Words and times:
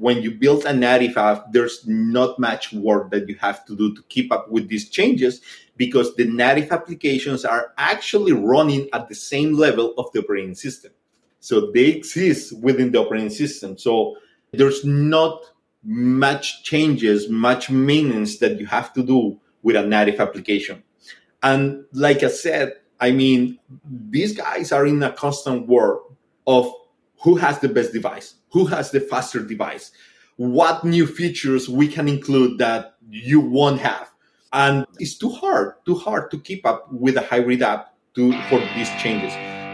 when 0.00 0.22
you 0.22 0.30
build 0.30 0.64
a 0.64 0.72
native 0.72 1.18
app, 1.18 1.52
there's 1.52 1.86
not 1.86 2.38
much 2.38 2.72
work 2.72 3.10
that 3.10 3.28
you 3.28 3.34
have 3.34 3.66
to 3.66 3.76
do 3.76 3.94
to 3.94 4.02
keep 4.08 4.32
up 4.32 4.50
with 4.50 4.66
these 4.66 4.88
changes 4.88 5.42
because 5.76 6.16
the 6.16 6.24
native 6.24 6.72
applications 6.72 7.44
are 7.44 7.74
actually 7.76 8.32
running 8.32 8.88
at 8.94 9.10
the 9.10 9.14
same 9.14 9.52
level 9.52 9.92
of 9.98 10.10
the 10.12 10.20
operating 10.20 10.54
system. 10.54 10.90
So 11.40 11.70
they 11.72 11.88
exist 11.88 12.58
within 12.62 12.92
the 12.92 13.00
operating 13.00 13.28
system. 13.28 13.76
So 13.76 14.16
there's 14.52 14.86
not 14.86 15.44
much 15.84 16.64
changes, 16.64 17.28
much 17.28 17.68
maintenance 17.68 18.38
that 18.38 18.58
you 18.58 18.64
have 18.66 18.94
to 18.94 19.02
do 19.02 19.38
with 19.62 19.76
a 19.76 19.86
native 19.86 20.18
application. 20.18 20.82
And 21.42 21.84
like 21.92 22.22
I 22.22 22.28
said, 22.28 22.72
I 23.00 23.10
mean, 23.10 23.58
these 23.84 24.34
guys 24.34 24.72
are 24.72 24.86
in 24.86 25.02
a 25.02 25.12
constant 25.12 25.66
war 25.66 26.02
of 26.46 26.72
who 27.22 27.36
has 27.36 27.58
the 27.58 27.68
best 27.68 27.92
device, 27.92 28.36
who 28.52 28.66
has 28.66 28.90
the 28.90 29.00
faster 29.00 29.40
device, 29.40 29.92
what 30.36 30.84
new 30.84 31.06
features 31.06 31.68
we 31.68 31.86
can 31.88 32.08
include 32.08 32.58
that 32.58 32.96
you 33.08 33.40
won't 33.40 33.80
have. 33.80 34.10
And 34.52 34.86
it's 34.98 35.16
too 35.16 35.30
hard, 35.30 35.74
too 35.86 35.94
hard 35.94 36.30
to 36.32 36.38
keep 36.38 36.66
up 36.66 36.92
with 36.92 37.16
a 37.16 37.22
hybrid 37.22 37.62
app 37.62 37.94
to 38.14 38.32
for 38.48 38.58
these 38.74 38.90
changes 39.00 39.32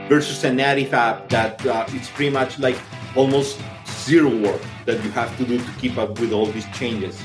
versus 0.08 0.44
a 0.44 0.52
native 0.52 0.92
app 0.92 1.28
that 1.30 1.64
uh, 1.66 1.86
it's 1.88 2.10
pretty 2.10 2.30
much 2.30 2.58
like 2.58 2.78
almost 3.16 3.58
zero 3.86 4.28
work 4.40 4.60
that 4.84 5.02
you 5.02 5.10
have 5.10 5.36
to 5.38 5.44
do 5.44 5.58
to 5.58 5.72
keep 5.78 5.96
up 5.96 6.20
with 6.20 6.32
all 6.32 6.46
these 6.46 6.66
changes. 6.74 7.20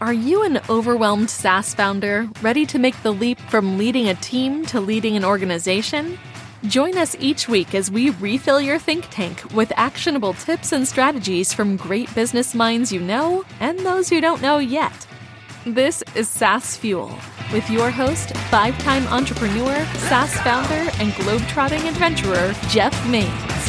Are 0.00 0.12
you 0.12 0.44
an 0.44 0.60
overwhelmed 0.70 1.28
SaaS 1.28 1.74
founder 1.74 2.28
ready 2.40 2.64
to 2.66 2.78
make 2.78 3.02
the 3.02 3.12
leap 3.12 3.40
from 3.50 3.76
leading 3.76 4.08
a 4.08 4.14
team 4.14 4.64
to 4.66 4.80
leading 4.80 5.16
an 5.16 5.24
organization? 5.24 6.16
Join 6.64 6.98
us 6.98 7.14
each 7.20 7.48
week 7.48 7.72
as 7.74 7.88
we 7.88 8.10
refill 8.10 8.60
your 8.60 8.80
think 8.80 9.06
tank 9.10 9.44
with 9.54 9.72
actionable 9.76 10.34
tips 10.34 10.72
and 10.72 10.86
strategies 10.88 11.52
from 11.52 11.76
great 11.76 12.12
business 12.16 12.52
minds 12.52 12.92
you 12.92 13.00
know 13.00 13.44
and 13.60 13.78
those 13.80 14.10
you 14.10 14.20
don't 14.20 14.42
know 14.42 14.58
yet. 14.58 15.06
This 15.64 16.02
is 16.16 16.28
SaaS 16.28 16.76
Fuel 16.76 17.16
with 17.52 17.70
your 17.70 17.90
host, 17.90 18.36
five 18.50 18.76
time 18.80 19.06
entrepreneur, 19.06 19.84
SaaS 20.08 20.34
founder, 20.40 20.90
and 20.98 21.12
globetrotting 21.12 21.88
adventurer, 21.88 22.52
Jeff 22.68 23.08
Mains. 23.08 23.67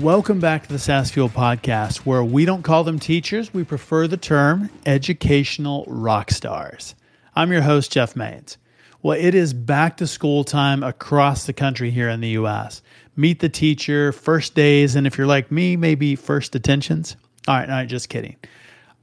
Welcome 0.00 0.40
back 0.40 0.62
to 0.62 0.72
the 0.72 0.78
SaaS 0.78 1.10
Fuel 1.10 1.28
podcast, 1.28 1.98
where 1.98 2.24
we 2.24 2.46
don't 2.46 2.62
call 2.62 2.82
them 2.82 2.98
teachers, 2.98 3.52
we 3.52 3.62
prefer 3.62 4.08
the 4.08 4.16
term 4.16 4.70
educational 4.86 5.84
rock 5.86 6.30
stars. 6.30 6.94
I'm 7.36 7.52
your 7.52 7.60
host, 7.60 7.92
Jeff 7.92 8.16
Mains. 8.16 8.56
Well, 9.02 9.18
it 9.20 9.34
is 9.34 9.52
back 9.52 9.98
to 9.98 10.06
school 10.06 10.44
time 10.44 10.82
across 10.82 11.44
the 11.44 11.52
country 11.52 11.90
here 11.90 12.08
in 12.08 12.22
the 12.22 12.30
US. 12.30 12.80
Meet 13.16 13.40
the 13.40 13.50
teacher, 13.50 14.12
first 14.12 14.54
days, 14.54 14.96
and 14.96 15.06
if 15.06 15.18
you're 15.18 15.26
like 15.26 15.52
me, 15.52 15.76
maybe 15.76 16.16
first 16.16 16.54
attentions. 16.54 17.14
All 17.46 17.54
right, 17.54 17.68
all 17.68 17.76
right, 17.76 17.88
just 17.88 18.08
kidding. 18.08 18.36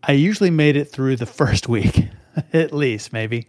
I 0.02 0.14
usually 0.14 0.50
made 0.50 0.76
it 0.76 0.86
through 0.86 1.18
the 1.18 1.26
first 1.28 1.70
week, 1.70 2.08
at 2.52 2.74
least, 2.74 3.14
maybe. 3.14 3.48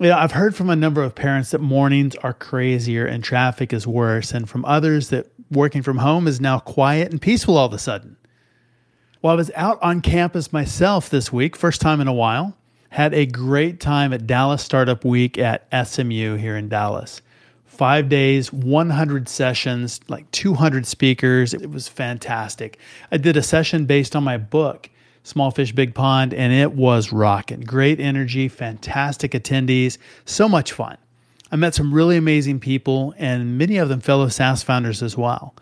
Yeah, 0.00 0.18
I've 0.18 0.32
heard 0.32 0.56
from 0.56 0.70
a 0.70 0.76
number 0.76 1.02
of 1.02 1.14
parents 1.14 1.52
that 1.52 1.60
mornings 1.60 2.16
are 2.16 2.34
crazier 2.34 3.06
and 3.06 3.22
traffic 3.22 3.72
is 3.72 3.86
worse, 3.86 4.32
and 4.32 4.48
from 4.48 4.64
others 4.64 5.10
that 5.10 5.28
working 5.50 5.82
from 5.82 5.98
home 5.98 6.26
is 6.26 6.40
now 6.40 6.58
quiet 6.58 7.10
and 7.10 7.20
peaceful 7.20 7.56
all 7.56 7.66
of 7.66 7.72
a 7.72 7.78
sudden. 7.78 8.16
Well, 9.22 9.32
I 9.32 9.36
was 9.36 9.50
out 9.54 9.82
on 9.82 10.02
campus 10.02 10.52
myself 10.52 11.08
this 11.08 11.32
week, 11.32 11.56
first 11.56 11.80
time 11.80 12.00
in 12.00 12.08
a 12.08 12.12
while. 12.12 12.56
Had 12.90 13.14
a 13.14 13.26
great 13.26 13.80
time 13.80 14.12
at 14.12 14.26
Dallas 14.26 14.62
Startup 14.62 15.02
Week 15.04 15.38
at 15.38 15.66
SMU 15.86 16.36
here 16.36 16.56
in 16.56 16.68
Dallas. 16.68 17.22
Five 17.64 18.08
days, 18.08 18.52
100 18.52 19.28
sessions, 19.28 19.98
like 20.08 20.30
200 20.30 20.86
speakers. 20.86 21.54
It 21.54 21.70
was 21.70 21.88
fantastic. 21.88 22.78
I 23.10 23.16
did 23.16 23.36
a 23.36 23.42
session 23.42 23.86
based 23.86 24.14
on 24.14 24.22
my 24.22 24.36
book, 24.36 24.90
Small 25.24 25.50
Fish 25.50 25.72
Big 25.72 25.94
Pond, 25.94 26.34
and 26.34 26.52
it 26.52 26.72
was 26.74 27.10
rocking. 27.10 27.62
Great 27.62 27.98
energy, 27.98 28.46
fantastic 28.46 29.32
attendees, 29.32 29.98
so 30.24 30.48
much 30.48 30.70
fun. 30.70 30.98
I 31.54 31.56
met 31.56 31.72
some 31.72 31.94
really 31.94 32.16
amazing 32.16 32.58
people, 32.58 33.14
and 33.16 33.56
many 33.56 33.76
of 33.76 33.88
them 33.88 34.00
fellow 34.00 34.26
SaaS 34.26 34.64
founders 34.64 35.04
as 35.04 35.16
well. 35.16 35.54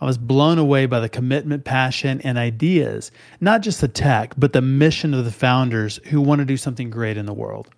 I 0.00 0.04
was 0.04 0.16
blown 0.16 0.56
away 0.56 0.86
by 0.86 1.00
the 1.00 1.08
commitment, 1.08 1.64
passion, 1.64 2.20
and 2.20 2.38
ideas, 2.38 3.10
not 3.40 3.60
just 3.60 3.80
the 3.80 3.88
tech, 3.88 4.34
but 4.38 4.52
the 4.52 4.62
mission 4.62 5.12
of 5.12 5.24
the 5.24 5.32
founders 5.32 5.98
who 6.10 6.20
want 6.20 6.38
to 6.38 6.44
do 6.44 6.56
something 6.56 6.90
great 6.90 7.16
in 7.16 7.26
the 7.26 7.32
world. 7.32 7.70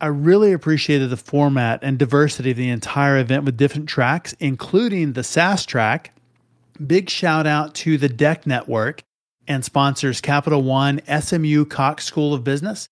I 0.00 0.08
really 0.08 0.52
appreciated 0.52 1.08
the 1.10 1.16
format 1.16 1.84
and 1.84 2.00
diversity 2.00 2.50
of 2.50 2.56
the 2.56 2.68
entire 2.68 3.16
event 3.18 3.44
with 3.44 3.56
different 3.56 3.88
tracks, 3.88 4.34
including 4.40 5.12
the 5.12 5.22
SaaS 5.22 5.66
track. 5.66 6.18
Big 6.84 7.08
shout 7.08 7.46
out 7.46 7.76
to 7.76 7.96
the 7.96 8.08
DEC 8.08 8.44
Network 8.44 9.04
and 9.46 9.64
sponsors 9.64 10.20
Capital 10.20 10.64
One, 10.64 11.00
SMU 11.06 11.64
Cox 11.66 12.06
School 12.06 12.34
of 12.34 12.42
Business, 12.42 12.88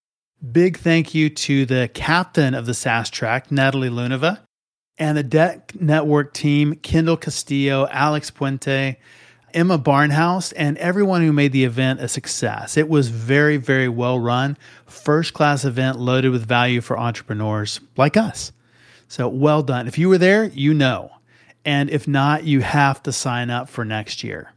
Big 0.53 0.79
thank 0.79 1.15
you 1.15 1.31
to 1.31 1.65
the 1.65 1.89
captain 1.95 2.55
of 2.55 2.67
the 2.67 2.75
SaaS 2.75 3.09
track, 3.09 3.51
Natalie 3.51 3.89
Luneva, 3.89 4.41
and 4.99 5.17
the 5.17 5.25
DEC 5.25 5.81
Network 5.81 6.35
team, 6.35 6.75
Kendall 6.75 7.17
Castillo, 7.17 7.87
Alex 7.91 8.31
Puente, 8.31 8.97
Emma 9.55 9.79
Barnhouse, 9.79 10.53
and 10.57 10.77
everyone 10.79 11.23
who 11.23 11.33
made 11.33 11.53
the 11.53 11.65
event 11.65 12.01
a 12.01 12.09
success. 12.09 12.77
It 12.77 12.89
was 12.89 13.09
very, 13.09 13.57
very 13.57 13.89
well 13.89 14.19
run, 14.19 14.59
first 14.87 15.33
class 15.33 15.65
event 15.65 15.99
loaded 15.99 16.31
with 16.31 16.47
value 16.47 16.81
for 16.81 16.99
entrepreneurs 16.99 17.81
like 17.97 18.17
us. 18.17 18.53
So 19.09 19.29
well 19.29 19.63
done. 19.63 19.87
If 19.87 19.99
you 19.99 20.09
were 20.09 20.19
there, 20.19 20.47
you 20.47 20.75
know. 20.75 21.13
And 21.65 21.89
if 21.89 22.07
not, 22.09 22.45
you 22.45 22.61
have 22.61 23.03
to 23.05 23.13
sign 23.13 23.49
up 23.49 23.69
for 23.69 23.85
next 23.85 24.25
year. 24.25 24.54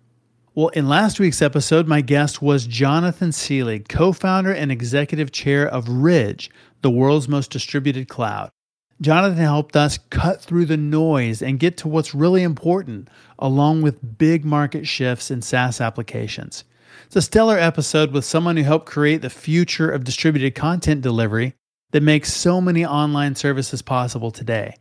Well, 0.58 0.70
in 0.70 0.90
last 0.90 1.20
week's 1.20 1.44
episode, 1.44 1.88
my 1.88 2.02
guest 2.02 2.42
was 2.42 2.66
Jonathan 2.66 3.30
Seelig, 3.30 3.88
co 3.88 4.12
founder 4.12 4.52
and 4.52 4.72
executive 4.72 5.32
chair 5.32 5.68
of 5.68 5.88
Ridge, 5.88 6.50
the 6.82 6.90
world's 6.90 7.30
most 7.30 7.52
distributed 7.52 8.08
cloud. 8.08 8.50
Jonathan 9.00 9.38
helped 9.38 9.76
us 9.76 10.00
cut 10.10 10.42
through 10.42 10.66
the 10.66 10.76
noise 10.76 11.44
and 11.44 11.60
get 11.60 11.78
to 11.78 11.88
what's 11.88 12.16
really 12.16 12.42
important, 12.42 13.08
along 13.38 13.84
with 13.84 14.18
big 14.18 14.44
market 14.44 14.88
shifts 14.88 15.30
in 15.30 15.44
SaaS 15.44 15.80
applications. 15.80 16.64
It's 17.06 17.18
a 17.18 17.22
stellar 17.22 17.60
episode 17.60 18.12
with 18.12 18.26
someone 18.26 18.58
who 18.58 18.64
helped 18.64 18.88
create 18.88 19.22
the 19.22 19.30
future 19.30 19.92
of 19.92 20.06
distributed 20.06 20.56
content 20.56 21.02
delivery 21.02 21.54
that 21.92 22.02
makes 22.02 22.34
so 22.34 22.60
many 22.60 22.84
online 22.84 23.36
services 23.36 23.84
possible 23.84 24.32
today 24.32 24.74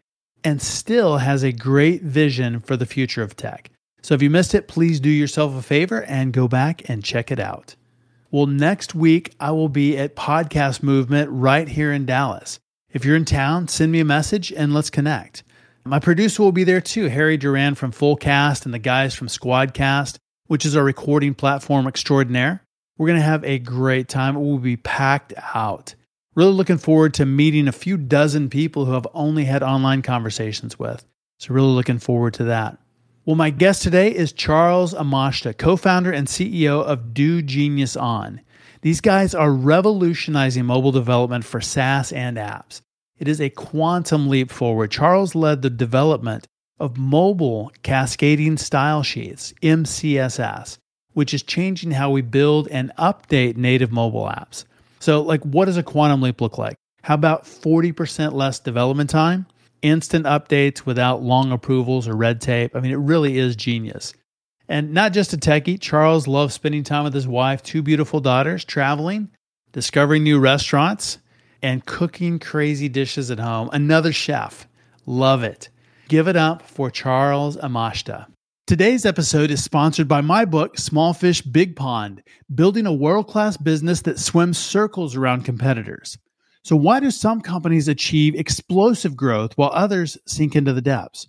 and 0.42 0.62
still 0.62 1.18
has 1.18 1.42
a 1.42 1.52
great 1.52 2.00
vision 2.00 2.60
for 2.60 2.78
the 2.78 2.86
future 2.86 3.22
of 3.22 3.36
tech. 3.36 3.70
So 4.06 4.14
if 4.14 4.22
you 4.22 4.30
missed 4.30 4.54
it, 4.54 4.68
please 4.68 5.00
do 5.00 5.10
yourself 5.10 5.56
a 5.56 5.62
favor 5.62 6.04
and 6.04 6.32
go 6.32 6.46
back 6.46 6.88
and 6.88 7.02
check 7.02 7.32
it 7.32 7.40
out. 7.40 7.74
Well, 8.30 8.46
next 8.46 8.94
week, 8.94 9.34
I 9.40 9.50
will 9.50 9.68
be 9.68 9.98
at 9.98 10.14
Podcast 10.14 10.80
Movement 10.80 11.28
right 11.28 11.66
here 11.66 11.90
in 11.90 12.06
Dallas. 12.06 12.60
If 12.92 13.04
you're 13.04 13.16
in 13.16 13.24
town, 13.24 13.66
send 13.66 13.90
me 13.90 13.98
a 13.98 14.04
message 14.04 14.52
and 14.52 14.72
let's 14.72 14.90
connect. 14.90 15.42
My 15.84 15.98
producer 15.98 16.44
will 16.44 16.52
be 16.52 16.62
there 16.62 16.80
too, 16.80 17.08
Harry 17.08 17.36
Duran 17.36 17.74
from 17.74 17.90
Fullcast 17.90 18.64
and 18.64 18.72
the 18.72 18.78
guys 18.78 19.12
from 19.12 19.26
Squadcast, 19.26 20.18
which 20.46 20.64
is 20.64 20.76
our 20.76 20.84
recording 20.84 21.34
platform 21.34 21.88
extraordinaire. 21.88 22.62
We're 22.98 23.08
going 23.08 23.18
to 23.18 23.24
have 23.24 23.42
a 23.42 23.58
great 23.58 24.08
time. 24.08 24.36
It 24.36 24.40
will 24.40 24.58
be 24.58 24.76
packed 24.76 25.34
out. 25.52 25.96
Really 26.36 26.52
looking 26.52 26.78
forward 26.78 27.12
to 27.14 27.26
meeting 27.26 27.66
a 27.66 27.72
few 27.72 27.96
dozen 27.96 28.50
people 28.50 28.84
who 28.84 28.94
I've 28.94 29.08
only 29.14 29.46
had 29.46 29.64
online 29.64 30.02
conversations 30.02 30.78
with. 30.78 31.04
So, 31.40 31.52
really 31.52 31.72
looking 31.72 31.98
forward 31.98 32.34
to 32.34 32.44
that. 32.44 32.78
Well, 33.26 33.34
my 33.34 33.50
guest 33.50 33.82
today 33.82 34.14
is 34.14 34.32
Charles 34.32 34.94
Amashta, 34.94 35.58
co 35.58 35.74
founder 35.76 36.12
and 36.12 36.28
CEO 36.28 36.84
of 36.84 37.12
Do 37.12 37.42
Genius 37.42 37.96
On. 37.96 38.40
These 38.82 39.00
guys 39.00 39.34
are 39.34 39.50
revolutionizing 39.50 40.64
mobile 40.64 40.92
development 40.92 41.44
for 41.44 41.60
SaaS 41.60 42.12
and 42.12 42.36
apps. 42.36 42.82
It 43.18 43.26
is 43.26 43.40
a 43.40 43.50
quantum 43.50 44.28
leap 44.28 44.52
forward. 44.52 44.92
Charles 44.92 45.34
led 45.34 45.62
the 45.62 45.70
development 45.70 46.46
of 46.78 46.98
mobile 46.98 47.72
cascading 47.82 48.58
style 48.58 49.02
sheets, 49.02 49.52
MCSS, 49.60 50.78
which 51.14 51.34
is 51.34 51.42
changing 51.42 51.90
how 51.90 52.12
we 52.12 52.22
build 52.22 52.68
and 52.68 52.92
update 52.96 53.56
native 53.56 53.90
mobile 53.90 54.26
apps. 54.26 54.66
So, 55.00 55.20
like, 55.20 55.42
what 55.42 55.64
does 55.64 55.76
a 55.76 55.82
quantum 55.82 56.22
leap 56.22 56.40
look 56.40 56.58
like? 56.58 56.76
How 57.02 57.14
about 57.14 57.42
40% 57.42 58.34
less 58.34 58.60
development 58.60 59.10
time? 59.10 59.46
Instant 59.86 60.26
updates 60.26 60.84
without 60.86 61.22
long 61.22 61.52
approvals 61.52 62.08
or 62.08 62.14
red 62.14 62.40
tape. 62.40 62.74
I 62.74 62.80
mean, 62.80 62.92
it 62.92 62.96
really 62.96 63.38
is 63.38 63.56
genius. 63.56 64.12
And 64.68 64.92
not 64.92 65.12
just 65.12 65.32
a 65.32 65.36
techie, 65.36 65.80
Charles 65.80 66.26
loves 66.26 66.54
spending 66.54 66.82
time 66.82 67.04
with 67.04 67.14
his 67.14 67.28
wife, 67.28 67.62
two 67.62 67.82
beautiful 67.82 68.20
daughters, 68.20 68.64
traveling, 68.64 69.30
discovering 69.72 70.24
new 70.24 70.40
restaurants, 70.40 71.18
and 71.62 71.86
cooking 71.86 72.38
crazy 72.38 72.88
dishes 72.88 73.30
at 73.30 73.38
home. 73.38 73.70
Another 73.72 74.12
chef. 74.12 74.66
Love 75.06 75.42
it. 75.44 75.68
Give 76.08 76.28
it 76.28 76.36
up 76.36 76.62
for 76.62 76.90
Charles 76.90 77.56
Amashta. 77.56 78.26
Today's 78.66 79.06
episode 79.06 79.52
is 79.52 79.62
sponsored 79.62 80.08
by 80.08 80.20
my 80.20 80.44
book, 80.44 80.76
Small 80.76 81.14
Fish 81.14 81.40
Big 81.40 81.76
Pond 81.76 82.22
Building 82.52 82.86
a 82.86 82.92
World 82.92 83.28
Class 83.28 83.56
Business 83.56 84.02
That 84.02 84.18
Swims 84.18 84.58
Circles 84.58 85.14
Around 85.14 85.44
Competitors. 85.44 86.18
So, 86.66 86.74
why 86.74 86.98
do 86.98 87.12
some 87.12 87.42
companies 87.42 87.86
achieve 87.86 88.34
explosive 88.34 89.14
growth 89.14 89.52
while 89.54 89.70
others 89.72 90.18
sink 90.26 90.56
into 90.56 90.72
the 90.72 90.82
depths? 90.82 91.28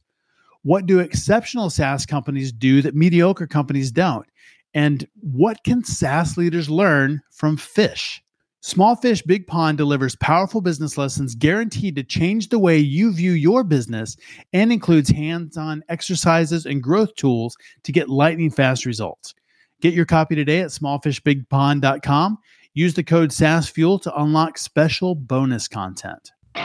What 0.64 0.88
do 0.88 0.98
exceptional 0.98 1.70
SaaS 1.70 2.08
companies 2.08 2.52
do 2.52 2.82
that 2.82 2.96
mediocre 2.96 3.46
companies 3.46 3.92
don't? 3.92 4.26
And 4.74 5.08
what 5.22 5.64
can 5.64 5.84
SaaS 5.84 6.38
leaders 6.38 6.72
learn 6.72 7.22
from 7.30 7.56
fish? 7.56 8.20
Small 8.62 8.96
Fish 8.96 9.22
Big 9.22 9.46
Pond 9.46 9.78
delivers 9.78 10.16
powerful 10.16 10.60
business 10.60 10.98
lessons 10.98 11.36
guaranteed 11.36 11.98
to 11.98 12.04
change 12.04 12.50
the 12.50 12.58
way 12.58 12.80
you 12.80 13.14
view 13.14 13.34
your 13.34 13.64
business 13.64 14.18
and 14.54 14.74
includes 14.74 15.12
hands 15.12 15.56
on 15.56 15.84
exercises 15.88 16.66
and 16.66 16.82
growth 16.82 17.14
tools 17.14 17.56
to 17.84 17.92
get 17.92 18.10
lightning 18.10 18.50
fast 18.50 18.88
results. 18.88 19.36
Get 19.82 19.94
your 19.94 20.06
copy 20.06 20.34
today 20.34 20.62
at 20.62 20.72
smallfishbigpond.com. 20.72 22.40
Use 22.78 22.94
the 22.94 23.04
code 23.04 23.32
SaaSfuel 23.32 24.00
to 24.04 24.16
unlock 24.22 24.60
special 24.60 25.16
bonus 25.16 25.68
content. 25.68 26.32
All 26.56 26.62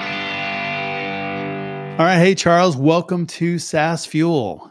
right. 2.05 2.19
Hey, 2.19 2.35
Charles, 2.35 2.76
welcome 2.76 3.26
to 3.29 3.59
SaaS 3.59 4.05
Fuel. 4.05 4.70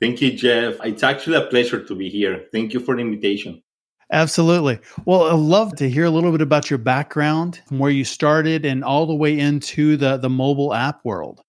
Thank 0.00 0.22
you, 0.22 0.32
Jeff. 0.32 0.76
It's 0.84 1.02
actually 1.02 1.38
a 1.38 1.46
pleasure 1.48 1.82
to 1.82 1.94
be 1.96 2.08
here. 2.08 2.44
Thank 2.52 2.72
you 2.72 2.78
for 2.78 2.94
the 2.94 3.00
invitation. 3.00 3.64
Absolutely. 4.12 4.78
Well, 5.06 5.24
I'd 5.24 5.32
love 5.32 5.74
to 5.74 5.90
hear 5.90 6.04
a 6.04 6.10
little 6.10 6.30
bit 6.30 6.40
about 6.40 6.70
your 6.70 6.78
background, 6.78 7.62
from 7.66 7.80
where 7.80 7.90
you 7.90 8.04
started 8.04 8.64
and 8.64 8.84
all 8.84 9.06
the 9.06 9.16
way 9.16 9.36
into 9.36 9.96
the, 9.96 10.18
the 10.18 10.30
mobile 10.30 10.72
app 10.72 11.04
world. 11.04 11.40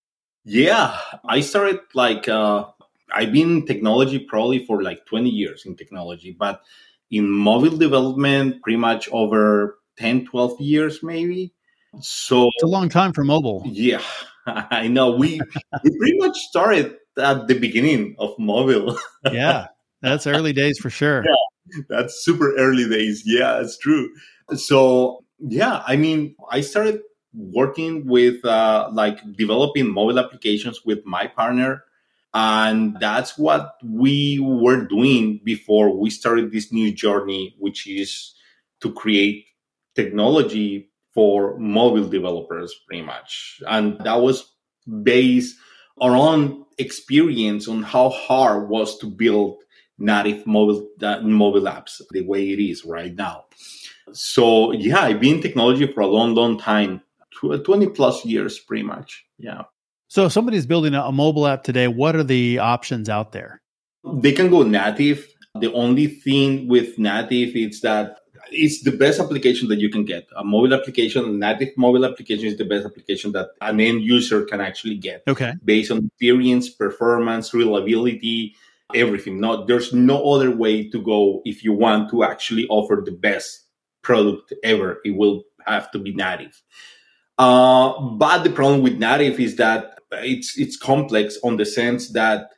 Yeah, 0.44 0.98
I 1.28 1.42
started 1.42 1.78
like, 1.94 2.28
uh, 2.28 2.64
I've 3.12 3.30
been 3.30 3.58
in 3.58 3.66
technology 3.66 4.18
probably 4.18 4.66
for 4.66 4.82
like 4.82 5.06
20 5.06 5.30
years 5.30 5.62
in 5.64 5.76
technology, 5.76 6.34
but 6.36 6.60
in 7.10 7.28
mobile 7.28 7.76
development, 7.76 8.62
pretty 8.62 8.76
much 8.76 9.08
over 9.10 9.78
10, 9.98 10.26
12 10.26 10.60
years 10.60 11.02
maybe. 11.02 11.54
So 12.00 12.48
it's 12.54 12.62
a 12.62 12.66
long 12.66 12.88
time 12.88 13.12
for 13.12 13.24
mobile. 13.24 13.62
Yeah, 13.64 14.02
I 14.46 14.88
know. 14.88 15.12
We, 15.12 15.40
we 15.82 15.98
pretty 15.98 16.18
much 16.18 16.38
started 16.38 16.96
at 17.18 17.48
the 17.48 17.58
beginning 17.58 18.14
of 18.18 18.38
mobile. 18.38 18.98
yeah, 19.32 19.68
that's 20.02 20.26
early 20.26 20.52
days 20.52 20.78
for 20.78 20.90
sure. 20.90 21.24
Yeah 21.24 21.34
that's 21.88 22.24
super 22.24 22.56
early 22.56 22.88
days. 22.88 23.22
Yeah, 23.24 23.60
it's 23.60 23.78
true. 23.78 24.10
So 24.54 25.24
yeah, 25.38 25.82
I 25.86 25.96
mean, 25.96 26.34
I 26.50 26.60
started 26.60 27.00
working 27.34 28.06
with 28.06 28.44
uh, 28.44 28.88
like 28.92 29.20
developing 29.36 29.92
mobile 29.92 30.18
applications 30.18 30.84
with 30.84 31.04
my 31.04 31.26
partner. 31.26 31.84
And 32.40 32.96
that's 33.00 33.36
what 33.36 33.74
we 33.82 34.38
were 34.38 34.86
doing 34.86 35.40
before 35.42 35.98
we 35.98 36.08
started 36.08 36.52
this 36.52 36.70
new 36.72 36.92
journey, 36.92 37.56
which 37.58 37.88
is 37.88 38.32
to 38.80 38.92
create 38.92 39.46
technology 39.96 40.88
for 41.12 41.58
mobile 41.58 42.08
developers, 42.08 42.72
pretty 42.86 43.02
much. 43.02 43.60
And 43.66 43.98
that 44.04 44.20
was 44.20 44.54
based 45.02 45.56
on 46.00 46.64
experience 46.78 47.66
on 47.66 47.82
how 47.82 48.10
hard 48.10 48.68
was 48.68 48.96
to 48.98 49.06
build 49.06 49.56
native 49.98 50.46
mobile 50.46 50.86
uh, 51.02 51.20
mobile 51.22 51.62
apps 51.62 52.00
the 52.12 52.22
way 52.22 52.50
it 52.50 52.60
is 52.60 52.84
right 52.84 53.16
now. 53.16 53.46
So 54.12 54.70
yeah, 54.70 55.00
I've 55.00 55.20
been 55.20 55.36
in 55.36 55.42
technology 55.42 55.92
for 55.92 56.02
a 56.02 56.06
long, 56.06 56.36
long 56.36 56.56
time, 56.56 57.02
twenty 57.64 57.88
plus 57.88 58.24
years, 58.24 58.60
pretty 58.60 58.84
much. 58.84 59.26
Yeah. 59.38 59.62
So 60.08 60.24
if 60.24 60.32
somebody's 60.32 60.66
building 60.66 60.94
a 60.94 61.12
mobile 61.12 61.46
app 61.46 61.62
today, 61.62 61.86
what 61.86 62.16
are 62.16 62.24
the 62.24 62.58
options 62.58 63.08
out 63.08 63.32
there? 63.32 63.60
They 64.14 64.32
can 64.32 64.48
go 64.48 64.62
native. 64.62 65.28
The 65.60 65.72
only 65.74 66.06
thing 66.06 66.66
with 66.66 66.98
native 66.98 67.54
is 67.54 67.82
that 67.82 68.20
it's 68.50 68.82
the 68.82 68.92
best 68.92 69.20
application 69.20 69.68
that 69.68 69.78
you 69.78 69.90
can 69.90 70.06
get. 70.06 70.26
A 70.36 70.42
mobile 70.42 70.72
application, 70.72 71.38
native 71.38 71.76
mobile 71.76 72.06
application 72.06 72.46
is 72.46 72.56
the 72.56 72.64
best 72.64 72.86
application 72.86 73.32
that 73.32 73.48
an 73.60 73.80
end 73.80 74.02
user 74.02 74.44
can 74.44 74.62
actually 74.62 74.96
get. 74.96 75.22
Okay. 75.28 75.52
Based 75.62 75.90
on 75.90 76.06
experience, 76.06 76.70
performance, 76.70 77.52
reliability, 77.52 78.54
everything. 78.94 79.40
No, 79.40 79.66
there's 79.66 79.92
no 79.92 80.32
other 80.32 80.50
way 80.50 80.88
to 80.88 81.02
go 81.02 81.42
if 81.44 81.62
you 81.62 81.74
want 81.74 82.10
to 82.10 82.24
actually 82.24 82.66
offer 82.68 83.02
the 83.04 83.12
best 83.12 83.66
product 84.00 84.54
ever. 84.64 85.00
It 85.04 85.16
will 85.16 85.44
have 85.66 85.90
to 85.90 85.98
be 85.98 86.14
native. 86.14 86.62
Uh, 87.36 88.00
but 88.00 88.42
the 88.42 88.50
problem 88.50 88.82
with 88.82 88.98
native 88.98 89.38
is 89.38 89.56
that 89.56 89.97
it's 90.12 90.58
it's 90.58 90.76
complex 90.76 91.38
on 91.42 91.56
the 91.56 91.66
sense 91.66 92.10
that 92.10 92.50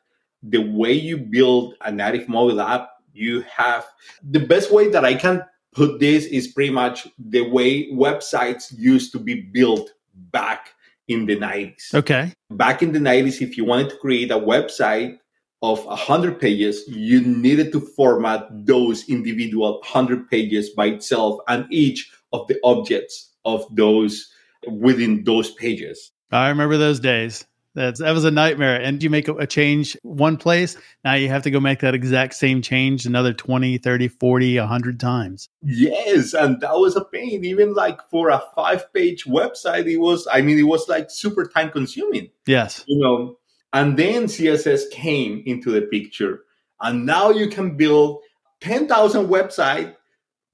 the 0.43 0.59
way 0.59 0.93
you 0.93 1.17
build 1.19 1.75
a 1.83 1.93
native 1.93 2.29
mobile 2.29 2.61
app, 2.61 2.89
you 3.13 3.43
have 3.43 3.87
the 4.23 4.41
best 4.41 4.73
way 4.73 4.89
that 4.89 5.05
I 5.05 5.15
can 5.15 5.45
put 5.75 6.01
this 6.01 6.25
is 6.27 6.49
pretty 6.49 6.73
much 6.73 7.07
the 7.19 7.43
way 7.43 7.91
websites 7.93 8.73
used 8.77 9.13
to 9.13 9.19
be 9.19 9.43
built 9.53 9.91
back 10.15 10.71
in 11.09 11.27
the 11.27 11.37
90s. 11.37 11.95
Okay. 11.95 12.33
Back 12.51 12.83
in 12.83 12.93
the 12.93 12.99
90s, 12.99 13.43
if 13.43 13.57
you 13.57 13.65
wanted 13.65 13.91
to 13.91 13.97
create 13.97 14.31
a 14.31 14.39
website, 14.39 15.19
of 15.63 15.85
100 15.85 16.41
pages, 16.41 16.85
you 16.89 17.21
needed 17.21 17.73
to 17.73 17.81
format 17.81 18.49
those 18.65 19.09
individual 19.09 19.75
100 19.81 20.29
pages 20.31 20.71
by 20.71 20.87
itself 20.87 21.39
and 21.49 21.67
each 21.71 22.11
of 22.33 22.47
the 22.49 22.59
objects 22.65 23.35
of 23.45 23.65
those 23.75 24.29
within 24.67 25.25
those 25.25 25.51
pages. 25.53 26.13
I 26.33 26.49
remember 26.49 26.77
those 26.77 27.01
days. 27.01 27.47
That's 27.75 28.01
that 28.01 28.11
was 28.13 28.25
a 28.25 28.31
nightmare. 28.31 28.81
And 28.81 29.01
you 29.03 29.11
make 29.11 29.29
a, 29.29 29.35
a 29.35 29.47
change 29.47 29.97
one 30.03 30.37
place, 30.37 30.77
now 31.05 31.15
you 31.15 31.29
have 31.29 31.43
to 31.45 31.51
go 31.51 31.61
make 31.61 31.81
that 31.81 31.95
exact 31.95 32.35
same 32.35 32.63
change 32.63 33.07
another 33.07 33.33
20, 33.33 33.79
30, 33.79 34.09
40, 34.09 34.59
100 34.59 35.01
times. 35.01 35.49
Yes, 35.63 36.35
and 36.35 36.61
that 36.63 36.75
was 36.75 36.97
a 36.97 37.05
pain. 37.05 37.45
Even 37.45 37.75
like 37.75 38.01
for 38.11 38.31
a 38.31 38.43
five-page 38.57 39.25
website, 39.25 39.87
it 39.87 39.99
was 39.99 40.27
I 40.33 40.43
mean 40.43 40.59
it 40.59 40.65
was 40.65 40.89
like 40.89 41.11
super 41.11 41.47
time 41.47 41.71
consuming. 41.71 42.31
Yes. 42.47 42.85
You 42.89 42.99
know, 42.99 43.39
and 43.73 43.97
then 43.97 44.25
CSS 44.25 44.91
came 44.91 45.43
into 45.47 45.71
the 45.71 45.83
picture. 45.83 46.41
And 46.81 47.07
now 47.07 47.31
you 47.31 47.49
can 47.49 47.77
build 47.77 48.21
10,000 48.63 49.29
website 49.29 49.95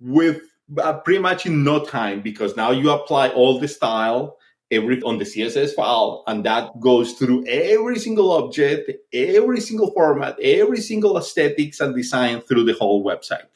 with 0.00 0.42
uh, 0.78 0.94
pretty 0.94 1.20
much 1.20 1.46
in 1.46 1.64
no 1.64 1.84
time 1.84 2.20
because 2.20 2.56
now 2.56 2.72
you 2.72 2.90
apply 2.90 3.28
all 3.28 3.58
the 3.58 3.68
style 3.68 4.36
every 4.70 5.00
on 5.02 5.18
the 5.18 5.24
css 5.24 5.74
file 5.74 6.24
and 6.26 6.44
that 6.44 6.78
goes 6.80 7.12
through 7.12 7.46
every 7.46 7.98
single 7.98 8.32
object 8.32 8.90
every 9.12 9.60
single 9.60 9.90
format 9.92 10.36
every 10.40 10.80
single 10.80 11.16
aesthetics 11.16 11.80
and 11.80 11.94
design 11.94 12.40
through 12.40 12.64
the 12.64 12.72
whole 12.74 13.04
website. 13.04 13.46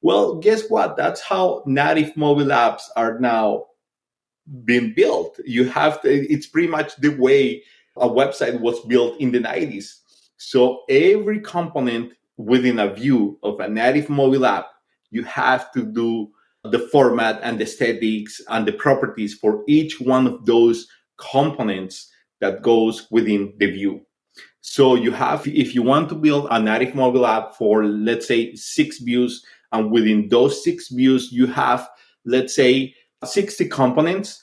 Well 0.00 0.36
guess 0.36 0.68
what? 0.68 0.96
That's 0.96 1.20
how 1.20 1.62
native 1.66 2.16
mobile 2.16 2.46
apps 2.46 2.84
are 2.96 3.18
now 3.18 3.66
being 4.64 4.92
built. 4.94 5.38
You 5.44 5.64
have 5.64 6.02
to, 6.02 6.08
it's 6.10 6.46
pretty 6.46 6.68
much 6.68 6.96
the 6.96 7.10
way 7.10 7.62
a 7.96 8.08
website 8.08 8.60
was 8.60 8.80
built 8.86 9.20
in 9.20 9.32
the 9.32 9.38
90s. 9.38 9.98
So 10.36 10.82
every 10.88 11.40
component 11.40 12.12
within 12.36 12.78
a 12.78 12.92
view 12.92 13.38
of 13.42 13.60
a 13.60 13.68
native 13.68 14.08
mobile 14.08 14.46
app, 14.46 14.66
you 15.10 15.22
have 15.24 15.70
to 15.72 15.84
do 15.84 16.30
the 16.64 16.78
format 16.78 17.40
and 17.42 17.58
the 17.58 17.64
aesthetics 17.64 18.40
and 18.48 18.66
the 18.66 18.72
properties 18.72 19.34
for 19.34 19.64
each 19.66 20.00
one 20.00 20.26
of 20.26 20.46
those 20.46 20.86
components 21.18 22.10
that 22.40 22.62
goes 22.62 23.06
within 23.10 23.52
the 23.58 23.70
view. 23.70 24.00
So 24.60 24.94
you 24.94 25.10
have, 25.12 25.46
if 25.46 25.74
you 25.74 25.82
want 25.82 26.08
to 26.10 26.14
build 26.14 26.46
a 26.50 26.60
native 26.60 26.94
mobile 26.94 27.26
app 27.26 27.56
for, 27.56 27.84
let's 27.84 28.28
say, 28.28 28.54
six 28.54 28.98
views, 28.98 29.44
and 29.72 29.90
within 29.90 30.28
those 30.28 30.62
six 30.62 30.88
views, 30.88 31.32
you 31.32 31.46
have, 31.46 31.88
let's 32.24 32.54
say, 32.54 32.94
60 33.24 33.68
components, 33.68 34.42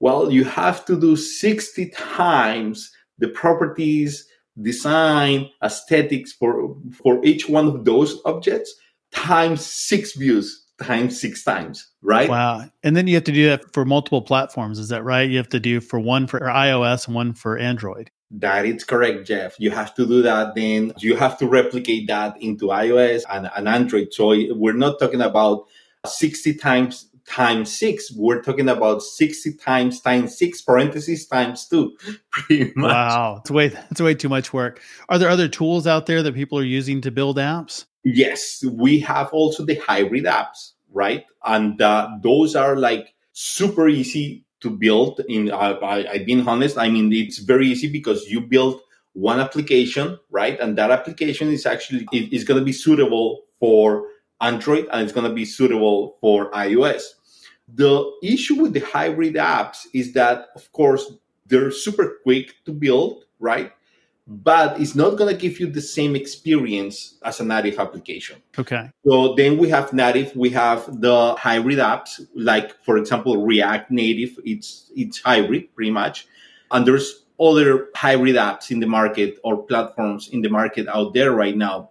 well, 0.00 0.30
you 0.30 0.44
have 0.44 0.84
to 0.86 0.98
do 0.98 1.14
60 1.14 1.90
times 1.90 2.90
the 3.18 3.28
properties, 3.28 4.26
design, 4.60 5.48
aesthetics 5.62 6.32
for, 6.32 6.76
for 6.92 7.24
each 7.24 7.48
one 7.48 7.66
of 7.66 7.84
those 7.84 8.20
objects 8.24 8.74
times 9.12 9.64
six 9.64 10.12
views 10.12 10.59
times 10.82 11.20
six 11.20 11.44
times, 11.44 11.90
right? 12.02 12.28
Wow. 12.28 12.64
And 12.82 12.96
then 12.96 13.06
you 13.06 13.14
have 13.14 13.24
to 13.24 13.32
do 13.32 13.46
that 13.46 13.72
for 13.72 13.84
multiple 13.84 14.22
platforms. 14.22 14.78
Is 14.78 14.88
that 14.88 15.04
right? 15.04 15.28
You 15.28 15.36
have 15.36 15.48
to 15.50 15.60
do 15.60 15.80
for 15.80 15.98
one 15.98 16.26
for 16.26 16.40
iOS 16.40 17.06
and 17.06 17.14
one 17.14 17.34
for 17.34 17.58
Android. 17.58 18.10
That 18.32 18.64
is 18.64 18.84
correct, 18.84 19.26
Jeff. 19.26 19.56
You 19.58 19.70
have 19.70 19.94
to 19.96 20.06
do 20.06 20.22
that. 20.22 20.54
Then 20.54 20.92
you 20.98 21.16
have 21.16 21.36
to 21.38 21.46
replicate 21.46 22.06
that 22.08 22.40
into 22.40 22.66
iOS 22.66 23.24
and, 23.28 23.50
and 23.56 23.68
Android. 23.68 24.12
So 24.12 24.34
we're 24.54 24.72
not 24.72 24.98
talking 24.98 25.20
about 25.20 25.66
60 26.06 26.54
times 26.54 27.10
times 27.26 27.76
six, 27.76 28.12
we're 28.12 28.42
talking 28.42 28.68
about 28.68 29.02
60 29.02 29.54
times 29.54 30.00
times 30.00 30.36
six 30.36 30.60
parentheses 30.60 31.26
times 31.26 31.66
two, 31.66 31.96
pretty 32.30 32.72
much. 32.74 32.92
Wow. 32.92 33.36
It's 33.40 33.50
way, 33.50 33.72
it's 33.90 34.00
way 34.00 34.14
too 34.14 34.28
much 34.28 34.52
work. 34.52 34.80
Are 35.08 35.18
there 35.18 35.28
other 35.28 35.48
tools 35.48 35.86
out 35.86 36.06
there 36.06 36.22
that 36.22 36.34
people 36.34 36.58
are 36.58 36.64
using 36.64 37.00
to 37.02 37.10
build 37.10 37.36
apps? 37.36 37.86
Yes. 38.04 38.64
We 38.64 39.00
have 39.00 39.28
also 39.32 39.64
the 39.64 39.76
hybrid 39.76 40.24
apps, 40.24 40.72
right? 40.92 41.24
And 41.44 41.80
uh, 41.80 42.10
those 42.22 42.56
are 42.56 42.76
like 42.76 43.14
super 43.32 43.88
easy 43.88 44.44
to 44.60 44.70
build 44.70 45.20
in 45.28 45.50
I, 45.50 45.72
I, 45.72 46.10
I've 46.12 46.26
been 46.26 46.46
honest. 46.46 46.76
I 46.78 46.88
mean, 46.88 47.12
it's 47.12 47.38
very 47.38 47.66
easy 47.66 47.90
because 47.90 48.26
you 48.26 48.40
build 48.40 48.80
one 49.14 49.40
application, 49.40 50.18
right? 50.30 50.58
And 50.60 50.76
that 50.78 50.90
application 50.90 51.48
is 51.48 51.66
actually, 51.66 52.06
it, 52.12 52.32
is 52.32 52.44
going 52.44 52.60
to 52.60 52.64
be 52.64 52.72
suitable 52.72 53.42
for 53.58 54.06
Android 54.40 54.86
and 54.92 55.02
it's 55.02 55.12
going 55.12 55.28
to 55.28 55.34
be 55.34 55.44
suitable 55.44 56.16
for 56.20 56.50
iOS. 56.52 57.02
The 57.72 58.10
issue 58.22 58.60
with 58.60 58.72
the 58.72 58.80
hybrid 58.80 59.34
apps 59.34 59.86
is 59.94 60.12
that, 60.14 60.48
of 60.56 60.70
course, 60.72 61.12
they're 61.46 61.70
super 61.70 62.18
quick 62.22 62.54
to 62.64 62.72
build, 62.72 63.24
right? 63.38 63.72
But 64.32 64.80
it's 64.80 64.94
not 64.94 65.16
going 65.16 65.34
to 65.34 65.40
give 65.40 65.58
you 65.58 65.66
the 65.66 65.80
same 65.80 66.14
experience 66.14 67.18
as 67.24 67.40
a 67.40 67.44
native 67.44 67.80
application. 67.80 68.40
Okay. 68.56 68.88
So 69.04 69.34
then 69.34 69.58
we 69.58 69.68
have 69.70 69.92
native, 69.92 70.36
we 70.36 70.50
have 70.50 71.00
the 71.00 71.34
hybrid 71.34 71.78
apps, 71.78 72.24
like 72.36 72.80
for 72.84 72.96
example, 72.96 73.44
React 73.44 73.90
Native. 73.90 74.38
It's 74.44 74.92
it's 74.94 75.20
hybrid 75.20 75.74
pretty 75.74 75.90
much, 75.90 76.28
and 76.70 76.86
there's 76.86 77.24
other 77.40 77.88
hybrid 77.96 78.36
apps 78.36 78.70
in 78.70 78.78
the 78.78 78.86
market 78.86 79.38
or 79.42 79.64
platforms 79.64 80.28
in 80.28 80.42
the 80.42 80.48
market 80.48 80.86
out 80.86 81.12
there 81.12 81.32
right 81.32 81.56
now. 81.56 81.90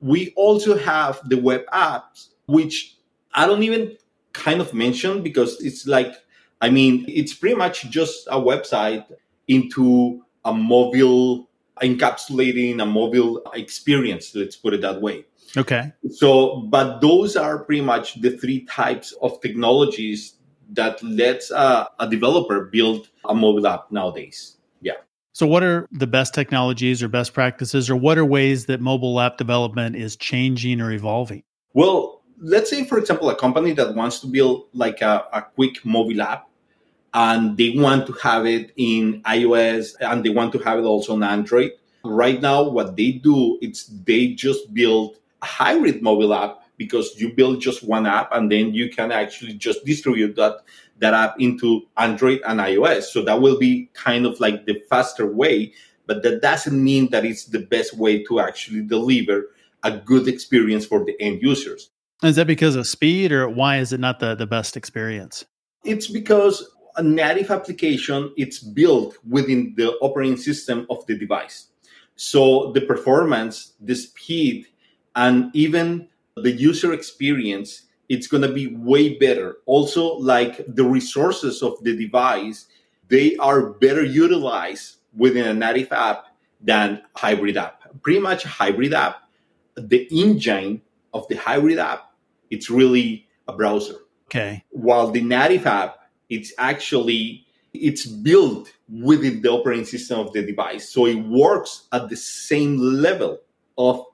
We 0.00 0.32
also 0.36 0.78
have 0.78 1.20
the 1.28 1.36
web 1.36 1.66
apps, 1.72 2.28
which 2.46 2.96
I 3.34 3.46
don't 3.46 3.62
even 3.62 3.96
kind 4.32 4.60
of 4.60 4.72
mention 4.72 5.22
because 5.22 5.60
it's 5.60 5.86
like, 5.86 6.14
I 6.60 6.70
mean, 6.70 7.04
it's 7.08 7.34
pretty 7.34 7.56
much 7.56 7.90
just 7.90 8.26
a 8.28 8.40
website 8.40 9.04
into 9.48 10.22
a 10.44 10.54
mobile, 10.54 11.48
encapsulating 11.82 12.82
a 12.82 12.86
mobile 12.86 13.42
experience, 13.54 14.34
let's 14.34 14.56
put 14.56 14.74
it 14.74 14.80
that 14.82 15.00
way. 15.00 15.24
Okay. 15.56 15.92
So, 16.10 16.62
but 16.68 17.00
those 17.00 17.36
are 17.36 17.58
pretty 17.64 17.82
much 17.82 18.20
the 18.20 18.30
three 18.30 18.64
types 18.64 19.12
of 19.22 19.40
technologies 19.40 20.34
that 20.72 21.02
lets 21.02 21.50
a, 21.50 21.88
a 21.98 22.08
developer 22.08 22.64
build 22.64 23.08
a 23.24 23.34
mobile 23.34 23.66
app 23.66 23.90
nowadays. 23.90 24.56
Yeah. 24.80 24.94
So, 25.32 25.46
what 25.46 25.62
are 25.62 25.88
the 25.92 26.06
best 26.06 26.34
technologies 26.34 27.02
or 27.02 27.08
best 27.08 27.34
practices, 27.34 27.90
or 27.90 27.96
what 27.96 28.18
are 28.18 28.24
ways 28.24 28.66
that 28.66 28.80
mobile 28.80 29.20
app 29.20 29.36
development 29.36 29.96
is 29.96 30.16
changing 30.16 30.80
or 30.80 30.90
evolving? 30.90 31.42
Well, 31.72 32.22
let's 32.38 32.70
say, 32.70 32.84
for 32.84 32.98
example, 32.98 33.30
a 33.30 33.36
company 33.36 33.72
that 33.72 33.94
wants 33.94 34.20
to 34.20 34.26
build 34.26 34.68
like 34.72 35.02
a, 35.02 35.26
a 35.32 35.42
quick 35.42 35.84
mobile 35.84 36.22
app 36.22 36.48
and 37.14 37.56
they 37.56 37.70
want 37.76 38.06
to 38.08 38.12
have 38.14 38.44
it 38.44 38.72
in 38.76 39.22
iOS 39.22 39.94
and 40.00 40.24
they 40.24 40.30
want 40.30 40.52
to 40.52 40.58
have 40.58 40.78
it 40.80 40.82
also 40.82 41.14
on 41.14 41.22
Android. 41.22 41.70
Right 42.04 42.42
now, 42.42 42.64
what 42.64 42.96
they 42.96 43.12
do 43.12 43.56
is 43.62 43.86
they 44.04 44.28
just 44.28 44.74
build 44.74 45.16
a 45.40 45.46
hybrid 45.46 46.02
mobile 46.02 46.34
app 46.34 46.60
because 46.76 47.18
you 47.18 47.32
build 47.32 47.60
just 47.60 47.84
one 47.84 48.04
app 48.04 48.30
and 48.32 48.50
then 48.50 48.74
you 48.74 48.90
can 48.90 49.12
actually 49.12 49.54
just 49.54 49.84
distribute 49.84 50.34
that 50.36 50.58
that 50.98 51.14
app 51.14 51.34
into 51.38 51.82
Android 51.96 52.40
and 52.46 52.60
iOS. 52.60 53.04
So 53.04 53.22
that 53.24 53.40
will 53.40 53.58
be 53.58 53.90
kind 53.94 54.26
of 54.26 54.38
like 54.40 54.66
the 54.66 54.80
faster 54.90 55.26
way, 55.26 55.72
but 56.06 56.22
that 56.22 56.42
doesn't 56.42 56.82
mean 56.82 57.10
that 57.10 57.24
it's 57.24 57.46
the 57.46 57.60
best 57.60 57.96
way 57.96 58.22
to 58.24 58.40
actually 58.40 58.82
deliver 58.82 59.50
a 59.82 59.90
good 59.90 60.28
experience 60.28 60.86
for 60.86 61.04
the 61.04 61.20
end 61.20 61.42
users. 61.42 61.90
Is 62.22 62.36
that 62.36 62.46
because 62.46 62.76
of 62.76 62.86
speed 62.86 63.32
or 63.32 63.48
why 63.48 63.78
is 63.78 63.92
it 63.92 64.00
not 64.00 64.20
the, 64.20 64.34
the 64.34 64.46
best 64.46 64.76
experience? 64.76 65.44
It's 65.84 66.06
because 66.06 66.66
a 66.96 67.02
native 67.02 67.50
application 67.50 68.32
it's 68.36 68.58
built 68.58 69.16
within 69.28 69.74
the 69.76 69.92
operating 69.98 70.36
system 70.36 70.86
of 70.90 71.04
the 71.06 71.16
device. 71.16 71.68
So 72.16 72.72
the 72.72 72.80
performance, 72.80 73.72
the 73.80 73.94
speed, 73.94 74.66
and 75.16 75.50
even 75.54 76.08
the 76.36 76.52
user 76.52 76.92
experience, 76.92 77.82
it's 78.08 78.26
going 78.26 78.42
to 78.42 78.52
be 78.52 78.74
way 78.76 79.16
better. 79.18 79.56
Also, 79.66 80.14
like 80.16 80.64
the 80.68 80.84
resources 80.84 81.62
of 81.62 81.82
the 81.82 81.96
device, 81.96 82.66
they 83.08 83.36
are 83.36 83.70
better 83.70 84.04
utilized 84.04 84.96
within 85.16 85.46
a 85.46 85.54
native 85.54 85.92
app 85.92 86.26
than 86.60 87.02
hybrid 87.16 87.56
app. 87.56 87.82
Pretty 88.02 88.20
much 88.20 88.44
hybrid 88.44 88.94
app, 88.94 89.28
the 89.76 90.08
engine 90.10 90.82
of 91.12 91.26
the 91.28 91.36
hybrid 91.36 91.78
app, 91.78 92.12
it's 92.50 92.70
really 92.70 93.26
a 93.48 93.52
browser. 93.52 93.96
Okay. 94.26 94.64
While 94.70 95.10
the 95.10 95.22
native 95.22 95.66
app, 95.66 95.98
it's 96.30 96.52
actually 96.58 97.46
it's 97.72 98.06
built 98.06 98.72
within 99.02 99.42
the 99.42 99.50
operating 99.50 99.84
system 99.84 100.20
of 100.20 100.32
the 100.32 100.42
device. 100.42 100.88
So 100.88 101.06
it 101.06 101.14
works 101.14 101.88
at 101.92 102.08
the 102.08 102.16
same 102.16 102.78
level 102.78 103.40
of 103.76 104.04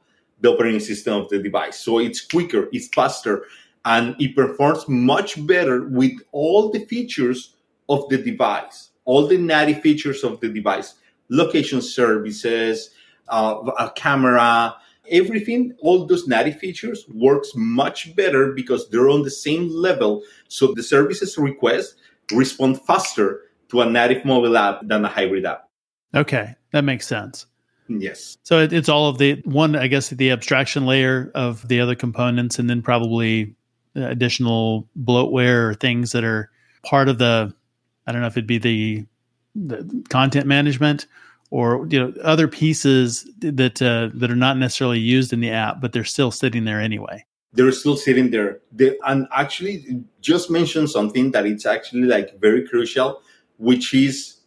the 0.41 0.51
operating 0.51 0.81
system 0.81 1.21
of 1.21 1.29
the 1.29 1.43
device. 1.43 1.79
So 1.79 1.99
it's 1.99 2.23
quicker, 2.23 2.69
it's 2.73 2.89
faster, 2.89 3.45
and 3.85 4.17
it 4.19 4.35
performs 4.35 4.89
much 4.89 5.47
better 5.47 5.85
with 5.89 6.13
all 6.33 6.71
the 6.71 6.87
features 6.87 7.57
of 7.91 8.09
the 8.09 8.19
device, 8.19 8.91
all 9.05 9.27
the 9.27 9.37
native 9.37 9.83
features 9.83 10.25
of 10.25 10.41
the 10.41 10.49
device, 10.49 10.95
location 11.29 11.83
services, 11.83 12.91
uh, 13.29 13.57
a 13.79 13.91
camera, 13.91 14.75
everything, 15.09 15.75
all 15.81 16.07
those 16.07 16.27
native 16.27 16.59
features 16.59 17.07
works 17.09 17.53
much 17.55 18.15
better 18.17 18.53
because 18.53 18.89
they're 18.91 19.09
on 19.09 19.23
the 19.23 19.31
same 19.31 19.69
level. 19.69 20.23
So 20.49 20.75
the 20.75 20.83
services 20.83 21.37
request 21.39 21.97
respond 22.33 22.81
faster 22.83 23.43
to 23.71 23.81
a 23.81 23.91
native 23.91 24.25
mobile 24.25 24.57
app 24.57 24.81
than 24.87 25.05
a 25.05 25.09
hybrid 25.09 25.47
app. 25.47 25.69
Okay, 26.15 26.55
that 26.73 26.83
makes 26.83 27.07
sense. 27.07 27.47
Yes. 27.89 28.39
So 28.45 28.61
it, 28.61 28.73
it's 28.73 28.89
all 28.89 29.09
of 29.09 29.19
the 29.19 29.41
one, 29.45 29.75
I 29.75 29.89
guess, 29.89 30.11
the 30.11 30.31
abstraction 30.31 30.87
layer 30.87 31.31
of 31.35 31.67
the 31.67 31.81
other 31.81 31.95
components, 31.95 32.59
and 32.59 32.71
then 32.71 32.83
probably 32.83 33.55
uh, 33.97 34.03
additional 34.03 34.89
bloatware 35.03 35.69
or 35.69 35.75
things 35.75 36.13
that 36.13 36.25
are 36.25 36.51
part 36.85 37.09
of 37.09 37.19
the. 37.19 37.53
I 38.07 38.13
don't 38.13 38.21
know 38.21 38.29
if 38.29 38.35
it'd 38.35 38.47
be 38.47 38.59
the, 38.59 39.07
the 39.55 40.05
content 40.09 40.47
management 40.47 41.07
or 41.51 41.87
you 41.89 41.99
know 41.99 42.13
other 42.23 42.49
pieces 42.49 43.29
that 43.41 43.83
uh, 43.83 44.11
that 44.15 44.31
are 44.31 44.37
not 44.37 44.57
necessarily 44.57 44.99
used 44.99 45.33
in 45.33 45.41
the 45.41 45.51
app, 45.51 45.81
but 45.81 45.93
they're 45.93 46.05
still 46.05 46.31
sitting 46.31 46.65
there 46.65 46.81
anyway. 46.81 47.25
They're 47.53 47.73
still 47.73 47.97
sitting 47.97 48.31
there. 48.31 48.61
They, 48.71 48.97
and 49.05 49.27
actually, 49.33 50.05
just 50.21 50.51
mention 50.51 50.87
something 50.87 51.33
that 51.33 51.47
it's 51.47 51.67
actually 51.67 52.03
like 52.03 52.41
very 52.41 52.67
crucial, 52.67 53.23
which 53.59 53.93
is 53.93 54.41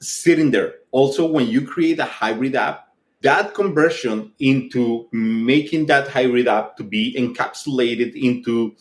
sitting 0.00 0.52
there. 0.52 0.74
Also, 0.92 1.26
when 1.26 1.48
you 1.48 1.62
create 1.66 1.98
a 1.98 2.04
hybrid 2.04 2.54
app, 2.54 2.88
that 3.22 3.54
conversion 3.54 4.32
into 4.38 5.08
making 5.10 5.86
that 5.86 6.06
hybrid 6.06 6.46
app 6.46 6.76
to 6.76 6.84
be 6.84 7.14
encapsulated 7.18 8.14
into 8.14 8.76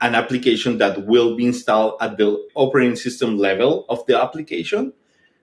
an 0.00 0.14
application 0.14 0.78
that 0.78 1.06
will 1.06 1.36
be 1.36 1.46
installed 1.46 1.94
at 2.00 2.16
the 2.16 2.38
operating 2.54 2.96
system 2.96 3.36
level 3.36 3.84
of 3.88 4.06
the 4.06 4.18
application 4.18 4.92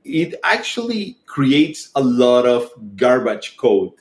it 0.08 0.36
actually 0.44 1.18
creates 1.26 1.92
a 1.96 2.02
lot 2.02 2.46
of 2.46 2.70
garbage 2.96 3.58
code 3.58 3.92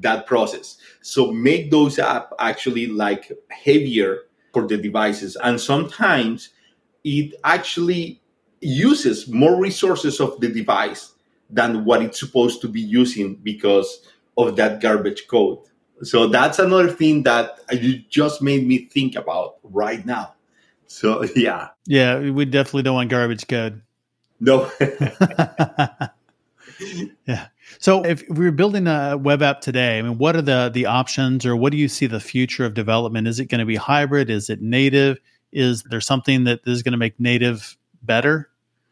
that 0.00 0.26
process. 0.26 0.76
So 1.02 1.32
make 1.32 1.70
those 1.70 1.98
app 1.98 2.32
actually 2.38 2.86
like 2.86 3.32
heavier 3.50 4.20
for 4.52 4.66
the 4.66 4.76
devices. 4.76 5.36
And 5.42 5.60
sometimes 5.60 6.50
it 7.04 7.34
actually 7.44 8.20
uses 8.60 9.28
more 9.28 9.60
resources 9.60 10.20
of 10.20 10.40
the 10.40 10.48
device 10.48 11.12
than 11.50 11.84
what 11.84 12.02
it's 12.02 12.20
supposed 12.20 12.60
to 12.60 12.68
be 12.68 12.80
using 12.80 13.36
because 13.36 14.06
of 14.36 14.56
that 14.56 14.80
garbage 14.80 15.26
code. 15.28 15.58
So 16.02 16.28
that's 16.28 16.58
another 16.58 16.90
thing 16.90 17.24
that 17.24 17.58
you 17.72 18.02
just 18.08 18.42
made 18.42 18.66
me 18.66 18.84
think 18.86 19.16
about 19.16 19.56
right 19.64 20.04
now. 20.04 20.34
So 20.86 21.24
yeah. 21.36 21.68
Yeah 21.86 22.18
we 22.18 22.44
definitely 22.44 22.82
don't 22.82 22.94
want 22.94 23.10
garbage 23.10 23.46
code 23.46 23.82
no. 24.40 24.70
yeah. 27.26 27.48
So 27.78 28.04
if 28.04 28.28
we 28.28 28.46
are 28.46 28.52
building 28.52 28.86
a 28.86 29.16
web 29.16 29.42
app 29.42 29.60
today, 29.60 29.98
I 29.98 30.02
mean, 30.02 30.18
what 30.18 30.36
are 30.36 30.42
the 30.42 30.70
the 30.72 30.86
options, 30.86 31.44
or 31.44 31.56
what 31.56 31.72
do 31.72 31.78
you 31.78 31.88
see 31.88 32.06
the 32.06 32.20
future 32.20 32.64
of 32.64 32.74
development? 32.74 33.28
Is 33.28 33.40
it 33.40 33.46
going 33.46 33.60
to 33.60 33.66
be 33.66 33.76
hybrid? 33.76 34.30
Is 34.30 34.50
it 34.50 34.62
native? 34.62 35.18
Is 35.52 35.82
there 35.84 36.00
something 36.00 36.44
that 36.44 36.60
is 36.66 36.82
going 36.82 36.92
to 36.92 36.98
make 36.98 37.18
native 37.18 37.76
better 38.02 38.50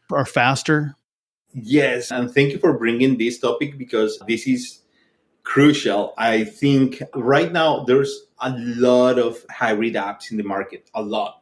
or 0.09 0.25
faster? 0.25 0.95
Yes, 1.53 2.11
and 2.11 2.31
thank 2.31 2.51
you 2.51 2.59
for 2.59 2.77
bringing 2.77 3.17
this 3.17 3.39
topic 3.39 3.77
because 3.77 4.19
this 4.27 4.47
is 4.47 4.81
crucial. 5.43 6.13
I 6.17 6.43
think 6.43 7.01
right 7.15 7.51
now 7.51 7.83
there's 7.85 8.25
a 8.39 8.51
lot 8.57 9.17
of 9.17 9.43
hybrid 9.49 9.95
apps 9.95 10.29
in 10.29 10.37
the 10.37 10.43
market, 10.43 10.89
a 10.93 11.01
lot. 11.01 11.41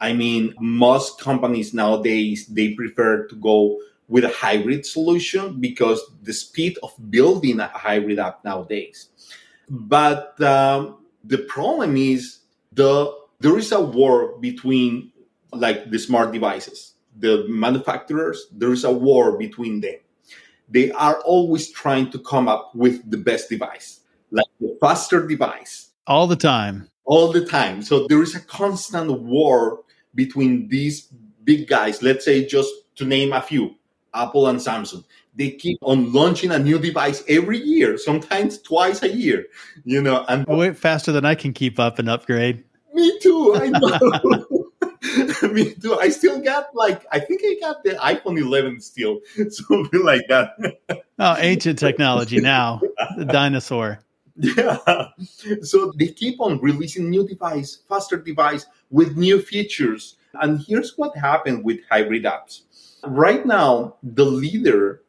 I 0.00 0.12
mean, 0.12 0.54
most 0.60 1.20
companies 1.20 1.74
nowadays 1.74 2.46
they 2.46 2.74
prefer 2.74 3.26
to 3.26 3.34
go 3.36 3.80
with 4.08 4.24
a 4.24 4.28
hybrid 4.28 4.86
solution 4.86 5.60
because 5.60 6.00
the 6.22 6.32
speed 6.32 6.78
of 6.82 6.94
building 7.10 7.60
a 7.60 7.68
hybrid 7.68 8.18
app 8.18 8.44
nowadays. 8.44 9.08
But 9.68 10.40
um, 10.40 10.98
the 11.24 11.38
problem 11.38 11.96
is 11.96 12.40
the 12.72 13.12
there 13.40 13.58
is 13.58 13.72
a 13.72 13.80
war 13.80 14.38
between 14.38 15.12
like 15.52 15.90
the 15.90 15.98
smart 15.98 16.32
devices, 16.32 16.94
the 17.18 17.44
manufacturers. 17.48 18.46
There 18.52 18.72
is 18.72 18.84
a 18.84 18.92
war 18.92 19.36
between 19.36 19.80
them. 19.80 19.96
They 20.70 20.90
are 20.92 21.20
always 21.20 21.70
trying 21.70 22.10
to 22.12 22.18
come 22.18 22.46
up 22.46 22.74
with 22.74 23.10
the 23.10 23.16
best 23.16 23.48
device, 23.48 24.00
like 24.30 24.46
the 24.60 24.76
faster 24.80 25.26
device, 25.26 25.90
all 26.06 26.26
the 26.26 26.36
time 26.36 26.88
all 27.08 27.32
the 27.32 27.44
time. 27.44 27.82
So 27.82 28.06
there 28.06 28.22
is 28.22 28.36
a 28.36 28.40
constant 28.40 29.10
war 29.22 29.80
between 30.14 30.68
these 30.68 31.08
big 31.44 31.68
guys, 31.68 32.02
let's 32.02 32.24
say 32.24 32.44
just 32.44 32.70
to 32.96 33.04
name 33.04 33.32
a 33.32 33.40
few, 33.40 33.74
Apple 34.14 34.46
and 34.48 34.58
Samsung. 34.58 35.04
They 35.34 35.50
keep 35.50 35.78
on 35.82 36.12
launching 36.12 36.50
a 36.50 36.58
new 36.58 36.78
device 36.78 37.22
every 37.28 37.58
year, 37.58 37.96
sometimes 37.96 38.60
twice 38.60 39.02
a 39.02 39.08
year, 39.08 39.46
you 39.84 40.02
know, 40.02 40.24
and 40.28 40.44
way 40.46 40.74
faster 40.74 41.12
than 41.12 41.24
I 41.24 41.36
can 41.36 41.52
keep 41.52 41.78
up 41.78 41.98
and 41.98 42.08
upgrade. 42.08 42.64
Me 42.92 43.18
too, 43.20 43.54
I 43.54 43.68
know. 43.68 44.68
Me 45.52 45.74
too. 45.74 45.94
I 45.94 46.08
still 46.08 46.40
got 46.40 46.74
like 46.74 47.06
I 47.12 47.20
think 47.20 47.42
I 47.44 47.56
got 47.60 47.84
the 47.84 47.90
iPhone 47.90 48.38
11 48.38 48.80
still, 48.80 49.20
something 49.48 50.04
like 50.04 50.26
that. 50.28 50.56
oh, 51.18 51.36
ancient 51.38 51.78
technology 51.78 52.40
now, 52.40 52.80
the 53.16 53.24
dinosaur. 53.24 54.00
Yeah. 54.38 54.78
So 55.62 55.92
they 55.98 56.08
keep 56.08 56.40
on 56.40 56.60
releasing 56.60 57.10
new 57.10 57.26
device, 57.26 57.80
faster 57.88 58.16
device 58.16 58.66
with 58.90 59.16
new 59.16 59.40
features. 59.42 60.16
And 60.40 60.60
here's 60.60 60.96
what 60.96 61.16
happened 61.16 61.64
with 61.64 61.80
hybrid 61.90 62.24
apps. 62.24 62.62
Right 63.04 63.44
now, 63.44 63.96
the 64.02 64.24
leader 64.24 65.02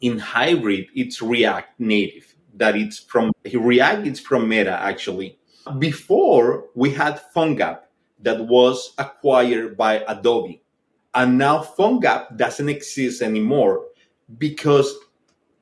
in 0.00 0.18
hybrid 0.18 0.86
it's 0.94 1.20
React 1.20 1.80
Native. 1.80 2.34
That 2.54 2.76
it's 2.76 2.98
from 2.98 3.32
React, 3.52 4.06
it's 4.06 4.20
from 4.20 4.48
Meta 4.48 4.72
actually. 4.80 5.38
Before 5.78 6.66
we 6.74 6.90
had 6.90 7.20
PhoneGap 7.34 7.80
that 8.20 8.46
was 8.46 8.94
acquired 8.98 9.76
by 9.76 10.04
Adobe. 10.08 10.62
And 11.14 11.38
now 11.38 11.62
PhoneGap 11.62 12.36
doesn't 12.36 12.68
exist 12.68 13.22
anymore 13.22 13.84
because 14.38 14.94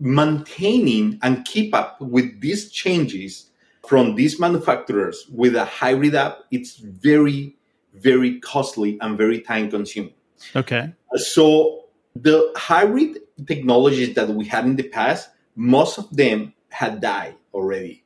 maintaining 0.01 1.19
and 1.23 1.45
keep 1.45 1.75
up 1.75 2.01
with 2.01 2.41
these 2.41 2.71
changes 2.71 3.51
from 3.87 4.15
these 4.15 4.41
manufacturers 4.41 5.27
with 5.31 5.55
a 5.55 5.65
hybrid 5.65 6.15
app, 6.15 6.39
it's 6.51 6.77
very, 6.77 7.57
very 7.93 8.41
costly 8.41 8.99
and 9.01 9.19
very 9.19 9.41
time 9.41 9.71
consuming. 9.71 10.15
Okay. 10.57 10.93
So 11.17 11.85
the 12.17 12.53
hybrid 12.57 13.19
technologies 13.47 14.15
that 14.15 14.29
we 14.29 14.47
had 14.47 14.65
in 14.65 14.77
the 14.77 14.89
past, 14.89 15.29
most 15.57 15.99
of 15.99 16.15
them 16.15 16.55
had 16.71 17.01
died 17.01 17.37
already. 17.53 18.05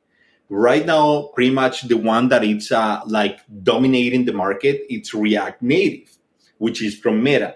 Right 0.49 0.85
now, 0.85 1.29
pretty 1.35 1.51
much 1.51 1.83
the 1.83 1.97
one 1.97 2.29
that 2.29 2.43
it's 2.43 2.71
uh, 2.71 3.01
like 3.05 3.39
dominating 3.63 4.25
the 4.25 4.33
market, 4.33 4.81
it's 4.89 5.13
React 5.13 5.61
Native, 5.61 6.17
which 6.57 6.81
is 6.81 6.97
from 6.97 7.23
Meta. 7.23 7.55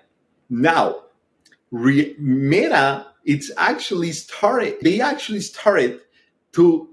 Now, 0.49 1.01
Re- 1.71 2.15
Meta, 2.19 3.07
it's 3.23 3.51
actually 3.57 4.11
started. 4.11 4.77
They 4.81 5.01
actually 5.01 5.41
started 5.41 6.01
to 6.53 6.89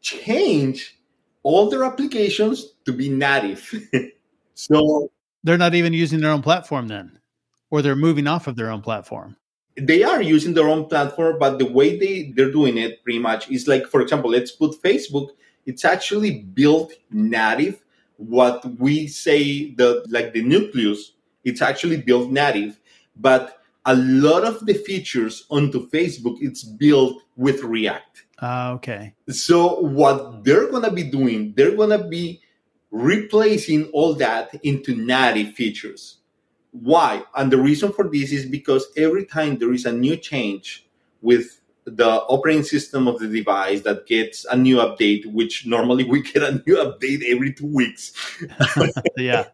change 0.00 0.98
all 1.42 1.68
their 1.68 1.84
applications 1.84 2.74
to 2.86 2.92
be 2.92 3.08
native. 3.08 3.72
so 4.54 5.10
they're 5.42 5.58
not 5.58 5.74
even 5.74 5.92
using 5.92 6.20
their 6.20 6.30
own 6.30 6.42
platform 6.42 6.88
then, 6.88 7.18
or 7.70 7.82
they're 7.82 7.96
moving 7.96 8.26
off 8.26 8.46
of 8.46 8.56
their 8.56 8.70
own 8.70 8.82
platform 8.82 9.36
they 9.76 10.02
are 10.02 10.22
using 10.22 10.54
their 10.54 10.68
own 10.68 10.86
platform, 10.86 11.38
but 11.38 11.58
the 11.58 11.66
way 11.66 11.98
they, 11.98 12.32
they're 12.34 12.50
doing 12.50 12.78
it 12.78 13.02
pretty 13.02 13.18
much 13.18 13.50
is 13.50 13.66
like, 13.66 13.86
for 13.86 14.00
example, 14.00 14.30
let's 14.30 14.52
put 14.52 14.80
Facebook. 14.82 15.30
It's 15.66 15.84
actually 15.84 16.40
built 16.40 16.92
native. 17.10 17.82
What 18.16 18.64
we 18.78 19.08
say 19.08 19.72
the 19.72 20.04
like 20.08 20.32
the 20.32 20.42
nucleus, 20.42 21.12
it's 21.44 21.60
actually 21.60 21.96
built 21.96 22.30
native, 22.30 22.78
but 23.16 23.58
a 23.86 23.94
lot 23.96 24.44
of 24.44 24.64
the 24.66 24.74
features 24.74 25.44
onto 25.50 25.88
Facebook, 25.90 26.38
it's 26.40 26.62
built 26.62 27.22
with 27.36 27.62
React. 27.62 28.24
Uh, 28.40 28.72
okay. 28.76 29.14
So 29.28 29.80
what 29.80 30.44
they're 30.44 30.70
gonna 30.70 30.92
be 30.92 31.04
doing, 31.04 31.54
they're 31.56 31.76
gonna 31.76 32.06
be 32.06 32.40
replacing 32.90 33.86
all 33.86 34.14
that 34.14 34.54
into 34.62 34.94
native 34.94 35.54
features. 35.54 36.18
Why? 36.70 37.22
And 37.36 37.52
the 37.52 37.60
reason 37.60 37.92
for 37.92 38.08
this 38.08 38.32
is 38.32 38.46
because 38.46 38.86
every 38.96 39.26
time 39.26 39.58
there 39.58 39.72
is 39.72 39.84
a 39.84 39.92
new 39.92 40.16
change 40.16 40.86
with 41.22 41.60
the 41.84 42.06
operating 42.06 42.62
system 42.62 43.06
of 43.06 43.18
the 43.18 43.28
device 43.28 43.82
that 43.82 44.06
gets 44.06 44.44
a 44.46 44.56
new 44.56 44.76
update, 44.76 45.26
which 45.26 45.66
normally 45.66 46.04
we 46.04 46.22
get 46.22 46.42
a 46.42 46.62
new 46.66 46.76
update 46.84 47.22
every 47.30 47.52
two 47.52 47.66
weeks. 47.66 48.12
yeah. 49.16 49.44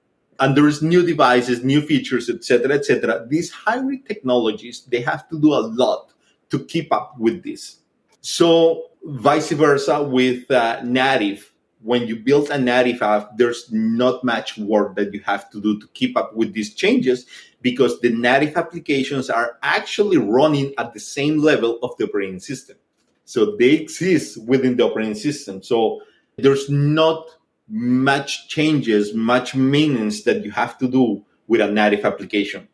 And 0.40 0.56
there's 0.56 0.82
new 0.82 1.04
devices, 1.04 1.62
new 1.62 1.82
features, 1.82 2.28
etc., 2.30 2.75
etc. 2.75 3.26
These 3.28 3.50
hybrid 3.50 4.06
technologies, 4.06 4.85
they 4.90 5.02
have 5.02 5.28
to 5.28 5.38
do 5.38 5.52
a 5.52 5.61
lot 5.61 6.12
to 6.49 6.64
keep 6.64 6.92
up 6.92 7.14
with 7.18 7.44
this. 7.44 7.76
So 8.23 8.84
vice 9.04 9.52
versa 9.52 10.02
with 10.02 10.50
uh, 10.50 10.80
native 10.82 11.50
when 11.82 12.06
you 12.06 12.17
build 12.17 12.50
a 12.50 12.58
native 12.58 13.02
app, 13.02 13.36
there's 13.36 13.71
not 13.73 14.23
much 14.23 14.58
work 14.58 14.97
that 14.97 15.12
you 15.14 15.21
have 15.21 15.50
to 15.50 15.60
do 15.60 15.80
to 15.80 15.86
keep 15.88 16.17
up 16.17 16.34
with 16.34 16.52
these 16.52 16.75
changes 16.75 17.26
because 17.62 18.00
the 18.00 18.10
native 18.10 18.56
applications 18.56 19.30
are 19.30 19.58
actually 19.62 20.19
running 20.19 20.75
at 20.78 20.93
the 20.93 21.00
same 21.00 21.38
level 21.38 21.78
of 21.82 21.91
the 21.99 22.04
operating 22.04 22.41
system. 22.41 22.76
So 23.25 23.56
they 23.56 23.71
exist 23.71 24.43
within 24.45 24.76
the 24.76 24.84
operating 24.84 25.14
system. 25.14 25.62
So 25.62 26.02
there's 26.36 26.69
not 26.69 27.30
much 27.71 28.49
changes, 28.49 29.15
much 29.15 29.54
maintenance 29.54 30.25
that 30.25 30.45
you 30.45 30.50
have 30.50 30.76
to 30.78 30.89
do 30.89 31.25
with 31.47 31.61
a 31.61 31.71
native 31.71 32.04
application. 32.04 32.69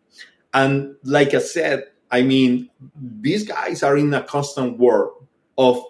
And 0.55 0.97
like 1.05 1.35
I 1.35 1.39
said, 1.39 1.85
I 2.11 2.23
mean, 2.23 2.71
these 3.21 3.47
guys 3.47 3.83
are 3.83 3.97
in 3.97 4.13
a 4.15 4.23
constant 4.23 4.79
war 4.79 5.13
of 5.59 5.83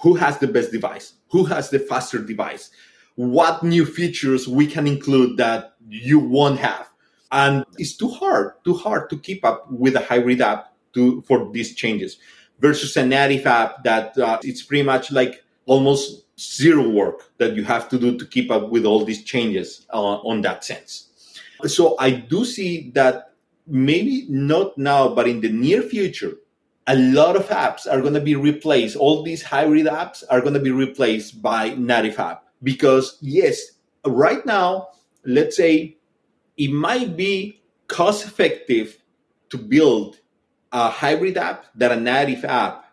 who 0.00 0.14
has 0.14 0.38
the 0.38 0.48
best 0.48 0.72
device, 0.72 1.14
who 1.28 1.44
has 1.44 1.70
the 1.70 1.78
faster 1.78 2.18
device, 2.18 2.70
what 3.16 3.62
new 3.62 3.84
features 3.84 4.48
we 4.48 4.66
can 4.66 4.86
include 4.86 5.36
that 5.36 5.74
you 5.88 6.18
won't 6.18 6.58
have. 6.58 6.88
And 7.32 7.64
it's 7.78 7.96
too 7.96 8.08
hard, 8.08 8.52
too 8.64 8.74
hard 8.74 9.10
to 9.10 9.18
keep 9.18 9.44
up 9.44 9.70
with 9.70 9.96
a 9.96 10.00
hybrid 10.00 10.40
app 10.40 10.72
to 10.94 11.22
for 11.22 11.50
these 11.52 11.74
changes 11.74 12.18
versus 12.60 12.96
a 12.96 13.04
native 13.04 13.46
app 13.46 13.82
that 13.84 14.16
uh, 14.16 14.38
it's 14.42 14.62
pretty 14.62 14.84
much 14.84 15.10
like 15.10 15.42
almost 15.66 16.23
zero 16.38 16.88
work 16.88 17.30
that 17.38 17.54
you 17.54 17.64
have 17.64 17.88
to 17.88 17.98
do 17.98 18.18
to 18.18 18.26
keep 18.26 18.50
up 18.50 18.70
with 18.70 18.84
all 18.84 19.04
these 19.04 19.22
changes 19.22 19.86
uh, 19.92 20.16
on 20.18 20.40
that 20.42 20.64
sense. 20.64 21.38
So 21.66 21.96
I 21.98 22.10
do 22.10 22.44
see 22.44 22.90
that 22.94 23.32
maybe 23.66 24.26
not 24.28 24.76
now, 24.76 25.08
but 25.08 25.28
in 25.28 25.40
the 25.40 25.48
near 25.48 25.82
future, 25.82 26.34
a 26.86 26.96
lot 26.96 27.36
of 27.36 27.46
apps 27.48 27.90
are 27.90 28.00
going 28.00 28.14
to 28.14 28.20
be 28.20 28.34
replaced. 28.34 28.96
All 28.96 29.22
these 29.22 29.42
hybrid 29.42 29.86
apps 29.86 30.22
are 30.28 30.40
going 30.40 30.54
to 30.54 30.60
be 30.60 30.70
replaced 30.70 31.40
by 31.40 31.74
native 31.76 32.18
app 32.18 32.44
because 32.62 33.18
yes, 33.20 33.60
right 34.04 34.44
now, 34.44 34.88
let's 35.24 35.56
say 35.56 35.96
it 36.56 36.72
might 36.72 37.16
be 37.16 37.62
cost 37.88 38.26
effective 38.26 38.98
to 39.50 39.58
build 39.58 40.18
a 40.72 40.90
hybrid 40.90 41.38
app 41.38 41.66
than 41.74 41.92
a 41.92 42.00
native 42.00 42.44
app, 42.44 42.86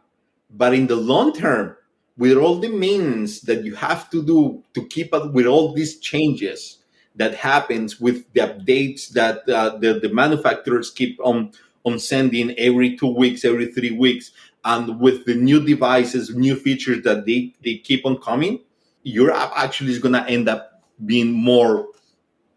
but 0.52 0.74
in 0.74 0.88
the 0.88 0.96
long 0.96 1.34
term, 1.34 1.76
with 2.22 2.38
all 2.38 2.58
the 2.60 2.70
means 2.70 3.42
that 3.42 3.64
you 3.64 3.74
have 3.74 4.08
to 4.08 4.22
do 4.22 4.64
to 4.76 4.86
keep 4.86 5.12
up 5.12 5.34
with 5.34 5.48
all 5.48 5.74
these 5.74 5.98
changes 5.98 6.78
that 7.16 7.34
happens 7.34 8.00
with 8.00 8.32
the 8.34 8.42
updates 8.42 9.10
that 9.10 9.38
uh, 9.50 9.76
the, 9.80 10.00
the 10.00 10.10
manufacturers 10.14 10.92
keep 10.92 11.20
on 11.24 11.52
on 11.84 11.98
sending 11.98 12.52
every 12.60 12.96
two 12.96 13.12
weeks, 13.12 13.44
every 13.44 13.74
three 13.74 13.90
weeks. 13.90 14.30
And 14.64 15.00
with 15.00 15.26
the 15.26 15.34
new 15.34 15.66
devices, 15.66 16.30
new 16.36 16.56
features 16.56 17.04
that 17.06 17.26
they, 17.26 17.56
they 17.64 17.78
keep 17.78 18.06
on 18.06 18.18
coming, 18.20 18.60
your 19.02 19.32
app 19.32 19.52
actually 19.56 19.90
is 19.90 19.98
going 19.98 20.14
to 20.14 20.30
end 20.30 20.48
up 20.48 20.84
being 21.04 21.32
more, 21.32 21.88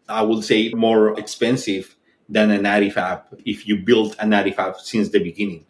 I 0.07 0.21
would 0.21 0.43
say, 0.43 0.69
more 0.75 1.19
expensive 1.19 1.95
than 2.29 2.51
a 2.51 2.61
native 2.61 2.99
app 2.99 3.33
if 3.45 3.67
you 3.67 3.79
build 3.79 4.15
a 4.19 4.27
native 4.27 4.59
app 4.59 4.77
since 4.77 5.09
the 5.09 5.23
beginning. 5.23 5.65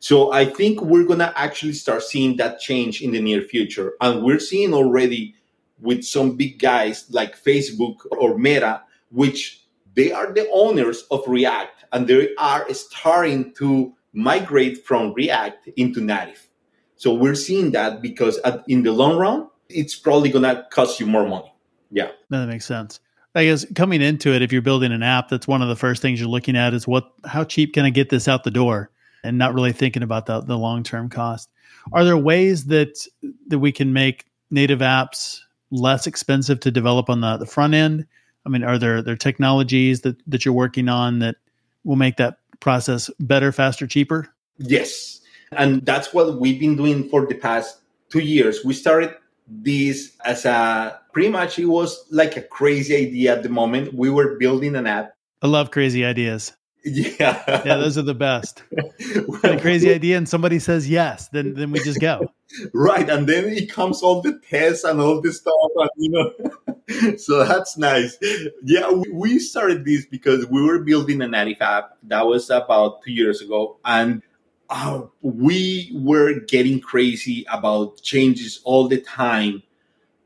So 0.00 0.32
I 0.32 0.44
think 0.44 0.80
we're 0.80 1.04
going 1.04 1.18
to 1.18 1.36
actually 1.38 1.72
start 1.72 2.02
seeing 2.02 2.36
that 2.36 2.60
change 2.60 3.02
in 3.02 3.12
the 3.12 3.20
near 3.20 3.42
future. 3.42 3.94
And 4.00 4.22
we're 4.22 4.38
seeing 4.38 4.72
already 4.72 5.34
with 5.80 6.04
some 6.04 6.36
big 6.36 6.58
guys 6.58 7.06
like 7.10 7.42
Facebook 7.42 7.96
or 8.12 8.38
Meta, 8.38 8.82
which 9.10 9.64
they 9.94 10.12
are 10.12 10.32
the 10.32 10.48
owners 10.52 11.02
of 11.10 11.26
React 11.26 11.84
and 11.92 12.06
they 12.06 12.34
are 12.36 12.72
starting 12.72 13.52
to 13.54 13.92
migrate 14.12 14.84
from 14.84 15.12
React 15.14 15.68
into 15.76 16.00
native. 16.00 16.48
So 16.96 17.14
we're 17.14 17.34
seeing 17.34 17.70
that 17.72 18.02
because 18.02 18.38
at, 18.38 18.64
in 18.68 18.82
the 18.82 18.92
long 18.92 19.16
run, 19.16 19.48
it's 19.68 19.94
probably 19.94 20.30
going 20.30 20.44
to 20.44 20.66
cost 20.70 20.98
you 20.98 21.06
more 21.06 21.28
money. 21.28 21.52
Yeah. 21.90 22.10
That 22.30 22.46
makes 22.48 22.66
sense. 22.66 23.00
I 23.34 23.44
guess 23.44 23.64
coming 23.74 24.02
into 24.02 24.32
it, 24.34 24.42
if 24.42 24.52
you're 24.52 24.62
building 24.62 24.92
an 24.92 25.02
app, 25.02 25.28
that's 25.28 25.46
one 25.46 25.62
of 25.62 25.68
the 25.68 25.76
first 25.76 26.02
things 26.02 26.18
you're 26.18 26.28
looking 26.28 26.56
at 26.56 26.74
is 26.74 26.88
what, 26.88 27.12
how 27.24 27.44
cheap 27.44 27.74
can 27.74 27.84
I 27.84 27.90
get 27.90 28.10
this 28.10 28.26
out 28.26 28.42
the 28.42 28.50
door, 28.50 28.90
and 29.24 29.38
not 29.38 29.54
really 29.54 29.72
thinking 29.72 30.02
about 30.02 30.26
the, 30.26 30.40
the 30.40 30.56
long 30.56 30.82
term 30.82 31.08
cost. 31.08 31.50
Are 31.92 32.04
there 32.04 32.16
ways 32.16 32.66
that 32.66 33.06
that 33.48 33.58
we 33.58 33.72
can 33.72 33.92
make 33.92 34.26
native 34.50 34.80
apps 34.80 35.40
less 35.70 36.06
expensive 36.06 36.60
to 36.60 36.70
develop 36.70 37.10
on 37.10 37.20
the, 37.20 37.36
the 37.36 37.46
front 37.46 37.74
end? 37.74 38.06
I 38.46 38.48
mean, 38.48 38.64
are 38.64 38.78
there 38.78 39.02
there 39.02 39.16
technologies 39.16 40.02
that 40.02 40.16
that 40.26 40.44
you're 40.44 40.54
working 40.54 40.88
on 40.88 41.18
that 41.20 41.36
will 41.84 41.96
make 41.96 42.16
that 42.16 42.38
process 42.60 43.10
better, 43.20 43.52
faster, 43.52 43.86
cheaper? 43.86 44.28
Yes. 44.58 45.20
And 45.52 45.84
that's 45.86 46.12
what 46.12 46.38
we've 46.38 46.60
been 46.60 46.76
doing 46.76 47.08
for 47.08 47.26
the 47.26 47.34
past 47.34 47.78
two 48.10 48.18
years. 48.18 48.64
We 48.64 48.74
started 48.74 49.14
this 49.46 50.12
as 50.24 50.44
a 50.44 51.00
pretty 51.12 51.30
much 51.30 51.58
it 51.58 51.66
was 51.66 52.04
like 52.10 52.36
a 52.36 52.42
crazy 52.42 52.94
idea 52.94 53.36
at 53.36 53.42
the 53.42 53.48
moment. 53.48 53.94
We 53.94 54.10
were 54.10 54.36
building 54.38 54.76
an 54.76 54.86
app. 54.86 55.14
I 55.40 55.46
love 55.46 55.70
crazy 55.70 56.04
ideas. 56.04 56.52
Yeah. 56.90 57.42
Yeah, 57.64 57.76
those 57.76 57.98
are 57.98 58.02
the 58.02 58.14
best. 58.14 58.62
a 59.44 59.60
crazy 59.60 59.92
idea 59.92 60.16
and 60.16 60.28
somebody 60.28 60.58
says 60.58 60.88
yes, 60.88 61.28
then 61.28 61.54
then 61.54 61.70
we 61.70 61.80
just 61.80 62.00
go. 62.00 62.32
right. 62.74 63.08
And 63.08 63.26
then 63.26 63.46
it 63.46 63.70
comes 63.70 64.02
all 64.02 64.22
the 64.22 64.40
tests 64.50 64.84
and 64.84 65.00
all 65.00 65.20
this 65.20 65.38
stuff. 65.38 65.54
And, 65.76 65.90
you 65.96 66.10
know, 66.10 67.16
so 67.16 67.44
that's 67.44 67.76
nice. 67.76 68.16
Yeah, 68.62 68.90
we, 68.90 69.10
we 69.10 69.38
started 69.38 69.84
this 69.84 70.06
because 70.06 70.46
we 70.46 70.62
were 70.62 70.78
building 70.80 71.22
a 71.22 71.28
native 71.28 71.60
app. 71.60 71.96
That 72.04 72.26
was 72.26 72.50
about 72.50 73.02
two 73.02 73.12
years 73.12 73.40
ago. 73.40 73.78
And 73.84 74.22
uh, 74.70 75.02
we 75.22 75.90
were 75.94 76.40
getting 76.40 76.80
crazy 76.80 77.44
about 77.50 78.02
changes 78.02 78.60
all 78.64 78.88
the 78.88 79.00
time 79.00 79.62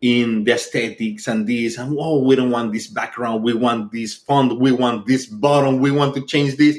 in 0.02 0.42
the 0.42 0.52
aesthetics 0.52 1.28
and 1.28 1.46
this 1.46 1.78
and 1.78 1.96
oh 1.98 2.18
we 2.18 2.34
don't 2.36 2.50
want 2.50 2.72
this 2.72 2.88
background. 2.88 3.42
We 3.42 3.54
want 3.54 3.92
this 3.92 4.14
font. 4.14 4.58
We 4.60 4.72
want 4.72 5.06
this 5.06 5.26
button 5.26 5.80
we 5.80 5.90
want 5.90 6.14
to 6.16 6.26
change 6.26 6.56
this. 6.56 6.78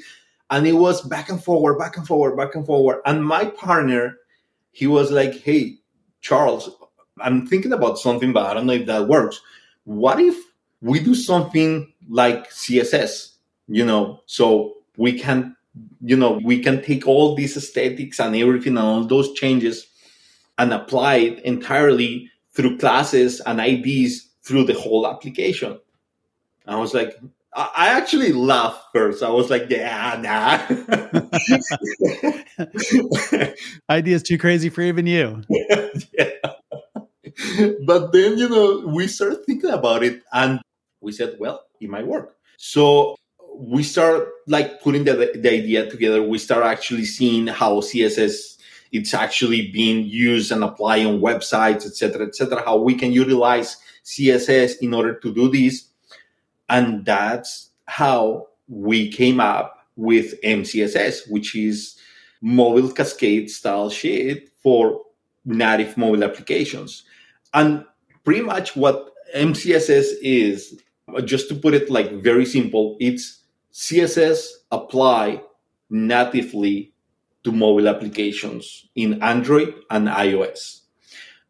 And 0.50 0.68
it 0.68 0.74
was 0.74 1.02
back 1.02 1.30
and 1.30 1.44
forward 1.44 1.80
back 1.80 1.98
and 1.98 2.06
forward 2.06 2.38
back 2.38 2.54
and 2.56 2.66
forward. 2.66 3.02
And 3.06 3.26
my 3.26 3.46
partner 3.46 4.18
he 4.72 4.88
was 4.88 5.12
like 5.12 5.36
hey 5.42 5.78
charles 6.22 6.70
i'm 7.20 7.46
thinking 7.46 7.74
about 7.74 8.00
something 8.00 8.34
but 8.34 8.46
i 8.46 8.54
don't 8.54 8.68
know 8.68 8.74
if 8.74 8.86
that 8.86 9.08
works. 9.08 9.42
What 9.86 10.20
if 10.20 10.38
we 10.82 11.00
do 11.00 11.16
something 11.16 11.94
like 12.10 12.50
css 12.52 13.36
you 13.68 13.86
know 13.86 14.22
so 14.26 14.76
we 14.98 15.18
can 15.18 15.56
you 16.02 16.18
know 16.18 16.40
we 16.44 16.60
can 16.62 16.82
take 16.82 17.08
all 17.08 17.36
these 17.36 17.56
aesthetics 17.56 18.20
and 18.20 18.36
everything 18.36 18.78
and 18.78 18.86
all 18.86 19.06
those 19.06 19.34
changes 19.34 19.88
and 20.58 20.74
apply 20.74 21.16
it 21.16 21.40
entirely 21.46 22.30
through 22.54 22.78
classes 22.78 23.42
and 23.42 23.60
IDs 23.60 24.30
through 24.44 24.66
the 24.66 24.74
whole 24.74 25.08
application. 25.08 25.80
I 26.66 26.78
was 26.78 26.94
like, 26.94 27.20
I 27.56 27.90
actually 27.90 28.34
laughed 28.34 28.86
first. 28.94 29.22
I 29.22 29.30
was 29.30 29.50
like, 29.52 29.70
yeah, 29.70 30.18
nah. 30.20 30.60
Idea 33.90 34.16
is 34.16 34.24
too 34.24 34.40
crazy 34.40 34.70
for 34.70 34.82
even 34.82 35.06
you. 35.06 35.44
yeah. 35.50 36.54
But 37.86 38.12
then, 38.12 38.38
you 38.38 38.50
know, 38.50 38.88
we 38.88 39.08
started 39.08 39.46
thinking 39.46 39.70
about 39.70 40.04
it 40.04 40.24
and 40.32 40.62
we 41.02 41.12
said, 41.12 41.36
well, 41.40 41.64
it 41.80 41.90
might 41.90 42.08
work. 42.08 42.36
So 42.58 43.16
we 43.56 43.84
start 43.84 44.30
like 44.48 44.82
putting 44.82 45.04
the, 45.04 45.32
the 45.36 45.52
idea 45.52 45.90
together. 45.90 46.24
We 46.24 46.40
start 46.40 46.64
actually 46.64 47.06
seeing 47.06 47.46
how 47.48 47.82
CSS 47.82 48.53
it's 48.94 49.14
actually 49.14 49.72
being 49.72 50.06
used 50.06 50.52
and 50.52 50.64
applied 50.64 51.06
on 51.06 51.20
websites, 51.20 51.86
etc., 51.86 52.28
etc. 52.28 52.64
how 52.64 52.78
we 52.78 52.94
can 52.94 53.12
utilize 53.12 53.76
CSS 54.06 54.76
in 54.82 54.94
order 54.94 55.16
to 55.16 55.34
do 55.34 55.50
this. 55.50 55.88
And 56.70 57.04
that's 57.04 57.72
how 57.88 58.48
we 58.68 59.12
came 59.12 59.40
up 59.40 59.88
with 59.96 60.40
MCSS, 60.42 61.30
which 61.30 61.56
is 61.56 61.98
mobile 62.42 62.92
cascade 62.92 63.50
style 63.50 63.90
sheet 63.90 64.50
for 64.62 65.02
native 65.44 65.98
mobile 65.98 66.24
applications. 66.24 67.04
And 67.54 67.86
pretty 68.24 68.42
much 68.42 68.76
what 68.76 69.10
MCSS 69.36 70.14
is, 70.22 70.80
just 71.26 71.50
to 71.50 71.56
put 71.56 71.74
it 71.74 71.90
like 71.90 72.12
very 72.22 72.46
simple, 72.46 72.96
it's 73.00 73.40
CSS 73.74 74.48
apply 74.72 75.42
natively 75.90 76.93
to 77.44 77.52
mobile 77.52 77.88
applications 77.88 78.88
in 78.96 79.22
Android 79.22 79.74
and 79.90 80.08
iOS. 80.08 80.82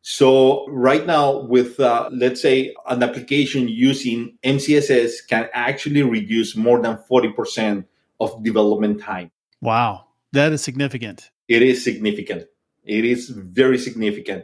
So 0.02 0.68
right 0.68 1.06
now, 1.06 1.44
with 1.44 1.80
uh, 1.80 2.10
let's 2.12 2.42
say 2.42 2.76
an 2.90 3.02
application 3.04 3.70
using 3.70 4.38
MCSS 4.44 5.28
can 5.30 5.48
actually 5.54 6.04
reduce 6.04 6.58
more 6.58 6.82
than 6.82 6.98
forty 7.08 7.32
percent 7.32 7.88
of 8.20 8.44
development 8.44 9.00
time. 9.02 9.32
Wow, 9.62 10.08
that 10.34 10.52
is 10.52 10.62
significant. 10.62 11.32
It 11.48 11.62
is 11.62 11.84
significant. 11.84 12.48
It 12.84 13.06
is 13.06 13.30
very 13.30 13.78
significant. 13.78 14.44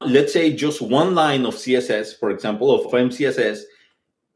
Let's 0.00 0.32
say 0.32 0.52
just 0.52 0.80
one 0.80 1.16
line 1.16 1.46
of 1.46 1.54
CSS, 1.54 2.18
for 2.18 2.30
example, 2.30 2.70
of 2.72 2.92
MCSS, 2.92 3.62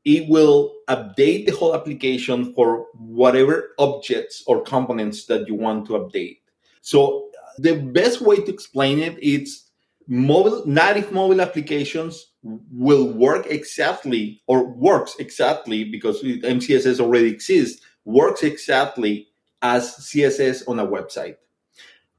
it 0.04 0.28
will 0.28 0.74
update 0.88 1.46
the 1.46 1.52
whole 1.52 1.74
application 1.74 2.54
for 2.54 2.86
whatever 2.94 3.74
objects 3.78 4.42
or 4.46 4.62
components 4.62 5.26
that 5.26 5.46
you 5.48 5.54
want 5.54 5.86
to 5.86 5.92
update. 5.94 6.38
So 6.86 7.30
uh, 7.42 7.50
the 7.58 7.74
best 7.74 8.20
way 8.20 8.36
to 8.36 8.48
explain 8.48 9.00
it 9.00 9.18
is 9.18 9.64
mobile 10.06 10.64
native 10.66 11.10
mobile 11.10 11.40
applications 11.40 12.30
will 12.44 13.12
work 13.12 13.46
exactly 13.48 14.40
or 14.46 14.64
works 14.64 15.16
exactly 15.18 15.82
because 15.82 16.22
MCSS 16.22 17.00
already 17.00 17.26
exists 17.26 17.84
works 18.04 18.44
exactly 18.44 19.26
as 19.62 19.96
CSS 19.96 20.68
on 20.68 20.78
a 20.78 20.86
website. 20.86 21.34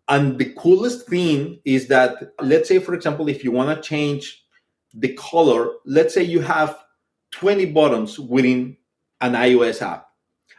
And 0.09 0.37
the 0.37 0.53
coolest 0.57 1.07
thing 1.07 1.61
is 1.63 1.87
that 1.87 2.33
let's 2.41 2.67
say 2.67 2.79
for 2.79 2.93
example 2.93 3.29
if 3.29 3.45
you 3.45 3.53
want 3.53 3.73
to 3.73 3.89
change 3.89 4.43
the 4.93 5.13
color, 5.13 5.69
let's 5.85 6.13
say 6.13 6.23
you 6.23 6.41
have 6.41 6.77
20 7.31 7.67
buttons 7.67 8.19
within 8.19 8.75
an 9.21 9.31
iOS 9.31 9.81
app 9.81 10.07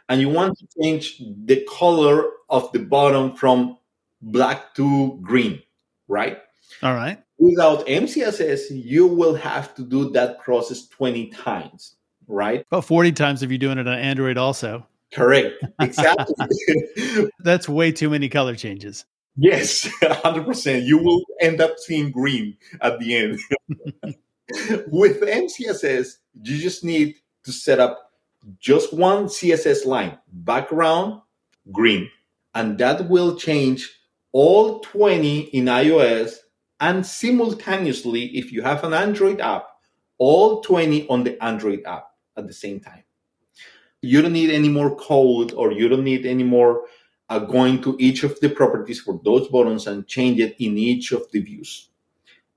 and 0.07 0.19
you 0.19 0.29
want 0.29 0.57
to 0.57 0.67
change 0.81 1.21
the 1.45 1.63
color 1.69 2.23
of 2.49 2.71
the 2.71 2.79
button 2.79 3.35
from 3.35 3.77
black 4.21 4.73
to 4.75 5.19
green, 5.21 5.61
right? 6.07 6.39
All 6.83 6.93
right. 6.93 7.21
Without 7.37 7.87
MCSS, 7.87 8.65
you 8.69 9.07
will 9.07 9.35
have 9.35 9.73
to 9.75 9.83
do 9.83 10.09
that 10.11 10.39
process 10.39 10.87
20 10.87 11.27
times, 11.27 11.95
right? 12.27 12.65
About 12.71 12.85
40 12.85 13.13
times 13.13 13.43
if 13.43 13.49
you're 13.49 13.57
doing 13.57 13.77
it 13.77 13.87
on 13.87 13.97
Android 13.97 14.37
also. 14.37 14.85
Correct. 15.13 15.55
Exactly. 15.81 16.35
That's 17.39 17.67
way 17.67 17.91
too 17.91 18.09
many 18.09 18.29
color 18.29 18.55
changes. 18.55 19.05
Yes, 19.37 19.87
100%. 20.01 20.85
You 20.85 20.97
will 20.97 21.23
end 21.39 21.61
up 21.61 21.79
seeing 21.79 22.11
green 22.11 22.57
at 22.81 22.99
the 22.99 23.15
end. 23.15 23.39
With 24.87 25.21
MCSS, 25.21 26.17
you 26.43 26.57
just 26.57 26.83
need 26.83 27.15
to 27.45 27.53
set 27.53 27.79
up 27.79 28.11
just 28.59 28.93
one 28.93 29.25
CSS 29.25 29.85
line, 29.85 30.17
background, 30.31 31.21
green. 31.71 32.09
And 32.53 32.77
that 32.79 33.07
will 33.09 33.37
change 33.37 33.98
all 34.31 34.79
20 34.79 35.39
in 35.39 35.65
iOS 35.65 36.35
and 36.79 37.05
simultaneously, 37.05 38.37
if 38.37 38.51
you 38.51 38.61
have 38.61 38.83
an 38.83 38.93
Android 38.93 39.41
app, 39.41 39.67
all 40.17 40.61
20 40.61 41.07
on 41.09 41.23
the 41.23 41.41
Android 41.43 41.83
app 41.85 42.07
at 42.37 42.47
the 42.47 42.53
same 42.53 42.79
time. 42.79 43.03
You 44.01 44.21
don't 44.21 44.33
need 44.33 44.49
any 44.49 44.69
more 44.69 44.95
code 44.95 45.53
or 45.53 45.71
you 45.71 45.89
don't 45.89 46.03
need 46.03 46.25
any 46.25 46.43
more 46.43 46.85
uh, 47.29 47.39
going 47.39 47.81
to 47.81 47.95
each 47.99 48.23
of 48.23 48.39
the 48.39 48.49
properties 48.49 49.01
for 49.01 49.19
those 49.23 49.47
buttons 49.49 49.87
and 49.87 50.07
change 50.07 50.39
it 50.39 50.55
in 50.59 50.77
each 50.77 51.11
of 51.11 51.29
the 51.31 51.41
views. 51.41 51.89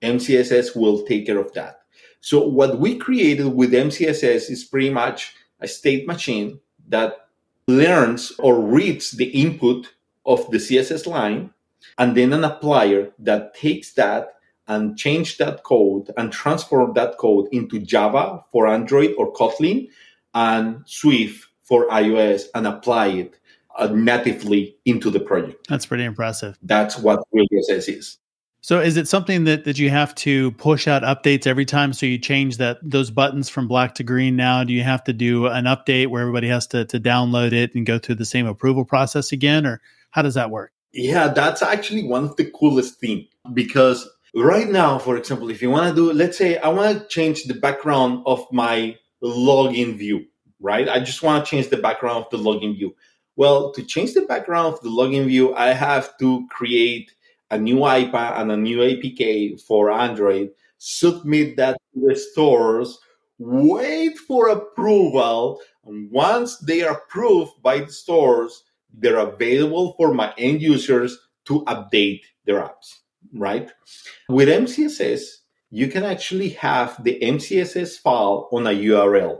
MCSS 0.02 0.76
will 0.76 1.02
take 1.04 1.26
care 1.26 1.38
of 1.38 1.52
that. 1.54 1.82
So 2.20 2.46
what 2.46 2.78
we 2.78 2.96
created 2.96 3.48
with 3.48 3.72
MCSS 3.72 4.50
is 4.50 4.64
pretty 4.64 4.90
much 4.90 5.34
a 5.60 5.66
state 5.66 6.06
machine 6.06 6.60
that 6.88 7.28
learns 7.66 8.32
or 8.38 8.60
reads 8.60 9.12
the 9.12 9.26
input 9.26 9.92
of 10.24 10.48
the 10.50 10.58
CSS 10.58 11.06
line 11.06 11.50
and 11.98 12.16
then 12.16 12.32
an 12.32 12.42
applier 12.42 13.12
that 13.18 13.54
takes 13.54 13.92
that 13.94 14.34
and 14.68 14.96
change 14.96 15.38
that 15.38 15.64
code 15.64 16.10
and 16.16 16.32
transform 16.32 16.92
that 16.94 17.18
code 17.18 17.48
into 17.52 17.78
Java 17.78 18.44
for 18.50 18.66
Android 18.66 19.14
or 19.18 19.32
Kotlin 19.32 19.88
and 20.34 20.82
Swift 20.86 21.48
for 21.62 21.88
iOS 21.88 22.44
and 22.54 22.66
apply 22.66 23.06
it 23.08 23.38
uh, 23.76 23.88
natively 23.88 24.76
into 24.84 25.10
the 25.10 25.20
project. 25.20 25.66
That's 25.68 25.86
pretty 25.86 26.04
impressive. 26.04 26.58
That's 26.62 26.98
what 26.98 27.24
RealJSS 27.34 27.88
is. 27.96 28.18
So 28.64 28.78
is 28.78 28.96
it 28.96 29.08
something 29.08 29.42
that, 29.44 29.64
that 29.64 29.80
you 29.80 29.90
have 29.90 30.14
to 30.16 30.52
push 30.52 30.86
out 30.86 31.02
updates 31.02 31.48
every 31.48 31.64
time? 31.64 31.92
So 31.92 32.06
you 32.06 32.16
change 32.16 32.58
that 32.58 32.78
those 32.80 33.10
buttons 33.10 33.48
from 33.48 33.66
black 33.66 33.96
to 33.96 34.04
green 34.04 34.36
now? 34.36 34.62
Do 34.62 34.72
you 34.72 34.84
have 34.84 35.02
to 35.04 35.12
do 35.12 35.46
an 35.46 35.64
update 35.64 36.06
where 36.06 36.20
everybody 36.20 36.46
has 36.46 36.68
to, 36.68 36.84
to 36.84 37.00
download 37.00 37.52
it 37.52 37.74
and 37.74 37.84
go 37.84 37.98
through 37.98 38.14
the 38.16 38.24
same 38.24 38.46
approval 38.46 38.84
process 38.84 39.32
again? 39.32 39.66
Or 39.66 39.80
how 40.12 40.22
does 40.22 40.34
that 40.34 40.50
work? 40.50 40.72
Yeah, 40.92 41.28
that's 41.28 41.62
actually 41.62 42.04
one 42.04 42.24
of 42.24 42.36
the 42.36 42.50
coolest 42.50 43.00
things 43.00 43.26
because 43.54 44.08
right 44.34 44.68
now, 44.68 44.98
for 44.98 45.16
example, 45.16 45.50
if 45.50 45.62
you 45.62 45.70
want 45.70 45.88
to 45.88 45.94
do, 45.94 46.12
let's 46.12 46.36
say 46.36 46.58
I 46.58 46.68
want 46.68 46.98
to 46.98 47.08
change 47.08 47.44
the 47.44 47.54
background 47.54 48.22
of 48.26 48.46
my 48.52 48.96
login 49.22 49.96
view, 49.96 50.26
right? 50.60 50.88
I 50.88 51.00
just 51.00 51.22
want 51.22 51.44
to 51.44 51.50
change 51.50 51.68
the 51.68 51.78
background 51.78 52.26
of 52.26 52.30
the 52.30 52.50
login 52.50 52.76
view. 52.76 52.94
Well, 53.36 53.72
to 53.72 53.82
change 53.82 54.12
the 54.12 54.22
background 54.22 54.74
of 54.74 54.80
the 54.82 54.90
login 54.90 55.26
view, 55.26 55.54
I 55.54 55.68
have 55.68 56.16
to 56.18 56.46
create 56.50 57.10
a 57.50 57.58
new 57.58 57.76
IPA 57.76 58.40
and 58.40 58.52
a 58.52 58.56
new 58.56 58.78
APK 58.78 59.60
for 59.62 59.90
Android, 59.90 60.50
submit 60.78 61.56
that 61.56 61.78
to 61.94 62.06
the 62.08 62.16
stores, 62.16 62.98
wait 63.38 64.18
for 64.18 64.48
approval. 64.48 65.60
And 65.84 66.10
once 66.10 66.58
they 66.58 66.82
are 66.82 66.94
approved 66.94 67.62
by 67.62 67.80
the 67.80 67.92
stores, 67.92 68.64
they're 68.92 69.18
available 69.18 69.94
for 69.96 70.12
my 70.14 70.32
end 70.38 70.62
users 70.62 71.18
to 71.46 71.64
update 71.64 72.22
their 72.44 72.60
apps, 72.60 73.00
right? 73.34 73.70
With 74.28 74.48
MCSS, 74.48 75.22
you 75.70 75.88
can 75.88 76.04
actually 76.04 76.50
have 76.50 77.02
the 77.02 77.18
MCSS 77.20 77.98
file 77.98 78.48
on 78.52 78.66
a 78.66 78.70
URL, 78.70 79.38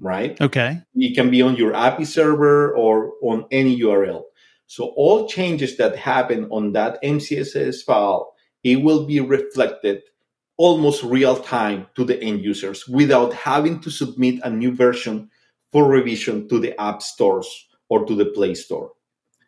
right? 0.00 0.40
Okay. 0.40 0.80
It 0.94 1.14
can 1.14 1.30
be 1.30 1.42
on 1.42 1.56
your 1.56 1.74
API 1.74 2.04
server 2.04 2.74
or 2.76 3.12
on 3.22 3.46
any 3.50 3.80
URL. 3.80 4.24
So 4.66 4.92
all 4.96 5.28
changes 5.28 5.76
that 5.78 5.96
happen 5.96 6.46
on 6.50 6.72
that 6.72 7.02
MCSS 7.02 7.84
file, 7.84 8.34
it 8.64 8.76
will 8.76 9.06
be 9.06 9.20
reflected 9.20 10.02
almost 10.58 11.04
real 11.04 11.36
time 11.36 11.86
to 11.94 12.04
the 12.04 12.20
end 12.20 12.44
users 12.44 12.86
without 12.88 13.32
having 13.32 13.80
to 13.80 13.90
submit 13.90 14.40
a 14.42 14.50
new 14.50 14.74
version 14.74 15.30
for 15.70 15.86
revision 15.86 16.48
to 16.48 16.58
the 16.58 16.78
app 16.80 17.00
stores 17.00 17.67
or 17.88 18.04
to 18.06 18.14
the 18.14 18.26
Play 18.26 18.54
Store. 18.54 18.92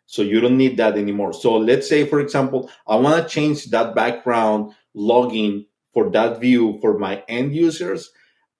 So 0.05 0.21
you 0.21 0.41
don't 0.41 0.57
need 0.57 0.75
that 0.77 0.97
anymore. 0.97 1.31
So 1.31 1.55
let's 1.55 1.87
say, 1.87 2.05
for 2.05 2.19
example, 2.19 2.69
I 2.85 2.97
want 2.97 3.23
to 3.23 3.29
change 3.29 3.67
that 3.67 3.95
background 3.95 4.73
login 4.95 5.67
for 5.93 6.09
that 6.09 6.41
view 6.41 6.79
for 6.81 6.97
my 6.97 7.23
end 7.29 7.55
users. 7.55 8.11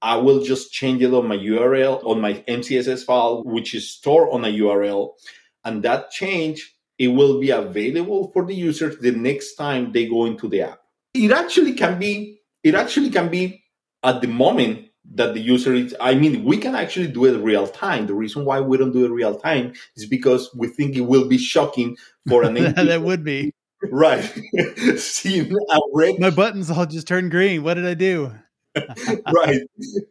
I 0.01 0.15
will 0.15 0.43
just 0.43 0.71
change 0.71 1.01
it 1.01 1.13
on 1.13 1.27
my 1.27 1.37
URL, 1.37 2.05
on 2.05 2.21
my 2.21 2.35
MCSS 2.47 3.03
file, 3.03 3.43
which 3.43 3.75
is 3.75 3.89
stored 3.89 4.29
on 4.31 4.45
a 4.45 4.47
URL. 4.47 5.11
And 5.65 5.83
that 5.83 6.09
change, 6.09 6.73
it 6.97 7.09
will 7.09 7.39
be 7.39 7.49
available 7.49 8.31
for 8.31 8.45
the 8.45 8.55
users 8.55 8.97
the 8.99 9.11
next 9.11 9.55
time 9.55 9.91
they 9.91 10.07
go 10.07 10.25
into 10.25 10.47
the 10.47 10.61
app. 10.61 10.79
It 11.13 11.31
actually 11.31 11.73
can 11.73 11.99
be, 11.99 12.39
it 12.63 12.75
actually 12.75 13.09
can 13.09 13.29
be 13.29 13.61
at 14.03 14.21
the 14.21 14.27
moment 14.27 14.87
that 15.13 15.33
the 15.33 15.39
user 15.39 15.73
is 15.73 15.95
i 15.99 16.13
mean 16.13 16.43
we 16.43 16.57
can 16.57 16.75
actually 16.75 17.07
do 17.07 17.25
it 17.25 17.37
real 17.39 17.67
time. 17.67 18.07
The 18.07 18.13
reason 18.13 18.45
why 18.45 18.59
we 18.59 18.77
don't 18.77 18.91
do 18.91 19.05
it 19.05 19.09
real 19.09 19.37
time 19.37 19.73
is 19.95 20.05
because 20.05 20.53
we 20.55 20.67
think 20.67 20.95
it 20.95 21.01
will 21.01 21.27
be 21.27 21.37
shocking 21.37 21.97
for 22.27 22.43
an 22.43 22.53
that 22.75 23.01
would 23.01 23.23
be. 23.23 23.53
Right. 23.89 24.23
Seeing 24.97 25.51
a 25.51 25.79
red 25.93 26.19
my 26.19 26.29
buttons 26.29 26.69
all 26.69 26.85
just 26.85 27.07
turn 27.07 27.29
green. 27.29 27.63
What 27.63 27.75
did 27.75 27.85
i 27.85 27.93
do? 27.93 28.31
Right. 29.33 29.61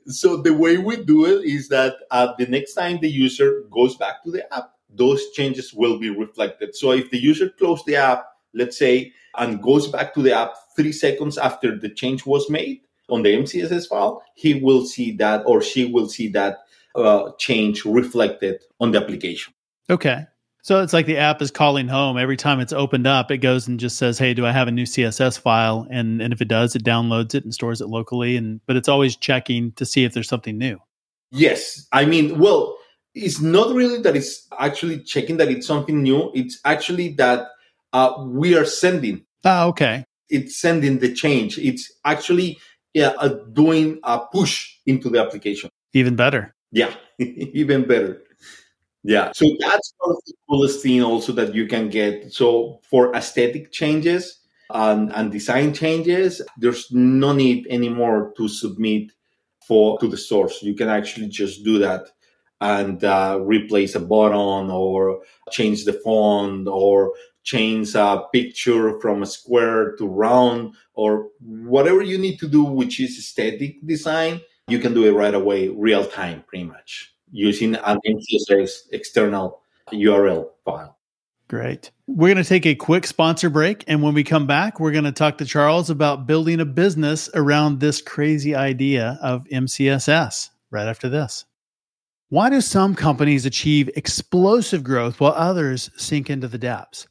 So 0.06 0.36
the 0.36 0.52
way 0.52 0.76
we 0.76 1.02
do 1.02 1.24
it 1.24 1.46
is 1.46 1.68
that 1.68 1.94
uh, 2.10 2.34
the 2.36 2.46
next 2.46 2.74
time 2.74 2.98
the 3.00 3.08
user 3.08 3.64
goes 3.70 3.96
back 3.96 4.22
to 4.24 4.30
the 4.30 4.52
app 4.54 4.72
those 4.92 5.30
changes 5.30 5.72
will 5.72 5.98
be 5.98 6.10
reflected. 6.10 6.74
So 6.74 6.90
if 6.90 7.10
the 7.10 7.18
user 7.18 7.48
closed 7.48 7.86
the 7.86 7.96
app 7.96 8.26
let's 8.52 8.76
say 8.76 9.12
and 9.36 9.62
goes 9.62 9.86
back 9.86 10.12
to 10.14 10.22
the 10.22 10.32
app 10.32 10.54
three 10.76 10.92
seconds 10.92 11.38
after 11.38 11.78
the 11.78 11.88
change 11.88 12.26
was 12.26 12.50
made 12.50 12.80
on 13.10 13.22
the 13.22 13.30
MCSS 13.30 13.88
file, 13.88 14.22
he 14.34 14.54
will 14.54 14.84
see 14.84 15.12
that 15.16 15.42
or 15.46 15.60
she 15.62 15.84
will 15.84 16.08
see 16.08 16.28
that 16.28 16.58
uh, 16.94 17.30
change 17.38 17.84
reflected 17.84 18.62
on 18.80 18.92
the 18.92 19.00
application. 19.00 19.52
Okay. 19.88 20.26
So 20.62 20.82
it's 20.82 20.92
like 20.92 21.06
the 21.06 21.16
app 21.16 21.40
is 21.40 21.50
calling 21.50 21.88
home 21.88 22.18
every 22.18 22.36
time 22.36 22.60
it's 22.60 22.72
opened 22.72 23.06
up. 23.06 23.30
It 23.30 23.38
goes 23.38 23.66
and 23.66 23.80
just 23.80 23.96
says, 23.96 24.18
"Hey, 24.18 24.34
do 24.34 24.44
I 24.44 24.52
have 24.52 24.68
a 24.68 24.70
new 24.70 24.84
CSS 24.84 25.38
file?" 25.38 25.86
And 25.90 26.20
and 26.20 26.32
if 26.32 26.42
it 26.42 26.48
does, 26.48 26.76
it 26.76 26.84
downloads 26.84 27.34
it 27.34 27.44
and 27.44 27.54
stores 27.54 27.80
it 27.80 27.88
locally. 27.88 28.36
And 28.36 28.60
but 28.66 28.76
it's 28.76 28.88
always 28.88 29.16
checking 29.16 29.72
to 29.72 29.86
see 29.86 30.04
if 30.04 30.12
there's 30.12 30.28
something 30.28 30.58
new. 30.58 30.78
Yes, 31.32 31.86
I 31.92 32.04
mean, 32.04 32.38
well, 32.38 32.76
it's 33.14 33.40
not 33.40 33.74
really 33.74 34.02
that 34.02 34.16
it's 34.16 34.46
actually 34.58 35.00
checking 35.00 35.38
that 35.38 35.48
it's 35.48 35.66
something 35.66 36.02
new. 36.02 36.30
It's 36.34 36.60
actually 36.64 37.14
that 37.14 37.48
uh, 37.92 38.12
we 38.26 38.56
are 38.56 38.64
sending. 38.64 39.24
Ah, 39.44 39.64
okay. 39.66 40.04
It's 40.28 40.56
sending 40.60 40.98
the 40.98 41.12
change. 41.12 41.58
It's 41.58 41.90
actually 42.04 42.58
yeah, 42.94 43.12
uh, 43.18 43.28
doing 43.52 44.00
a 44.04 44.20
push 44.32 44.76
into 44.86 45.08
the 45.08 45.20
application. 45.20 45.70
Even 45.92 46.16
better. 46.16 46.54
Yeah, 46.72 46.92
even 47.18 47.86
better. 47.86 48.22
Yeah. 49.02 49.32
So 49.32 49.46
that's 49.60 49.94
one 49.98 50.10
of 50.16 50.22
the 50.26 50.34
coolest 50.48 50.82
thing 50.82 51.02
also 51.02 51.32
that 51.32 51.54
you 51.54 51.66
can 51.66 51.88
get. 51.88 52.32
So 52.32 52.80
for 52.88 53.14
aesthetic 53.14 53.72
changes 53.72 54.40
and, 54.70 55.12
and 55.14 55.32
design 55.32 55.72
changes, 55.72 56.42
there's 56.58 56.90
no 56.92 57.32
need 57.32 57.66
anymore 57.70 58.32
to 58.36 58.48
submit 58.48 59.12
for 59.66 59.98
to 60.00 60.08
the 60.08 60.18
source. 60.18 60.62
You 60.62 60.74
can 60.74 60.88
actually 60.88 61.28
just 61.28 61.64
do 61.64 61.78
that 61.78 62.08
and 62.60 63.02
uh, 63.02 63.38
replace 63.40 63.94
a 63.94 64.00
button 64.00 64.70
or 64.70 65.22
change 65.50 65.84
the 65.84 65.94
font 65.94 66.68
or 66.68 67.14
change 67.42 67.94
a 67.94 68.24
picture 68.32 69.00
from 69.00 69.22
a 69.22 69.26
square 69.26 69.96
to 69.96 70.06
round 70.06 70.74
or 70.94 71.28
whatever 71.40 72.02
you 72.02 72.18
need 72.18 72.38
to 72.38 72.48
do, 72.48 72.64
which 72.64 73.00
is 73.00 73.26
static 73.26 73.84
design, 73.86 74.40
you 74.68 74.78
can 74.78 74.94
do 74.94 75.04
it 75.04 75.12
right 75.12 75.34
away, 75.34 75.68
real 75.68 76.04
time, 76.04 76.44
pretty 76.46 76.64
much, 76.64 77.14
using 77.32 77.74
an 77.74 77.98
MCSS 78.06 78.92
external 78.92 79.62
URL 79.92 80.50
file. 80.64 80.96
Great. 81.48 81.90
We're 82.06 82.32
going 82.32 82.44
to 82.44 82.48
take 82.48 82.66
a 82.66 82.76
quick 82.76 83.04
sponsor 83.06 83.50
break. 83.50 83.82
And 83.88 84.02
when 84.04 84.14
we 84.14 84.22
come 84.22 84.46
back, 84.46 84.78
we're 84.78 84.92
going 84.92 85.02
to 85.02 85.10
talk 85.10 85.38
to 85.38 85.44
Charles 85.44 85.90
about 85.90 86.24
building 86.24 86.60
a 86.60 86.64
business 86.64 87.28
around 87.34 87.80
this 87.80 88.00
crazy 88.00 88.54
idea 88.54 89.18
of 89.20 89.44
MCSS 89.46 90.50
right 90.70 90.86
after 90.86 91.08
this. 91.08 91.44
Why 92.28 92.50
do 92.50 92.60
some 92.60 92.94
companies 92.94 93.46
achieve 93.46 93.90
explosive 93.96 94.84
growth 94.84 95.18
while 95.18 95.32
others 95.32 95.90
sink 95.96 96.30
into 96.30 96.46
the 96.46 96.58
depths? 96.58 97.08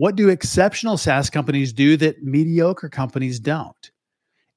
What 0.00 0.16
do 0.16 0.30
exceptional 0.30 0.96
SaaS 0.96 1.28
companies 1.28 1.74
do 1.74 1.94
that 1.98 2.22
mediocre 2.22 2.88
companies 2.88 3.38
don't? 3.38 3.90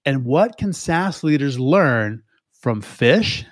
And 0.06 0.24
what 0.24 0.58
can 0.58 0.72
SaaS 0.72 1.22
leaders 1.22 1.60
learn 1.60 2.24
from 2.54 2.80
fish? 2.80 3.44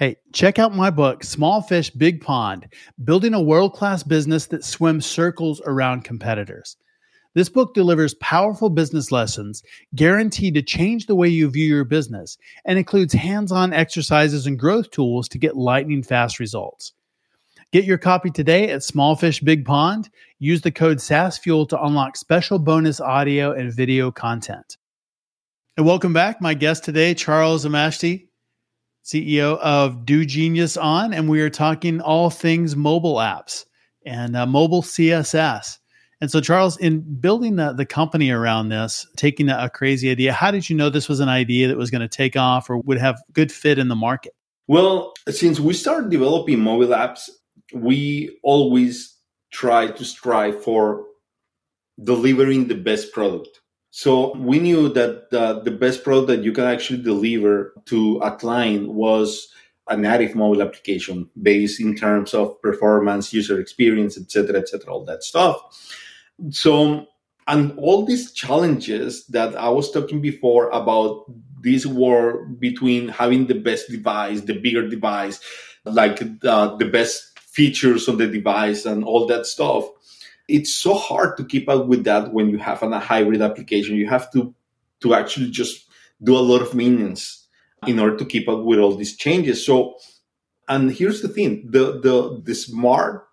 Hey, 0.00 0.16
check 0.32 0.58
out 0.58 0.74
my 0.74 0.90
book, 0.90 1.22
Small 1.22 1.62
Fish, 1.62 1.90
Big 1.90 2.20
Pond 2.20 2.66
Building 3.04 3.34
a 3.34 3.40
World 3.40 3.72
Class 3.72 4.02
Business 4.02 4.46
That 4.46 4.64
Swims 4.64 5.06
Circles 5.06 5.62
Around 5.64 6.02
Competitors. 6.02 6.76
This 7.34 7.48
book 7.48 7.72
delivers 7.72 8.14
powerful 8.14 8.68
business 8.68 9.12
lessons 9.12 9.62
guaranteed 9.94 10.54
to 10.54 10.62
change 10.62 11.06
the 11.06 11.14
way 11.14 11.28
you 11.28 11.48
view 11.48 11.66
your 11.66 11.84
business 11.84 12.36
and 12.64 12.80
includes 12.80 13.14
hands 13.14 13.52
on 13.52 13.72
exercises 13.72 14.44
and 14.48 14.58
growth 14.58 14.90
tools 14.90 15.28
to 15.28 15.38
get 15.38 15.56
lightning 15.56 16.02
fast 16.02 16.40
results. 16.40 16.94
Get 17.72 17.84
your 17.84 17.98
copy 17.98 18.30
today 18.30 18.70
at 18.70 18.84
Small 18.84 19.16
Fish 19.16 19.40
Big 19.40 19.64
Pond. 19.64 20.08
Use 20.38 20.60
the 20.60 20.70
code 20.70 20.98
SaaSfuel 20.98 21.68
to 21.70 21.82
unlock 21.82 22.16
special 22.16 22.60
bonus 22.60 23.00
audio 23.00 23.50
and 23.50 23.72
video 23.72 24.12
content. 24.12 24.76
And 25.76 25.84
welcome 25.84 26.12
back. 26.12 26.40
My 26.40 26.54
guest 26.54 26.84
today, 26.84 27.12
Charles 27.12 27.64
Amashta, 27.64 28.24
CEO 29.04 29.58
of 29.58 30.06
Do 30.06 30.24
Genius 30.24 30.76
On, 30.76 31.12
and 31.12 31.28
we 31.28 31.40
are 31.40 31.50
talking 31.50 32.00
all 32.00 32.30
things 32.30 32.76
mobile 32.76 33.16
apps 33.16 33.64
and 34.06 34.36
uh, 34.36 34.46
mobile 34.46 34.82
CSS. 34.82 35.78
And 36.20 36.30
so, 36.30 36.40
Charles, 36.40 36.76
in 36.76 37.00
building 37.18 37.56
the, 37.56 37.72
the 37.72 37.84
company 37.84 38.30
around 38.30 38.68
this, 38.68 39.08
taking 39.16 39.48
a, 39.48 39.58
a 39.62 39.70
crazy 39.70 40.08
idea, 40.08 40.32
how 40.32 40.52
did 40.52 40.70
you 40.70 40.76
know 40.76 40.88
this 40.88 41.08
was 41.08 41.18
an 41.18 41.28
idea 41.28 41.66
that 41.66 41.76
was 41.76 41.90
going 41.90 42.00
to 42.00 42.08
take 42.08 42.36
off 42.36 42.70
or 42.70 42.78
would 42.78 42.98
have 42.98 43.20
good 43.32 43.50
fit 43.50 43.80
in 43.80 43.88
the 43.88 43.96
market? 43.96 44.34
Well, 44.68 45.14
since 45.28 45.58
we 45.58 45.74
started 45.74 46.10
developing 46.10 46.60
mobile 46.60 46.94
apps, 46.94 47.28
we 47.82 48.38
always 48.42 49.16
try 49.50 49.88
to 49.88 50.04
strive 50.04 50.62
for 50.62 51.04
delivering 52.02 52.68
the 52.68 52.74
best 52.74 53.12
product. 53.12 53.60
So 53.90 54.36
we 54.36 54.58
knew 54.58 54.90
that 54.90 55.30
the, 55.30 55.62
the 55.62 55.70
best 55.70 56.04
product 56.04 56.28
that 56.28 56.44
you 56.44 56.52
can 56.52 56.64
actually 56.64 57.02
deliver 57.02 57.72
to 57.86 58.18
a 58.18 58.36
client 58.36 58.92
was 58.92 59.48
a 59.88 59.96
native 59.96 60.34
mobile 60.34 60.62
application 60.62 61.30
based 61.40 61.80
in 61.80 61.94
terms 61.94 62.34
of 62.34 62.60
performance, 62.60 63.32
user 63.32 63.60
experience, 63.60 64.18
etc., 64.18 64.58
etc., 64.58 64.92
all 64.92 65.04
that 65.04 65.22
stuff. 65.22 65.56
So, 66.50 67.06
and 67.46 67.78
all 67.78 68.04
these 68.04 68.32
challenges 68.32 69.26
that 69.28 69.56
I 69.56 69.68
was 69.68 69.90
talking 69.92 70.20
before 70.20 70.68
about 70.70 71.24
this 71.60 71.86
war 71.86 72.46
between 72.46 73.08
having 73.08 73.46
the 73.46 73.54
best 73.54 73.88
device, 73.88 74.40
the 74.40 74.58
bigger 74.58 74.88
device, 74.88 75.40
like 75.84 76.20
uh, 76.44 76.76
the 76.76 76.86
best 76.86 77.35
features 77.56 78.06
on 78.08 78.18
the 78.18 78.26
device 78.26 78.84
and 78.84 79.02
all 79.02 79.26
that 79.26 79.46
stuff. 79.46 79.84
It's 80.46 80.74
so 80.74 80.94
hard 80.94 81.38
to 81.38 81.44
keep 81.44 81.68
up 81.68 81.86
with 81.86 82.04
that 82.04 82.32
when 82.32 82.50
you 82.50 82.58
have 82.58 82.82
a 82.82 83.00
hybrid 83.00 83.40
application. 83.40 83.96
You 83.96 84.08
have 84.08 84.30
to 84.32 84.54
to 85.00 85.14
actually 85.14 85.50
just 85.50 85.88
do 86.22 86.36
a 86.36 86.46
lot 86.50 86.62
of 86.62 86.74
maintenance 86.74 87.48
in 87.86 87.98
order 87.98 88.16
to 88.16 88.24
keep 88.24 88.48
up 88.48 88.62
with 88.64 88.78
all 88.78 88.94
these 88.94 89.16
changes. 89.16 89.64
So, 89.64 89.96
and 90.68 90.92
here's 90.92 91.22
the 91.22 91.28
thing: 91.28 91.66
the 91.70 91.98
the 92.06 92.42
the 92.44 92.54
smart 92.54 93.26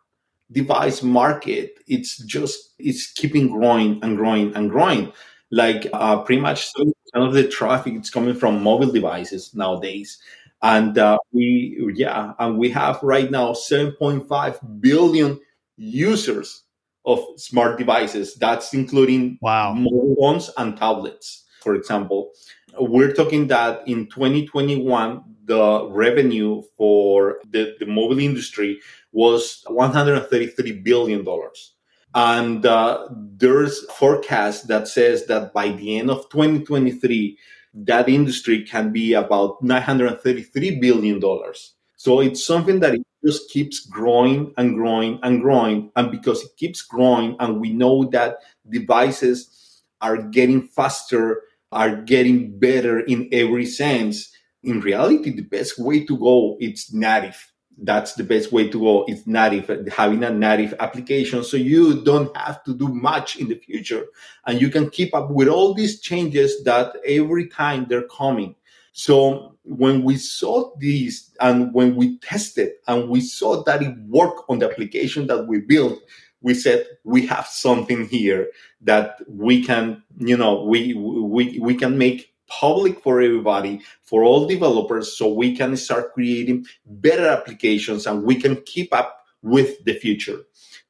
device 0.52 1.02
market 1.02 1.72
it's 1.88 2.18
just 2.26 2.74
it's 2.78 3.12
keeping 3.12 3.48
growing 3.50 4.00
and 4.04 4.18
growing 4.18 4.56
and 4.56 4.70
growing. 4.70 5.12
Like 5.52 5.88
uh, 5.94 6.22
pretty 6.24 6.42
much 6.42 6.72
some 6.72 6.94
of 7.22 7.34
the 7.34 7.48
traffic 7.48 7.94
is 7.94 8.10
coming 8.10 8.34
from 8.34 8.64
mobile 8.64 8.92
devices 8.92 9.54
nowadays 9.54 10.18
and 10.64 10.98
uh, 10.98 11.18
we 11.32 11.94
yeah 11.96 12.34
and 12.40 12.58
we 12.58 12.70
have 12.70 13.00
right 13.04 13.30
now 13.30 13.52
7.5 13.52 14.82
billion 14.82 15.40
users 15.78 16.64
of 17.06 17.20
smart 17.36 17.78
devices. 17.78 18.36
That's 18.36 18.74
including 18.74 19.38
wow. 19.42 19.74
mobile 19.74 20.16
phones 20.20 20.50
and 20.58 20.78
tablets. 20.78 21.44
For 21.62 21.76
example 21.76 22.32
we're 22.80 23.14
talking 23.14 23.48
that 23.48 23.88
in 23.88 24.08
2021 24.08 25.24
the 25.46 25.88
revenue 25.90 26.62
for 26.78 27.40
the, 27.50 27.76
the 27.80 27.86
mobile 27.86 28.20
industry 28.20 28.80
was 29.12 29.62
133 29.68 30.80
billion 30.80 31.24
dollars. 31.24 31.76
And 32.16 32.66
uh, 32.66 33.08
there's 33.12 33.90
forecast 33.92 34.68
that 34.68 34.88
says 34.88 35.26
that 35.26 35.52
by 35.52 35.70
the 35.70 35.98
end 35.98 36.12
of 36.12 36.30
2023 36.30 37.38
that 37.74 38.10
industry 38.10 38.64
can 38.64 38.92
be 38.92 39.14
about 39.14 39.62
933 39.64 40.80
billion 40.80 41.20
dollars 41.20 41.76
So 41.96 42.20
it's 42.20 42.46
something 42.46 42.80
that 42.82 42.96
it 42.96 43.02
just 43.26 43.50
keeps 43.50 43.80
growing 43.86 44.54
and 44.58 44.76
growing 44.76 45.20
and 45.24 45.42
growing. 45.42 45.92
And 45.96 46.12
because 46.12 46.44
it 46.44 46.52
keeps 46.58 46.82
growing, 46.82 47.38
and 47.40 47.62
we 47.62 47.72
know 47.72 48.06
that 48.12 48.40
devices 48.70 49.82
are 50.02 50.18
getting 50.18 50.68
faster, 50.68 51.44
are 51.72 51.96
getting 52.02 52.60
better 52.60 53.00
in 53.00 53.30
every 53.32 53.66
sense, 53.66 54.32
in 54.64 54.82
reality, 54.82 55.32
the 55.32 55.44
best 55.44 55.80
way 55.80 56.06
to 56.06 56.18
go 56.18 56.58
is 56.60 56.94
native. 56.94 57.53
That's 57.78 58.14
the 58.14 58.24
best 58.24 58.52
way 58.52 58.70
to 58.70 58.80
go. 58.80 59.06
It's 59.08 59.26
native, 59.26 59.88
having 59.88 60.24
a 60.24 60.32
native 60.32 60.76
application. 60.80 61.44
So 61.44 61.58
you 61.58 62.04
don't 62.04 62.36
have 62.38 62.64
to 62.66 62.74
do 62.74 62.88
much 62.88 63.36
in 63.36 63.48
the 63.48 63.56
future 63.56 64.06
and 64.46 64.62
you 64.62 64.70
can 64.70 64.90
keep 64.90 65.14
up 65.16 65.32
with 65.32 65.48
all 65.48 65.74
these 65.74 66.00
changes 66.00 66.64
that 66.64 66.96
every 67.06 67.48
time 67.48 67.86
they're 67.90 68.08
coming. 68.08 68.56
So 68.94 69.58
when 69.64 70.04
we 70.04 70.18
saw 70.18 70.72
these 70.78 71.36
and 71.40 71.74
when 71.74 71.96
we 71.96 72.20
tested 72.20 72.74
and 72.88 73.10
we 73.10 73.22
saw 73.22 73.64
that 73.64 73.82
it 73.82 73.98
worked 74.08 74.44
on 74.50 74.60
the 74.60 74.70
application 74.70 75.28
that 75.28 75.48
we 75.48 75.62
built, 75.62 76.00
we 76.42 76.54
said 76.54 76.86
we 77.04 77.26
have 77.26 77.48
something 77.48 78.08
here 78.08 78.50
that 78.82 79.18
we 79.28 79.64
can, 79.64 80.04
you 80.20 80.38
know, 80.38 80.64
we 80.64 80.94
we 80.94 81.58
we 81.60 81.74
can 81.74 81.98
make 81.98 82.33
public 82.60 83.02
for 83.02 83.22
everybody, 83.22 83.82
for 84.04 84.24
all 84.24 84.48
developers, 84.48 85.18
so 85.18 85.34
we 85.34 85.56
can 85.56 85.76
start 85.78 86.14
creating 86.14 86.66
better 86.86 87.28
applications 87.28 88.06
and 88.08 88.24
we 88.24 88.36
can 88.36 88.62
keep 88.66 88.94
up 88.94 89.26
with 89.42 89.84
the 89.86 89.94
future. 89.94 90.40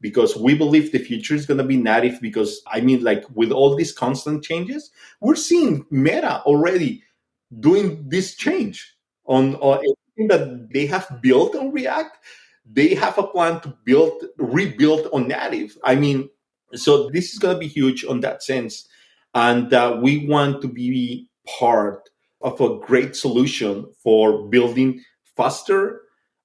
Because 0.02 0.36
we 0.36 0.54
believe 0.54 0.91
the 0.91 0.99
future 0.99 1.34
is 1.34 1.45
going 1.45 1.60
to 1.60 1.63
be 1.63 1.78
native. 1.78 2.19
Because 2.21 2.62
I 2.67 2.82
mean, 2.82 3.04
like 3.04 3.23
with 3.34 3.52
all 3.52 3.76
these 3.76 3.93
constant 3.93 4.43
changes, 4.43 4.91
we're 5.21 5.36
seeing 5.36 5.86
Meta 5.89 6.41
already 6.41 7.04
doing 7.60 8.04
this 8.10 8.36
change 8.36 8.95
on, 9.26 9.56
everything 9.56 10.28
that 10.28 10.69
they 10.73 10.86
have 10.86 11.21
built 11.21 11.56
on 11.56 11.71
React. 11.71 12.17
They 12.65 12.95
have 12.95 13.17
a 13.17 13.28
plan 13.28 13.60
to 13.62 13.76
build, 13.86 14.23
rebuild 14.38 15.08
on 15.13 15.28
native. 15.28 15.78
I 15.84 15.95
mean, 15.95 16.30
so 16.73 17.10
this 17.10 17.34
is 17.34 17.39
going 17.39 17.56
to 17.56 17.60
be 17.60 17.67
huge 17.67 18.06
on 18.06 18.21
that 18.21 18.43
sense. 18.43 18.88
And 19.34 19.73
uh, 19.73 19.99
we 20.02 20.28
want 20.28 20.62
to 20.62 20.67
be 20.67 21.28
part 21.60 22.10
of 22.41 22.60
a 22.60 22.77
great 22.79 23.15
solution 23.15 23.86
for 24.03 24.47
building 24.49 25.01
faster 25.36 26.01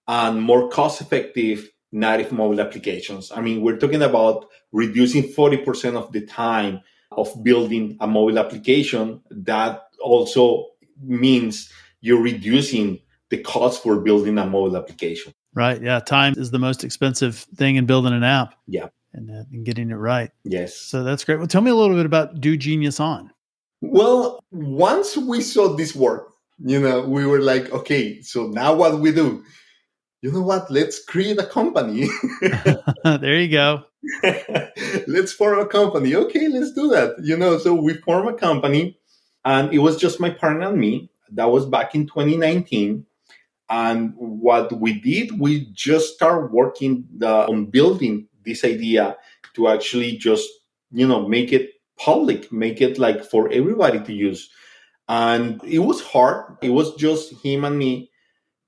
and 0.06 0.40
more 0.40 0.68
cost 0.68 1.00
effective 1.00 1.68
native 1.92 2.32
mobile 2.32 2.60
applications. 2.60 3.32
I 3.32 3.40
mean, 3.40 3.62
we're 3.62 3.76
talking 3.76 4.02
about 4.02 4.46
reducing 4.72 5.24
40% 5.24 5.96
of 5.96 6.12
the 6.12 6.24
time 6.26 6.80
of 7.12 7.32
building 7.42 7.96
a 8.00 8.06
mobile 8.06 8.38
application. 8.38 9.22
That 9.30 9.82
also 10.02 10.66
means 11.02 11.70
you're 12.00 12.22
reducing 12.22 12.98
the 13.30 13.38
cost 13.38 13.82
for 13.82 14.00
building 14.00 14.38
a 14.38 14.46
mobile 14.46 14.76
application. 14.76 15.32
Right. 15.54 15.82
Yeah. 15.82 16.00
Time 16.00 16.34
is 16.36 16.50
the 16.50 16.58
most 16.58 16.84
expensive 16.84 17.36
thing 17.56 17.76
in 17.76 17.86
building 17.86 18.12
an 18.12 18.22
app. 18.22 18.54
Yeah. 18.66 18.88
And, 19.14 19.30
uh, 19.30 19.44
and 19.50 19.64
getting 19.64 19.90
it 19.90 19.94
right. 19.94 20.30
Yes. 20.44 20.76
So 20.76 21.02
that's 21.02 21.24
great. 21.24 21.38
Well, 21.38 21.46
tell 21.46 21.62
me 21.62 21.70
a 21.70 21.74
little 21.74 21.96
bit 21.96 22.06
about 22.06 22.40
Do 22.40 22.56
Genius 22.56 23.00
On. 23.00 23.30
Well, 23.80 24.40
once 24.50 25.16
we 25.16 25.40
saw 25.40 25.74
this 25.74 25.94
work, 25.94 26.32
you 26.58 26.80
know, 26.80 27.02
we 27.02 27.26
were 27.26 27.40
like, 27.40 27.70
okay, 27.70 28.20
so 28.22 28.48
now 28.48 28.74
what 28.74 28.98
we 28.98 29.12
do? 29.12 29.44
You 30.22 30.32
know 30.32 30.42
what? 30.42 30.70
Let's 30.70 31.04
create 31.04 31.38
a 31.38 31.46
company. 31.46 32.08
there 33.04 33.40
you 33.40 33.48
go. 33.48 33.84
let's 35.06 35.32
form 35.32 35.60
a 35.60 35.66
company. 35.66 36.14
Okay, 36.14 36.48
let's 36.48 36.72
do 36.72 36.88
that. 36.88 37.14
You 37.22 37.36
know, 37.36 37.58
so 37.58 37.74
we 37.74 37.94
form 37.94 38.26
a 38.26 38.34
company 38.34 38.98
and 39.44 39.72
it 39.72 39.78
was 39.78 39.96
just 39.96 40.20
my 40.20 40.30
partner 40.30 40.68
and 40.68 40.78
me. 40.78 41.10
That 41.32 41.50
was 41.50 41.66
back 41.66 41.94
in 41.94 42.06
2019. 42.06 43.06
And 43.70 44.14
what 44.16 44.72
we 44.72 44.98
did, 44.98 45.38
we 45.38 45.66
just 45.72 46.14
started 46.14 46.52
working 46.52 47.06
the, 47.16 47.46
on 47.46 47.66
building 47.66 48.26
this 48.44 48.64
idea 48.64 49.16
to 49.54 49.68
actually 49.68 50.16
just, 50.16 50.48
you 50.90 51.06
know, 51.06 51.28
make 51.28 51.52
it 51.52 51.72
public, 51.98 52.50
make 52.52 52.80
it 52.80 52.98
like 52.98 53.24
for 53.24 53.50
everybody 53.50 54.00
to 54.00 54.12
use. 54.12 54.50
And 55.08 55.62
it 55.64 55.80
was 55.80 56.02
hard. 56.02 56.56
It 56.62 56.70
was 56.70 56.94
just 56.96 57.32
him 57.44 57.64
and 57.64 57.78
me. 57.78 58.10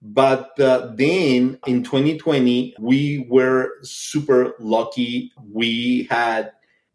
But 0.02 0.58
uh, 0.58 0.92
then 0.94 1.58
in 1.66 1.82
2020, 1.84 2.74
we 2.78 3.26
were 3.28 3.72
super 3.82 4.54
lucky. 4.58 5.32
We 5.52 6.06
had 6.10 6.52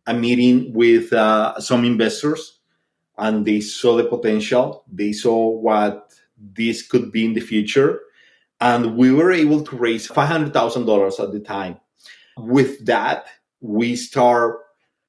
a 0.07 0.13
meeting 0.13 0.73
with 0.73 1.13
uh, 1.13 1.59
some 1.59 1.85
investors 1.85 2.59
and 3.17 3.45
they 3.45 3.61
saw 3.61 3.95
the 3.97 4.05
potential. 4.05 4.83
They 4.91 5.13
saw 5.13 5.49
what 5.49 6.13
this 6.37 6.85
could 6.85 7.11
be 7.11 7.25
in 7.25 7.33
the 7.33 7.41
future. 7.41 8.01
And 8.59 8.97
we 8.97 9.11
were 9.11 9.31
able 9.31 9.63
to 9.63 9.75
raise 9.75 10.07
$500,000 10.07 11.23
at 11.23 11.31
the 11.31 11.39
time. 11.39 11.77
With 12.37 12.85
that, 12.85 13.27
we 13.61 13.95
start 13.95 14.59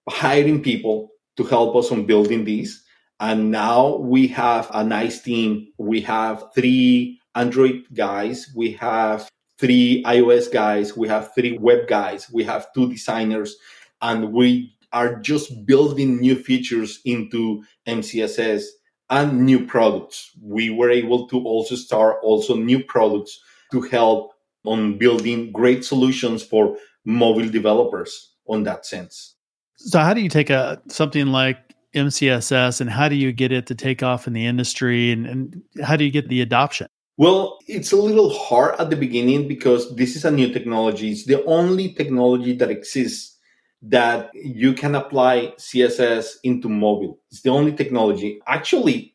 hiring 0.09 0.63
people 0.63 1.11
to 1.37 1.45
help 1.45 1.77
us 1.77 1.93
on 1.93 2.07
building 2.07 2.45
these. 2.45 2.83
And 3.21 3.51
now 3.51 3.97
we 3.97 4.27
have 4.29 4.71
a 4.75 4.85
nice 4.85 5.23
team. 5.23 5.69
We 5.79 6.01
have 6.03 6.45
three 6.55 7.19
Android 7.35 7.85
guys. 7.95 8.53
We 8.55 8.73
have 8.73 9.29
three 9.59 10.03
iOS 10.07 10.53
guys. 10.53 10.97
We 10.97 11.09
have 11.09 11.35
three 11.35 11.57
web 11.59 11.89
guys. 11.89 12.31
We 12.31 12.45
have 12.45 12.73
two 12.75 12.91
designers. 12.91 13.57
And 14.03 14.33
we 14.33 14.75
are 14.93 15.17
just 15.21 15.67
building 15.67 16.19
new 16.19 16.37
features 16.37 17.01
into 17.05 17.65
MCSS 17.87 18.65
and 19.11 19.45
new 19.47 19.65
products. 19.65 20.33
We 20.43 20.71
were 20.71 20.91
able 20.91 21.29
to 21.29 21.39
also 21.41 21.77
start 21.77 22.19
also 22.23 22.55
new 22.55 22.83
products 22.85 23.41
to 23.73 23.81
help 23.83 24.33
on 24.65 24.99
building 24.99 25.53
great 25.53 25.85
solutions 25.85 26.43
for 26.43 26.77
mobile 27.05 27.49
developers 27.49 28.33
on 28.49 28.65
that 28.65 28.85
sense. 28.85 29.36
So 29.77 30.01
how 30.01 30.15
do 30.15 30.21
you 30.21 30.29
take 30.29 30.51
a 30.51 30.81
something 30.89 31.29
like 31.29 31.59
MCSS 31.95 32.81
and 32.81 32.91
how 32.91 33.09
do 33.09 33.15
you 33.15 33.33
get 33.33 33.53
it 33.53 33.67
to 33.67 33.75
take 33.75 34.03
off 34.03 34.27
in 34.27 34.33
the 34.33 34.47
industry 34.47 35.13
and, 35.13 35.27
and 35.27 35.63
how 35.83 35.97
do 35.97 36.05
you 36.05 36.11
get 36.11 36.29
the 36.29 36.41
adoption? 36.41 36.87
Well, 37.19 37.59
it's 37.67 37.93
a 37.93 37.97
little 37.97 38.31
hard 38.31 38.79
at 38.79 38.91
the 38.91 38.97
beginning 38.97 39.49
because 39.49 39.95
this 39.97 40.17
is 40.17 40.25
a 40.25 40.31
new 40.31 40.53
technology. 40.53 41.11
It's 41.11 41.25
the 41.25 41.43
only 41.45 41.95
technology 41.95 42.55
that 42.57 42.71
exists 42.71 43.39
that 43.83 44.31
you 44.35 44.75
can 44.75 44.95
apply 44.95 45.55
CSS 45.59 46.37
into 46.45 46.69
mobile. 46.69 47.19
It's 47.31 47.43
the 47.43 47.51
only 47.51 47.73
technology. 47.73 48.41
Actually, 48.47 49.15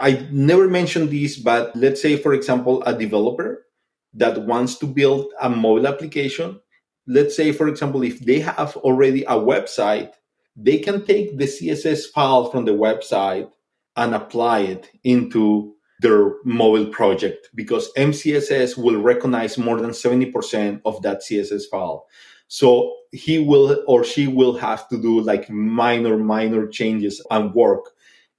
I 0.00 0.26
never 0.30 0.68
mentioned 0.68 1.10
this, 1.10 1.36
but 1.36 1.74
let's 1.74 2.00
say, 2.00 2.16
for 2.16 2.32
example, 2.32 2.82
a 2.84 2.96
developer 2.96 3.66
that 4.14 4.42
wants 4.42 4.76
to 4.78 4.86
build 4.86 5.26
a 5.40 5.48
mobile 5.48 5.86
application 5.86 6.60
let's 7.06 7.36
say, 7.36 7.52
for 7.52 7.68
example, 7.68 8.02
if 8.02 8.20
they 8.20 8.40
have 8.40 8.76
already 8.78 9.22
a 9.24 9.32
website, 9.32 10.12
they 10.56 10.78
can 10.78 11.04
take 11.04 11.38
the 11.38 11.46
CSS 11.46 12.06
file 12.06 12.50
from 12.50 12.64
the 12.64 12.72
website 12.72 13.50
and 13.96 14.14
apply 14.14 14.60
it 14.60 14.90
into 15.04 15.74
their 16.00 16.34
mobile 16.44 16.86
project 16.86 17.48
because 17.54 17.92
MCSS 17.96 18.76
will 18.76 19.00
recognize 19.00 19.56
more 19.56 19.80
than 19.80 19.90
70% 19.90 20.80
of 20.84 21.00
that 21.02 21.20
CSS 21.20 21.62
file. 21.70 22.06
So 22.48 22.94
he 23.12 23.38
will 23.38 23.82
or 23.86 24.04
she 24.04 24.26
will 24.26 24.56
have 24.58 24.88
to 24.88 25.00
do 25.00 25.20
like 25.20 25.48
minor, 25.48 26.18
minor 26.18 26.66
changes 26.66 27.24
and 27.30 27.54
work 27.54 27.90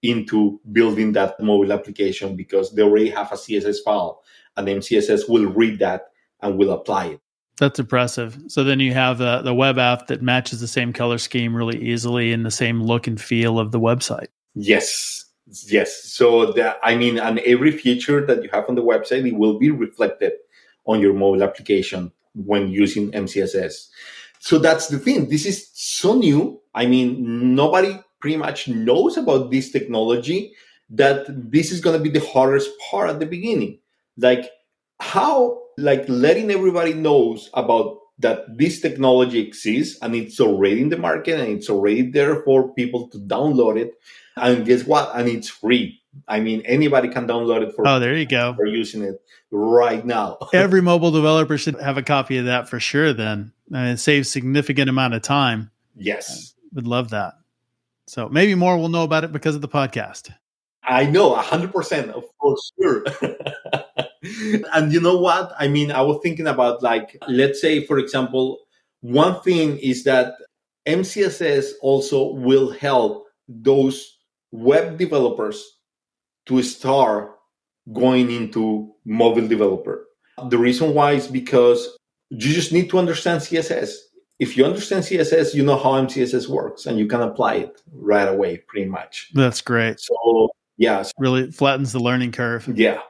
into 0.03 0.59
building 0.71 1.13
that 1.13 1.39
mobile 1.39 1.71
application 1.71 2.35
because 2.35 2.75
they 2.75 2.81
already 2.83 3.09
have 3.09 3.31
a 3.31 3.35
CSS 3.35 3.77
file 3.83 4.21
and 4.57 4.67
MCSS 4.67 5.29
will 5.29 5.47
read 5.47 5.79
that 5.79 6.09
and 6.41 6.57
will 6.57 6.71
apply 6.71 7.05
it. 7.05 7.22
That's 7.57 7.79
impressive. 7.79 8.37
So 8.47 8.63
then 8.63 8.79
you 8.79 8.93
have 8.93 9.19
the, 9.19 9.41
the 9.41 9.53
web 9.53 9.77
app 9.77 10.07
that 10.07 10.21
matches 10.21 10.59
the 10.59 10.67
same 10.67 10.91
color 10.91 11.17
scheme 11.17 11.55
really 11.55 11.81
easily 11.81 12.31
in 12.31 12.43
the 12.43 12.51
same 12.51 12.81
look 12.81 13.05
and 13.05 13.21
feel 13.21 13.59
of 13.59 13.71
the 13.71 13.79
website. 13.79 14.27
Yes. 14.55 15.25
Yes. 15.67 16.03
So 16.03 16.53
I 16.81 16.95
mean, 16.95 17.19
and 17.19 17.39
every 17.39 17.71
feature 17.71 18.25
that 18.25 18.43
you 18.43 18.49
have 18.51 18.67
on 18.69 18.75
the 18.75 18.81
website, 18.83 19.27
it 19.27 19.35
will 19.35 19.59
be 19.59 19.69
reflected 19.69 20.33
on 20.85 20.99
your 20.99 21.13
mobile 21.13 21.43
application 21.43 22.11
when 22.33 22.69
using 22.69 23.11
MCSS. 23.11 23.87
So 24.39 24.57
that's 24.57 24.87
the 24.87 24.99
thing. 24.99 25.29
This 25.29 25.45
is 25.45 25.69
so 25.73 26.15
new. 26.15 26.59
I 26.73 26.85
mean, 26.85 27.55
nobody 27.55 27.99
pretty 28.19 28.37
much 28.37 28.67
knows 28.67 29.15
about 29.15 29.51
this 29.51 29.71
technology 29.71 30.53
that 30.89 31.25
this 31.29 31.71
is 31.71 31.81
going 31.81 31.97
to 31.97 32.03
be 32.03 32.09
the 32.09 32.25
hardest 32.25 32.69
part 32.89 33.09
at 33.09 33.19
the 33.19 33.25
beginning. 33.25 33.79
Like 34.17 34.49
how 34.99 35.62
like 35.77 36.05
letting 36.07 36.51
everybody 36.51 36.93
knows 36.93 37.49
about 37.53 37.99
that 38.19 38.57
this 38.57 38.79
technology 38.79 39.39
exists 39.39 39.97
and 40.01 40.15
it's 40.15 40.39
already 40.39 40.81
in 40.81 40.89
the 40.89 40.97
market 40.97 41.39
and 41.39 41.49
it's 41.51 41.69
already 41.69 42.03
there 42.03 42.43
for 42.43 42.73
people 42.73 43.09
to 43.09 43.17
download 43.19 43.79
it. 43.79 43.93
And 44.35 44.65
guess 44.65 44.85
what? 44.85 45.11
And 45.15 45.27
it's 45.27 45.49
free. 45.49 46.01
I 46.27 46.39
mean, 46.39 46.61
anybody 46.65 47.09
can 47.09 47.27
download 47.27 47.67
it 47.67 47.75
for. 47.75 47.87
Oh, 47.87 47.99
there 47.99 48.15
you 48.15 48.25
go. 48.25 48.53
For 48.55 48.65
using 48.65 49.03
it 49.03 49.21
right 49.51 50.05
now. 50.05 50.37
Every 50.53 50.81
mobile 50.81 51.11
developer 51.11 51.57
should 51.57 51.79
have 51.79 51.97
a 51.97 52.03
copy 52.03 52.37
of 52.37 52.45
that 52.45 52.69
for 52.69 52.79
sure. 52.79 53.13
Then 53.13 53.51
and 53.71 53.89
it 53.89 53.99
saves 53.99 54.29
significant 54.29 54.89
amount 54.89 55.15
of 55.15 55.21
time. 55.21 55.71
Yes, 55.95 56.53
I 56.57 56.69
would 56.75 56.87
love 56.87 57.11
that. 57.11 57.33
So 58.07 58.29
maybe 58.29 58.55
more 58.55 58.77
will 58.77 58.89
know 58.89 59.03
about 59.03 59.23
it 59.23 59.31
because 59.31 59.55
of 59.55 59.61
the 59.61 59.67
podcast. 59.67 60.31
I 60.83 61.05
know, 61.05 61.33
hundred 61.35 61.73
percent, 61.73 62.11
of 62.11 62.25
for 62.39 62.55
sure. 62.79 63.05
and 64.73 64.91
you 64.93 65.01
know 65.01 65.17
what? 65.17 65.53
I 65.59 65.67
mean, 65.67 65.91
I 65.91 66.01
was 66.01 66.19
thinking 66.23 66.47
about 66.47 66.81
like, 66.81 67.17
let's 67.27 67.59
say, 67.61 67.85
for 67.85 67.97
example, 67.99 68.59
one 69.01 69.41
thing 69.41 69.77
is 69.79 70.03
that 70.05 70.33
MCSS 70.87 71.71
also 71.81 72.33
will 72.33 72.71
help 72.71 73.27
those 73.47 74.17
web 74.51 74.97
developers 74.97 75.63
to 76.45 76.61
start 76.63 77.31
going 77.91 78.31
into 78.31 78.93
mobile 79.05 79.47
developer. 79.47 80.05
The 80.49 80.57
reason 80.57 80.93
why 80.93 81.13
is 81.13 81.27
because 81.27 81.97
you 82.29 82.53
just 82.53 82.71
need 82.71 82.89
to 82.89 82.97
understand 82.97 83.41
CSS. 83.41 83.95
If 84.39 84.57
you 84.57 84.65
understand 84.65 85.03
CSS, 85.03 85.53
you 85.53 85.63
know 85.63 85.77
how 85.77 85.91
MCSS 86.01 86.47
works 86.47 86.85
and 86.85 86.97
you 86.97 87.07
can 87.07 87.21
apply 87.21 87.55
it 87.55 87.81
right 87.91 88.27
away, 88.27 88.57
pretty 88.67 88.89
much. 88.89 89.29
That's 89.33 89.61
great. 89.61 89.99
So, 89.99 90.49
yeah. 90.77 91.03
Really 91.17 91.51
flattens 91.51 91.91
the 91.91 91.99
learning 91.99 92.31
curve. 92.31 92.67
Yeah. 92.73 93.01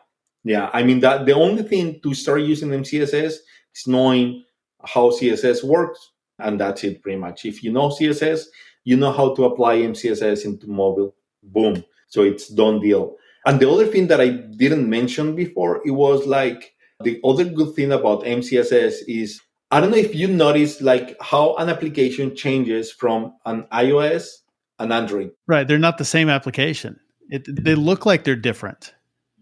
Yeah. 0.44 0.70
I 0.74 0.84
mean, 0.84 1.00
that 1.02 1.26
the 1.26 1.34
only 1.34 1.64
thing 1.64 2.00
to 2.02 2.14
start 2.14 2.42
using 2.42 2.70
MCSS 2.70 3.34
is 3.76 3.88
knowing 3.88 4.44
how 4.84 5.12
CSS 5.12 5.64
works. 5.64 6.12
And 6.40 6.60
that's 6.60 6.84
it, 6.84 7.02
pretty 7.02 7.18
much. 7.18 7.46
If 7.46 7.64
you 7.64 7.72
know 7.72 7.90
CSS, 7.90 8.46
you 8.84 8.98
know 8.98 9.12
how 9.12 9.34
to 9.36 9.46
apply 9.46 9.78
MCSS 9.78 10.46
into 10.46 10.70
mobile. 10.70 11.16
Boom. 11.42 11.84
So 12.08 12.24
it's 12.24 12.48
done 12.50 12.80
deal. 12.80 13.16
And 13.46 13.60
the 13.60 13.70
other 13.70 13.88
thing 13.88 14.08
that 14.08 14.22
I 14.22 14.30
didn't 14.30 14.90
mention 14.90 15.36
before, 15.36 15.82
it 15.86 15.92
was 15.92 16.26
like 16.26 16.74
the 17.02 17.20
other 17.24 17.46
good 17.46 17.76
thing 17.76 17.92
about 17.92 18.24
MCSS 18.24 18.96
is 19.08 19.42
I 19.72 19.82
don't 19.82 19.92
know 19.92 19.98
if 19.98 20.14
you 20.16 20.28
notice 20.28 20.82
like 20.82 21.18
how 21.22 21.56
an 21.56 21.70
application 21.70 22.36
changes 22.36 22.92
from 22.92 23.34
an 23.46 23.64
iOS 23.72 24.28
and 24.80 24.94
Android. 24.94 25.32
Right. 25.48 25.68
They're 25.68 25.80
not 25.80 25.98
the 25.98 26.06
same 26.06 26.30
application. 26.30 27.00
It, 27.30 27.44
they 27.48 27.76
look 27.76 28.06
like 28.06 28.24
they're 28.24 28.36
different. 28.36 28.94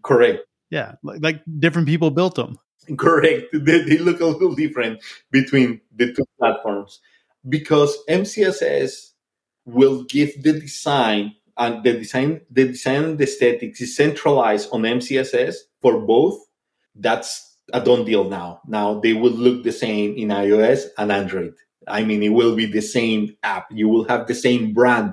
Correct. 0.02 0.40
Yeah. 0.72 0.94
Like, 1.02 1.20
like 1.22 1.42
different 1.58 1.86
people 1.86 2.10
built 2.10 2.34
them. 2.34 2.58
Correct. 2.96 3.44
They, 3.52 3.82
they 3.82 3.98
look 3.98 4.20
a 4.20 4.26
little 4.26 4.54
different 4.54 5.04
between 5.30 5.82
the 5.94 6.14
two 6.14 6.24
platforms 6.38 6.98
because 7.46 7.96
MCSS 8.08 9.10
will 9.66 10.04
give 10.04 10.42
the 10.42 10.54
design 10.54 11.34
and 11.58 11.84
the 11.84 11.92
design 11.92 12.40
the 12.50 12.68
design 12.68 13.04
and 13.04 13.18
the 13.18 13.24
aesthetics 13.24 13.82
is 13.82 13.94
centralized 13.94 14.70
on 14.72 14.82
MCSS 14.82 15.56
for 15.82 16.00
both. 16.00 16.40
That's 16.94 17.58
a 17.74 17.84
done 17.84 18.06
deal 18.06 18.24
now. 18.24 18.62
Now 18.66 18.98
they 18.98 19.12
will 19.12 19.30
look 19.30 19.64
the 19.64 19.72
same 19.72 20.16
in 20.16 20.28
iOS 20.28 20.86
and 20.96 21.12
Android. 21.12 21.54
I 21.86 22.02
mean, 22.02 22.22
it 22.22 22.30
will 22.30 22.56
be 22.56 22.64
the 22.64 22.80
same 22.80 23.36
app. 23.42 23.66
You 23.70 23.88
will 23.90 24.04
have 24.04 24.26
the 24.26 24.34
same 24.34 24.72
brand 24.72 25.12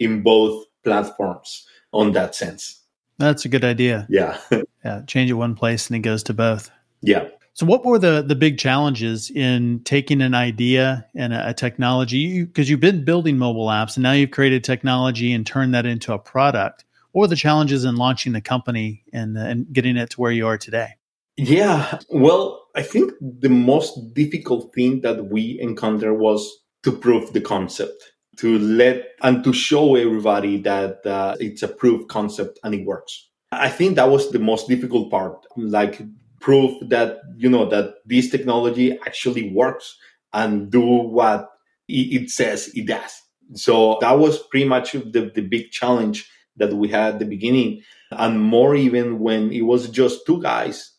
in 0.00 0.22
both 0.22 0.64
platforms 0.82 1.64
on 1.92 2.12
that 2.12 2.34
sense. 2.34 2.82
That's 3.18 3.44
a 3.44 3.48
good 3.48 3.64
idea. 3.64 4.06
Yeah. 4.10 4.38
yeah. 4.84 5.02
Change 5.06 5.30
it 5.30 5.34
one 5.34 5.54
place 5.54 5.88
and 5.88 5.96
it 5.96 6.00
goes 6.00 6.22
to 6.24 6.34
both. 6.34 6.70
Yeah. 7.02 7.28
So, 7.56 7.64
what 7.64 7.86
were 7.86 7.98
the 7.98 8.22
the 8.22 8.34
big 8.34 8.58
challenges 8.58 9.30
in 9.30 9.80
taking 9.84 10.20
an 10.20 10.34
idea 10.34 11.06
and 11.14 11.32
a, 11.32 11.48
a 11.48 11.54
technology? 11.54 12.44
Because 12.44 12.68
you, 12.68 12.74
you've 12.74 12.80
been 12.80 13.02
building 13.02 13.38
mobile 13.38 13.68
apps, 13.68 13.96
and 13.96 14.02
now 14.02 14.12
you've 14.12 14.30
created 14.30 14.62
technology 14.62 15.32
and 15.32 15.46
turned 15.46 15.72
that 15.72 15.86
into 15.86 16.12
a 16.12 16.18
product. 16.18 16.84
What 17.12 17.22
were 17.22 17.28
the 17.28 17.36
challenges 17.36 17.86
in 17.86 17.96
launching 17.96 18.34
the 18.34 18.42
company 18.42 19.04
and 19.10 19.38
and 19.38 19.72
getting 19.72 19.96
it 19.96 20.10
to 20.10 20.20
where 20.20 20.32
you 20.32 20.46
are 20.46 20.58
today? 20.58 20.96
Yeah, 21.38 21.98
well, 22.10 22.66
I 22.74 22.82
think 22.82 23.12
the 23.20 23.48
most 23.48 24.12
difficult 24.12 24.74
thing 24.74 25.00
that 25.00 25.30
we 25.30 25.58
encountered 25.58 26.14
was 26.14 26.62
to 26.82 26.92
prove 26.92 27.32
the 27.32 27.40
concept, 27.40 28.12
to 28.36 28.58
let 28.58 29.14
and 29.22 29.42
to 29.44 29.52
show 29.52 29.96
everybody 29.96 30.58
that 30.62 31.04
uh, 31.06 31.36
it's 31.40 31.62
a 31.62 31.68
proof 31.68 32.06
concept 32.08 32.58
and 32.62 32.74
it 32.74 32.84
works. 32.84 33.28
I 33.52 33.68
think 33.68 33.96
that 33.96 34.10
was 34.10 34.30
the 34.30 34.38
most 34.38 34.68
difficult 34.68 35.10
part. 35.10 35.46
Like 35.56 36.02
proof 36.40 36.76
that 36.88 37.20
you 37.36 37.48
know 37.48 37.68
that 37.68 37.94
this 38.04 38.30
technology 38.30 38.92
actually 39.06 39.50
works 39.52 39.96
and 40.32 40.70
do 40.70 40.80
what 40.80 41.50
it 41.88 42.30
says 42.30 42.70
it 42.74 42.86
does. 42.86 43.22
So 43.54 43.98
that 44.00 44.18
was 44.18 44.42
pretty 44.48 44.66
much 44.66 44.92
the, 44.92 45.30
the 45.34 45.42
big 45.42 45.70
challenge 45.70 46.28
that 46.56 46.72
we 46.72 46.88
had 46.88 47.14
at 47.14 47.18
the 47.20 47.24
beginning, 47.24 47.82
and 48.10 48.40
more 48.40 48.74
even 48.74 49.20
when 49.20 49.52
it 49.52 49.62
was 49.62 49.88
just 49.88 50.26
two 50.26 50.42
guys 50.42 50.92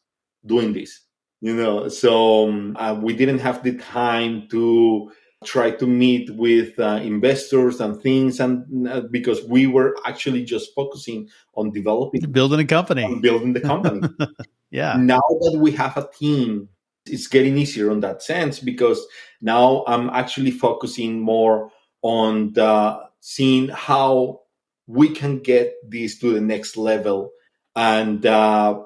doing 0.46 0.74
this. 0.74 1.02
You 1.42 1.54
know, 1.56 1.88
so 1.88 2.48
um, 2.48 2.76
uh, 2.80 3.00
we 3.00 3.14
didn't 3.16 3.40
have 3.40 3.62
the 3.64 3.78
time 3.78 4.48
to 4.50 5.12
try 5.46 5.70
to 5.70 5.86
meet 5.86 6.30
with 6.36 6.80
uh, 6.80 7.00
investors 7.04 7.80
and 7.80 8.02
things 8.02 8.40
and 8.40 8.88
uh, 8.88 9.02
because 9.12 9.44
we 9.46 9.68
were 9.68 9.96
actually 10.06 10.44
just 10.44 10.74
focusing 10.74 11.30
on 11.54 11.72
developing 11.72 12.22
building 12.32 12.60
a 12.60 12.66
company 12.66 13.20
building 13.22 13.54
the 13.54 13.62
company 13.62 14.02
yeah. 14.72 14.96
Now 14.98 15.22
that 15.42 15.58
we 15.58 15.72
have 15.72 15.98
a 15.98 16.10
team, 16.18 16.70
it's 17.06 17.28
getting 17.28 17.58
easier 17.58 17.92
on 17.92 18.02
that 18.02 18.22
sense 18.22 18.60
because 18.60 19.06
now 19.42 19.84
I'm 19.88 20.10
actually 20.10 20.52
focusing 20.52 21.20
more 21.20 21.72
on 22.02 22.54
the 22.54 23.00
seeing 23.22 23.70
how 23.70 24.42
we 24.88 25.10
can 25.10 25.40
get 25.40 25.74
this 25.88 26.20
to 26.20 26.34
the 26.34 26.42
next 26.42 26.78
level 26.78 27.32
and 27.76 28.26
uh, 28.26 28.82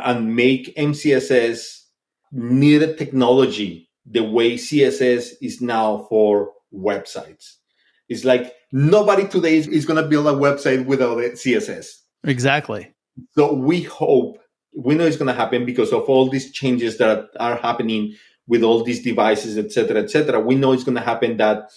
and 0.00 0.36
make 0.36 0.74
MCSS 0.76 1.82
needed 2.32 2.98
technology 2.98 3.85
the 4.08 4.22
way 4.22 4.54
CSS 4.54 5.32
is 5.42 5.60
now 5.60 6.06
for 6.08 6.52
websites. 6.72 7.54
It's 8.08 8.24
like 8.24 8.54
nobody 8.72 9.26
today 9.26 9.58
is, 9.58 9.84
going 9.84 10.02
to 10.02 10.08
build 10.08 10.26
a 10.26 10.32
website 10.32 10.86
without 10.86 11.18
CSS. 11.18 11.88
Exactly. 12.24 12.94
So 13.34 13.52
we 13.52 13.82
hope 13.82 14.38
we 14.76 14.94
know 14.94 15.06
it's 15.06 15.16
going 15.16 15.26
to 15.26 15.32
happen 15.32 15.64
because 15.64 15.92
of 15.92 16.02
all 16.02 16.28
these 16.28 16.52
changes 16.52 16.98
that 16.98 17.28
are 17.40 17.56
happening 17.56 18.14
with 18.46 18.62
all 18.62 18.84
these 18.84 19.02
devices, 19.02 19.58
etc., 19.58 20.02
etc. 20.02 20.38
We 20.38 20.54
know 20.54 20.72
it's 20.72 20.84
going 20.84 20.96
to 20.96 21.00
happen 21.00 21.38
that 21.38 21.70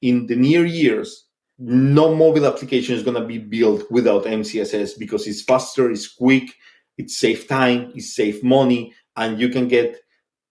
in 0.00 0.26
the 0.26 0.36
near 0.36 0.64
years, 0.64 1.26
no 1.58 2.14
mobile 2.14 2.46
application 2.46 2.94
is 2.94 3.02
going 3.02 3.20
to 3.20 3.26
be 3.26 3.38
built 3.38 3.88
without 3.90 4.24
MCSS 4.24 4.98
because 4.98 5.26
it's 5.26 5.42
faster, 5.42 5.90
it's 5.90 6.08
quick, 6.08 6.54
it 6.96 7.10
saves 7.10 7.44
time, 7.44 7.92
it 7.94 8.02
saves 8.02 8.42
money, 8.42 8.94
and 9.16 9.40
you 9.40 9.48
can 9.48 9.68
get 9.68 10.00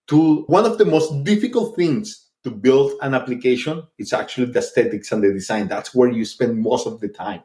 to 0.08 0.44
one 0.44 0.66
of 0.66 0.78
the 0.78 0.86
most 0.86 1.24
difficult 1.24 1.76
things 1.76 2.28
to 2.44 2.52
build 2.52 2.94
an 3.02 3.14
application. 3.14 3.84
It's 3.98 4.14
actually 4.14 4.52
the 4.52 4.60
aesthetics 4.60 5.12
and 5.12 5.24
the 5.24 5.32
design. 5.32 5.68
That's 5.68 5.94
where 5.94 6.10
you 6.10 6.26
spend 6.26 6.60
most 6.60 6.88
of 6.88 7.00
the 7.00 7.10
time. 7.10 7.44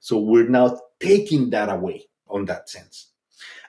So 0.00 0.18
we're 0.18 0.48
now 0.48 0.80
taking 1.00 1.50
that 1.50 1.68
away 1.68 2.06
on 2.28 2.46
that 2.46 2.68
sense. 2.68 3.08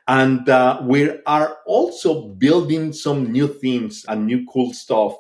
And 0.08 0.48
uh, 0.50 0.82
we 0.84 1.22
are 1.26 1.58
also 1.68 2.30
building 2.30 2.94
some 2.94 3.32
new 3.32 3.48
things 3.48 4.06
and 4.08 4.26
new 4.26 4.46
cool 4.52 4.74
stuff 4.74 5.16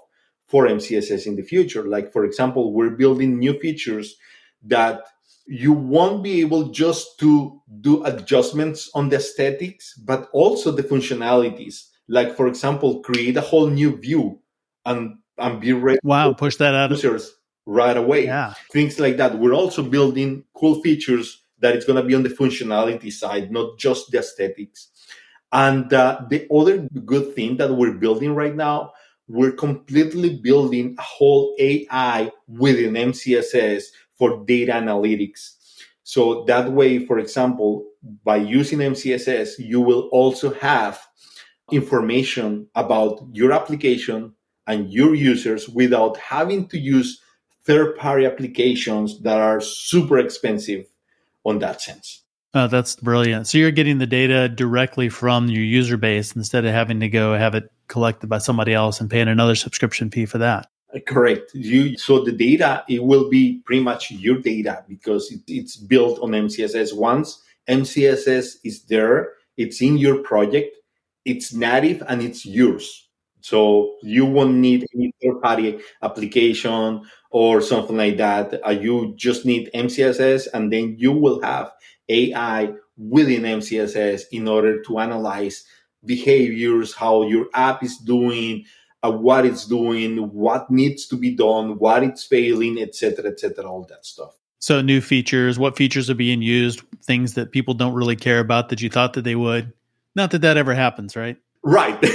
for 0.48 0.68
MCSS 0.68 1.28
in 1.28 1.36
the 1.36 1.44
future. 1.44 1.84
Like, 1.84 2.12
for 2.12 2.26
example, 2.26 2.74
we're 2.74 2.90
building 2.90 3.38
new 3.38 3.60
features 3.60 4.16
that 4.64 5.04
you 5.46 5.74
won't 5.74 6.24
be 6.24 6.42
able 6.42 6.70
just 6.70 7.20
to 7.20 7.62
do 7.82 8.04
adjustments 8.06 8.90
on 8.96 9.10
the 9.10 9.18
aesthetics, 9.18 9.94
but 9.96 10.30
also 10.32 10.72
the 10.72 10.84
functionalities. 10.84 11.90
Like, 12.10 12.36
for 12.36 12.47
example, 12.47 12.99
create 13.01 13.38
a 13.38 13.41
whole 13.41 13.68
new 13.68 13.95
view 13.95 14.39
and, 14.86 15.18
and 15.38 15.62
be 15.62 15.72
ready. 15.74 15.99
Wow, 16.03 16.34
push 16.34 16.57
that 16.57 16.76
out 16.76 16.89
users 16.89 17.32
right 17.66 17.95
away. 17.95 18.26
Yeah. 18.26 18.55
Things 18.74 18.99
like 18.99 19.18
that. 19.18 19.38
We're 19.38 19.53
also 19.53 19.84
building 19.84 20.43
cool 20.55 20.82
features 20.82 21.43
that 21.60 21.76
it's 21.76 21.86
going 21.86 22.01
to 22.01 22.07
be 22.07 22.16
on 22.16 22.24
the 22.24 22.30
functionality 22.30 23.12
side, 23.12 23.51
not 23.51 23.78
just 23.78 24.12
the 24.12 24.20
aesthetics. 24.20 24.89
And 25.51 25.91
uh, 25.93 26.22
the 26.30 26.47
other 26.51 26.88
good 27.05 27.36
thing 27.36 27.57
that 27.57 27.74
we're 27.74 27.93
building 27.93 28.36
right 28.36 28.55
now, 28.55 28.93
we're 29.28 29.51
completely 29.51 30.38
building 30.38 30.95
a 30.97 31.01
whole 31.01 31.55
AI 31.60 32.32
within 32.47 32.93
MCSS 32.93 33.84
for 34.16 34.43
data 34.45 34.74
analytics. 34.74 35.55
So 36.03 36.43
that 36.45 36.72
way, 36.72 37.05
for 37.05 37.20
example, 37.20 37.86
by 38.24 38.38
using 38.38 38.80
MCSS, 38.80 39.60
you 39.60 39.80
will 39.80 40.10
also 40.12 40.53
have 40.55 40.99
information 41.74 42.68
about 42.76 43.26
your 43.32 43.52
application 43.52 44.34
and 44.68 44.92
your 44.92 45.16
users 45.16 45.68
without 45.68 46.18
having 46.18 46.68
to 46.68 46.78
use 46.78 47.22
third 47.64 47.98
party 47.98 48.26
applications 48.26 49.22
that 49.22 49.40
are 49.40 49.62
super 49.62 50.18
expensive 50.18 50.86
on 51.46 51.60
that 51.60 51.82
sense. 51.82 52.24
Oh, 52.54 52.68
that's 52.68 52.96
brilliant. 52.96 53.48
So 53.48 53.58
you're 53.58 53.72
getting 53.72 54.00
the 54.00 54.08
data 54.08 54.50
directly 54.50 55.10
from 55.10 55.50
your 55.50 55.64
user 55.64 55.98
base 55.98 56.36
instead 56.36 56.66
of 56.66 56.74
having 56.74 57.00
to 57.02 57.10
go 57.10 57.36
have 57.36 57.54
it 57.54 57.72
collected 57.88 58.28
by 58.28 58.40
somebody 58.40 58.74
else 58.74 59.00
and 59.00 59.10
paying 59.10 59.28
another 59.28 59.56
subscription 59.56 60.10
fee 60.10 60.26
for 60.26 60.40
that. 60.40 60.68
Correct. 61.06 61.52
You 61.54 61.98
so 61.98 62.24
the 62.24 62.32
data 62.32 62.84
it 62.90 63.04
will 63.04 63.30
be 63.30 63.62
pretty 63.66 63.84
much 63.84 64.10
your 64.10 64.40
data 64.40 64.84
because 64.88 65.32
it, 65.32 65.42
it's 65.48 65.76
built 65.76 66.20
on 66.20 66.32
MCSS. 66.32 66.96
Once 66.96 67.44
MCSS 67.70 68.56
is 68.64 68.82
there, 68.86 69.34
it's 69.58 69.82
in 69.82 70.00
your 70.00 70.24
project, 70.24 70.76
it's 71.26 71.54
native 71.54 72.04
and 72.08 72.22
it's 72.22 72.46
yours. 72.46 73.08
So 73.42 73.96
you 74.04 74.26
won't 74.26 74.56
need 74.56 74.86
any 74.94 75.14
third 75.22 75.42
party 75.42 75.80
application 76.02 77.02
or 77.32 77.62
something 77.62 77.98
like 77.98 78.18
that. 78.18 78.60
Uh, 78.66 78.72
you 78.72 79.14
just 79.16 79.46
need 79.46 79.70
MCSS 79.74 80.48
and 80.54 80.72
then 80.72 80.96
you 80.98 81.12
will 81.12 81.42
have 81.42 81.72
AI 82.10 82.74
within 82.98 83.44
MCSS 83.44 84.24
in 84.32 84.48
order 84.48 84.82
to 84.84 85.00
analyze 85.00 85.64
behaviors, 86.06 86.94
how 86.94 87.24
your 87.24 87.48
app 87.54 87.84
is 87.84 87.98
doing, 87.98 88.66
uh, 89.04 89.12
what 89.12 89.46
it's 89.46 89.66
doing, 89.66 90.18
what 90.18 90.70
needs 90.70 91.08
to 91.08 91.16
be 91.16 91.36
done, 91.36 91.78
what 91.78 92.04
it's 92.04 92.26
failing, 92.26 92.80
etc., 92.80 93.26
etc., 93.32 93.66
all 93.66 93.86
that 93.90 94.06
stuff. 94.06 94.36
So 94.60 94.82
new 94.82 95.00
features, 95.00 95.58
what 95.58 95.78
features 95.78 96.10
are 96.10 96.16
being 96.16 96.42
used, 96.42 96.82
things 97.04 97.36
that 97.36 97.52
people 97.52 97.74
don't 97.74 97.94
really 97.94 98.18
care 98.18 98.40
about 98.40 98.70
that 98.70 98.82
you 98.82 98.90
thought 98.90 99.14
that 99.14 99.24
they 99.24 99.36
would. 99.36 99.72
Not 100.16 100.32
that 100.32 100.41
that 100.41 100.57
ever 100.57 100.74
happens, 100.74 101.16
right? 101.16 101.38
Right. 101.64 101.99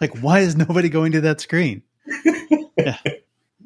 like, 0.00 0.16
why 0.20 0.40
is 0.40 0.56
nobody 0.56 0.88
going 0.88 1.12
to 1.12 1.20
that 1.22 1.40
screen? 1.40 1.82
yeah. 2.76 2.98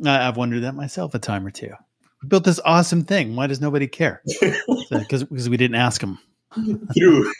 I've 0.05 0.36
wondered 0.36 0.62
that 0.62 0.74
myself 0.74 1.14
a 1.14 1.18
time 1.18 1.47
or 1.47 1.51
two. 1.51 1.72
We 2.22 2.28
built 2.28 2.45
this 2.45 2.61
awesome 2.64 3.05
thing. 3.05 3.36
Why 3.36 3.47
does 3.47 3.61
nobody 3.61 3.86
care? 3.86 4.22
Because 4.90 5.20
so, 5.45 5.51
we 5.51 5.57
didn't 5.57 5.76
ask 5.76 6.01
them. 6.01 6.18
True. 6.97 7.32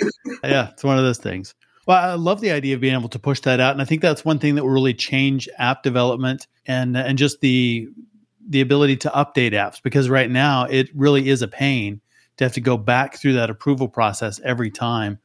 yeah, 0.43 0.71
it's 0.71 0.85
one 0.85 0.99
of 0.99 1.05
those 1.05 1.19
things. 1.19 1.55
Well, 1.87 1.99
I 1.99 2.15
love 2.15 2.41
the 2.41 2.53
idea 2.53 2.77
of 2.77 2.81
being 2.81 2.95
able 2.95 3.09
to 3.11 3.19
push 3.19 3.41
that 3.41 3.61
out, 3.61 3.73
and 3.73 3.83
I 3.83 3.85
think 3.85 4.03
that's 4.03 4.25
one 4.25 4.39
thing 4.39 4.55
that 4.55 4.63
will 4.63 4.71
really 4.71 4.95
change 4.95 5.49
app 5.59 5.83
development 5.83 6.47
and 6.67 6.97
and 6.97 7.19
just 7.19 7.41
the 7.41 7.89
the 8.49 8.61
ability 8.61 8.97
to 8.99 9.11
update 9.11 9.53
apps. 9.53 9.83
Because 9.83 10.09
right 10.09 10.31
now, 10.31 10.65
it 10.65 10.89
really 10.95 11.29
is 11.29 11.43
a 11.43 11.49
pain 11.49 12.01
to 12.43 12.47
have 12.47 12.55
to 12.55 12.61
go 12.61 12.77
back 12.77 13.17
through 13.17 13.35
that 13.35 13.51
approval 13.51 13.89
process 13.89 14.41
every 14.45 14.71
time. 14.71 15.19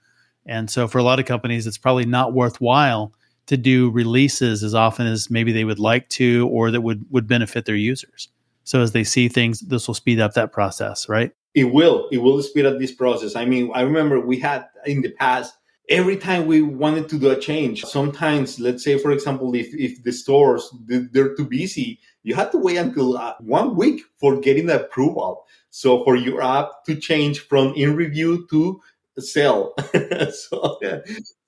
And 0.46 0.70
so, 0.70 0.88
for 0.88 0.98
a 0.98 1.04
lot 1.04 1.20
of 1.20 1.26
companies, 1.26 1.68
it's 1.68 1.78
probably 1.78 2.06
not 2.06 2.34
worthwhile 2.34 3.14
to 3.48 3.58
do 3.58 3.90
releases 3.92 4.64
as 4.64 4.74
often 4.74 5.08
as 5.08 5.30
maybe 5.30 5.52
they 5.52 5.64
would 5.64 5.80
like 5.80 6.08
to, 6.10 6.48
or 6.50 6.72
that 6.72 6.82
would 6.82 7.06
would 7.10 7.28
benefit 7.28 7.66
their 7.66 7.76
users. 7.76 8.30
So, 8.64 8.82
as 8.82 8.94
they 8.94 9.04
see 9.04 9.28
things, 9.28 9.60
this 9.60 9.88
will 9.88 9.96
speed 9.96 10.20
up 10.20 10.34
that 10.34 10.54
process, 10.54 11.10
right? 11.10 11.32
It 11.54 11.66
will. 11.66 12.08
It 12.12 12.20
will 12.20 12.42
speed 12.44 12.66
up 12.66 12.80
this 12.80 12.94
process. 12.94 13.36
I 13.36 13.46
mean, 13.46 13.72
I 13.74 13.82
remember 13.82 14.20
we 14.20 14.40
had 14.40 14.66
in 14.86 15.02
the 15.02 15.12
past 15.12 15.54
every 15.90 16.18
time 16.18 16.46
we 16.46 16.62
wanted 16.62 17.08
to 17.08 17.18
do 17.18 17.30
a 17.30 17.40
change 17.40 17.84
sometimes 17.86 18.60
let's 18.60 18.84
say 18.84 18.98
for 18.98 19.12
example 19.12 19.56
if, 19.56 19.74
if 19.74 20.04
the 20.04 20.12
stores 20.12 20.70
they're 20.86 21.34
too 21.36 21.46
busy 21.46 21.98
you 22.24 22.36
had 22.36 22.52
to 22.52 22.58
wait 22.58 22.76
until 22.76 23.18
uh, 23.18 23.34
one 23.40 23.74
week 23.76 24.02
for 24.20 24.38
getting 24.38 24.66
the 24.66 24.84
approval 24.84 25.46
so 25.78 26.04
for 26.04 26.16
your 26.16 26.42
app 26.42 26.70
to 26.86 26.96
change 26.96 27.40
from 27.40 27.74
in 27.76 27.96
review 27.96 28.48
to 28.50 28.82
sell 29.20 29.74
so, 30.32 30.78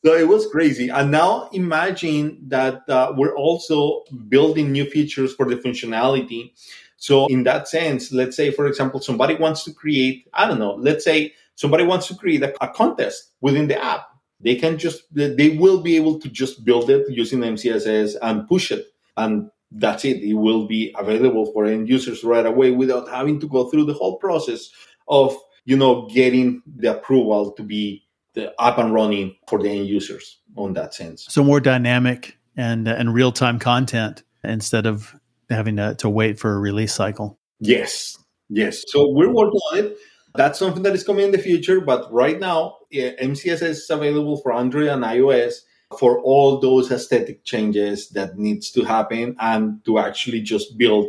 so 0.04 0.16
it 0.16 0.28
was 0.28 0.48
crazy 0.48 0.90
and 0.90 1.12
now 1.12 1.50
imagine 1.54 2.38
that 2.48 2.82
uh, 2.90 3.14
we're 3.16 3.36
also 3.36 4.04
building 4.28 4.72
new 4.72 4.86
features 4.86 5.34
for 5.36 5.46
the 5.48 5.56
functionality 5.56 6.52
so 7.00 7.28
in 7.28 7.44
that 7.44 7.68
sense, 7.68 8.12
let's 8.12 8.36
say, 8.36 8.52
for 8.52 8.68
example, 8.68 9.00
somebody 9.00 9.36
wants 9.36 9.64
to 9.64 9.74
create, 9.74 10.28
I 10.34 10.48
don't 10.48 10.60
know, 10.60 10.76
let's 10.76 11.06
say 11.06 11.34
somebody 11.56 11.86
wants 11.86 12.08
to 12.08 12.16
create 12.16 12.44
a, 12.44 12.54
a 12.64 12.68
contest 12.68 13.32
within 13.42 13.68
the 13.68 13.82
app. 13.82 14.08
They 14.42 14.56
can 14.56 14.78
just, 14.78 15.04
they 15.14 15.50
will 15.58 15.82
be 15.82 15.96
able 15.96 16.20
to 16.20 16.30
just 16.30 16.64
build 16.66 16.90
it 16.90 17.10
using 17.10 17.40
MCSS 17.40 18.16
and 18.22 18.48
push 18.48 18.72
it. 18.72 18.88
And 19.16 19.50
that's 19.72 20.06
it. 20.06 20.24
It 20.24 20.34
will 20.34 20.68
be 20.68 20.94
available 20.98 21.52
for 21.52 21.66
end 21.66 21.90
users 21.90 22.24
right 22.24 22.46
away 22.46 22.72
without 22.72 23.10
having 23.10 23.40
to 23.42 23.48
go 23.48 23.70
through 23.70 23.86
the 23.86 23.94
whole 23.94 24.18
process 24.18 24.70
of, 25.08 25.36
you 25.66 25.78
know, 25.78 26.08
getting 26.08 26.62
the 26.66 26.98
approval 26.98 27.52
to 27.54 27.64
be 27.64 28.04
the 28.34 28.54
up 28.60 28.78
and 28.78 28.94
running 28.94 29.36
for 29.48 29.62
the 29.62 29.70
end 29.70 29.88
users 29.88 30.40
on 30.56 30.74
that 30.74 30.94
sense. 30.94 31.26
So 31.30 31.44
more 31.44 31.60
dynamic 31.60 32.38
and, 32.58 32.88
and 32.88 33.14
real 33.14 33.32
time 33.32 33.60
content 33.60 34.24
instead 34.44 34.86
of 34.86 35.16
having 35.50 35.76
to, 35.78 35.96
to 35.96 36.10
wait 36.10 36.40
for 36.40 36.54
a 36.56 36.60
release 36.60 36.94
cycle. 36.94 37.40
Yes, 37.60 38.18
yes. 38.50 38.84
So 38.88 39.10
we're 39.10 39.34
working 39.34 39.60
on 39.72 39.78
it. 39.80 39.98
That's 40.36 40.60
something 40.60 40.84
that 40.84 40.94
is 40.94 41.04
coming 41.04 41.26
in 41.26 41.32
the 41.32 41.40
future. 41.40 41.82
But 41.82 42.12
right 42.14 42.40
now, 42.40 42.78
eh, 42.94 43.16
MCSS 43.22 43.62
is 43.64 43.90
available 43.90 44.38
for 44.38 44.54
Android 44.54 44.88
and 44.88 45.04
iOS 45.04 45.62
for 45.98 46.20
all 46.20 46.60
those 46.60 46.92
aesthetic 46.92 47.44
changes 47.46 48.10
that 48.10 48.38
needs 48.38 48.72
to 48.72 48.84
happen 48.84 49.36
and 49.40 49.84
to 49.86 49.98
actually 50.00 50.42
just 50.42 50.78
build 50.78 51.08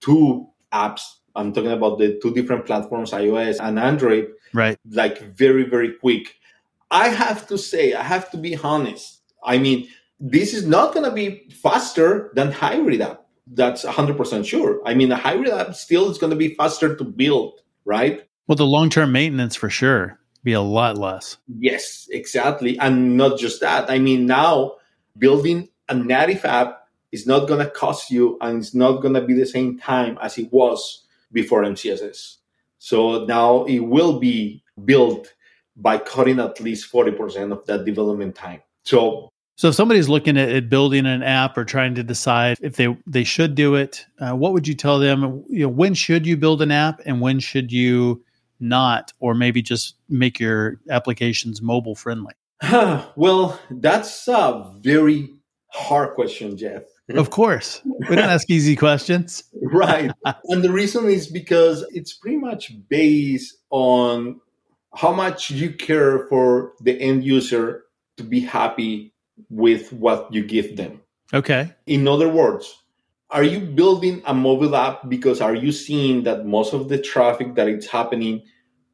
two 0.00 0.46
apps. 0.72 1.02
I'm 1.34 1.52
talking 1.52 1.72
about 1.72 1.98
the 1.98 2.18
two 2.20 2.34
different 2.34 2.66
platforms, 2.66 3.12
iOS 3.12 3.56
and 3.60 3.78
Android. 3.78 4.28
Right. 4.52 4.78
Like 4.90 5.36
very, 5.36 5.64
very 5.64 5.92
quick. 5.94 6.34
I 6.90 7.08
have 7.08 7.46
to 7.48 7.58
say, 7.58 7.94
I 7.94 8.02
have 8.02 8.30
to 8.32 8.36
be 8.36 8.56
honest. 8.56 9.20
I 9.44 9.58
mean, 9.58 9.88
this 10.20 10.52
is 10.52 10.66
not 10.66 10.94
going 10.94 11.08
to 11.08 11.14
be 11.14 11.48
faster 11.50 12.30
than 12.34 12.50
hybrid 12.50 13.00
app 13.00 13.28
that's 13.52 13.84
100% 13.84 14.44
sure. 14.44 14.80
I 14.84 14.94
mean, 14.94 15.10
a 15.12 15.16
hybrid 15.16 15.50
app 15.50 15.74
still 15.74 16.10
is 16.10 16.18
going 16.18 16.30
to 16.30 16.36
be 16.36 16.54
faster 16.54 16.94
to 16.96 17.04
build, 17.04 17.60
right? 17.84 18.26
Well, 18.46 18.56
the 18.56 18.66
long 18.66 18.90
term 18.90 19.12
maintenance 19.12 19.56
for 19.56 19.70
sure 19.70 20.18
be 20.48 20.54
a 20.54 20.60
lot 20.62 20.96
less. 20.96 21.36
Yes, 21.58 22.08
exactly. 22.10 22.78
And 22.78 23.16
not 23.18 23.38
just 23.38 23.60
that. 23.60 23.90
I 23.90 23.98
mean, 23.98 24.24
now 24.24 24.76
building 25.18 25.68
a 25.90 25.94
native 25.94 26.44
app 26.46 26.88
is 27.12 27.26
not 27.26 27.48
going 27.48 27.60
to 27.60 27.70
cost 27.70 28.10
you 28.10 28.38
and 28.40 28.58
it's 28.58 28.74
not 28.74 29.02
going 29.02 29.14
to 29.14 29.20
be 29.20 29.34
the 29.34 29.44
same 29.44 29.78
time 29.78 30.18
as 30.22 30.38
it 30.38 30.50
was 30.50 31.04
before 31.32 31.62
MCSS. 31.64 32.36
So 32.78 33.26
now 33.26 33.64
it 33.64 33.80
will 33.80 34.18
be 34.18 34.62
built 34.84 35.34
by 35.76 35.98
cutting 35.98 36.40
at 36.40 36.60
least 36.60 36.90
40% 36.90 37.52
of 37.52 37.66
that 37.66 37.84
development 37.84 38.34
time. 38.34 38.62
So 38.84 39.30
so 39.56 39.70
if 39.70 39.74
somebody's 39.74 40.08
looking 40.08 40.38
at, 40.38 40.48
at, 40.50 40.68
building 40.68 41.04
an 41.04 41.24
app 41.24 41.58
or 41.58 41.64
trying 41.64 41.96
to 41.96 42.04
decide 42.04 42.58
if 42.62 42.76
they 42.76 42.96
they 43.08 43.24
should 43.24 43.56
do 43.56 43.74
it, 43.74 44.06
uh, 44.20 44.30
what 44.36 44.52
would 44.52 44.68
you 44.68 44.74
tell 44.74 45.00
them? 45.00 45.44
You 45.48 45.64
know, 45.64 45.68
when 45.68 45.94
should 45.94 46.24
you 46.24 46.36
build 46.36 46.62
an 46.62 46.70
app 46.70 47.00
and 47.04 47.20
when 47.20 47.40
should 47.40 47.72
you 47.72 48.22
not, 48.60 49.12
or 49.20 49.34
maybe 49.34 49.62
just 49.62 49.96
make 50.08 50.38
your 50.40 50.80
applications 50.90 51.62
mobile 51.62 51.94
friendly? 51.94 52.34
well, 53.16 53.58
that's 53.70 54.26
a 54.28 54.72
very 54.80 55.30
hard 55.72 56.14
question, 56.14 56.56
Jeff. 56.56 56.82
of 57.14 57.30
course, 57.30 57.80
we 57.84 58.16
don't 58.16 58.30
ask 58.30 58.48
easy 58.50 58.76
questions, 58.76 59.44
right? 59.62 60.10
and 60.44 60.62
the 60.62 60.72
reason 60.72 61.06
is 61.06 61.26
because 61.26 61.84
it's 61.90 62.14
pretty 62.14 62.36
much 62.36 62.72
based 62.88 63.56
on 63.70 64.40
how 64.94 65.12
much 65.12 65.50
you 65.50 65.72
care 65.72 66.26
for 66.28 66.72
the 66.80 66.98
end 67.00 67.24
user 67.24 67.84
to 68.16 68.24
be 68.24 68.40
happy 68.40 69.12
with 69.50 69.92
what 69.92 70.32
you 70.32 70.44
give 70.44 70.76
them. 70.76 71.00
Okay. 71.32 71.72
In 71.86 72.08
other 72.08 72.28
words, 72.28 72.82
are 73.30 73.44
you 73.44 73.60
building 73.60 74.22
a 74.26 74.34
mobile 74.34 74.74
app 74.74 75.08
because 75.08 75.40
are 75.40 75.54
you 75.54 75.72
seeing 75.72 76.22
that 76.24 76.46
most 76.46 76.72
of 76.72 76.88
the 76.88 76.98
traffic 76.98 77.54
that 77.54 77.68
it's 77.68 77.86
happening 77.86 78.42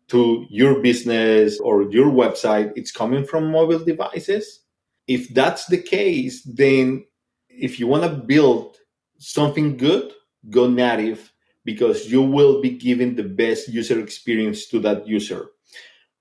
to 0.09 0.47
your 0.51 0.81
business 0.81 1.59
or 1.61 1.83
your 1.91 2.11
website 2.11 2.73
it's 2.77 2.91
coming 2.91 3.25
from 3.25 3.51
mobile 3.51 3.79
devices? 3.79 4.61
If 5.07 5.33
that's 5.35 5.67
the 5.67 5.79
case, 5.79 6.43
then 6.43 7.05
if 7.49 7.79
you 7.79 7.87
want 7.87 8.05
to 8.05 8.11
build 8.11 8.77
something 9.19 9.77
good, 9.77 10.13
go 10.51 10.69
native 10.69 11.33
because 11.65 12.11
you 12.11 12.21
will 12.21 12.61
be 12.61 12.71
giving 12.71 13.15
the 13.15 13.23
best 13.23 13.69
user 13.69 14.01
experience 14.01 14.67
to 14.69 14.81
that 14.81 15.07
user. 15.07 15.51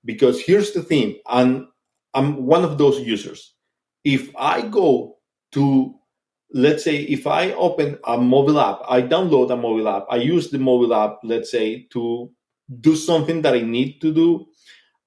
Because 0.04 0.40
here's 0.40 0.72
the 0.72 0.82
thing, 0.82 1.18
and 1.28 1.66
I'm 2.14 2.46
one 2.46 2.64
of 2.64 2.78
those 2.78 3.00
users 3.00 3.54
if 4.04 4.30
I 4.36 4.60
go 4.62 5.16
to, 5.52 5.94
let's 6.54 6.84
say, 6.84 7.02
if 7.02 7.26
I 7.26 7.52
open 7.52 7.98
a 8.04 8.16
mobile 8.16 8.60
app, 8.60 8.80
I 8.88 9.02
download 9.02 9.50
a 9.50 9.56
mobile 9.56 9.88
app, 9.88 10.06
I 10.08 10.16
use 10.16 10.50
the 10.50 10.58
mobile 10.58 10.94
app, 10.94 11.18
let's 11.24 11.50
say, 11.50 11.86
to 11.90 12.30
do 12.80 12.96
something 12.96 13.42
that 13.42 13.54
I 13.54 13.60
need 13.60 14.00
to 14.00 14.14
do, 14.14 14.46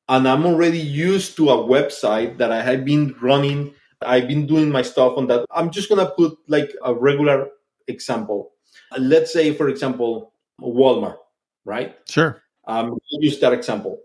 and 0.10 0.28
I'm 0.28 0.46
already 0.46 0.78
used 0.80 1.38
to 1.38 1.50
a 1.50 1.58
website 1.58 2.38
that 2.38 2.52
I 2.52 2.62
have 2.62 2.86
been 2.86 3.16
running. 3.22 3.74
I've 4.02 4.28
been 4.28 4.46
doing 4.46 4.70
my 4.70 4.82
stuff 4.84 5.18
on 5.18 5.28
that. 5.28 5.46
I'm 5.52 5.72
just 5.72 5.90
gonna 5.90 6.12
put 6.12 6.38
like 6.48 6.72
a 6.84 6.94
regular 6.94 7.48
example. 7.88 8.52
Let's 8.98 9.34
say, 9.34 9.54
for 9.54 9.70
example, 9.70 10.34
Walmart, 10.62 11.18
right? 11.66 11.96
Sure. 12.08 12.44
Um, 12.68 12.98
use 13.10 13.40
that 13.40 13.54
example. 13.54 14.02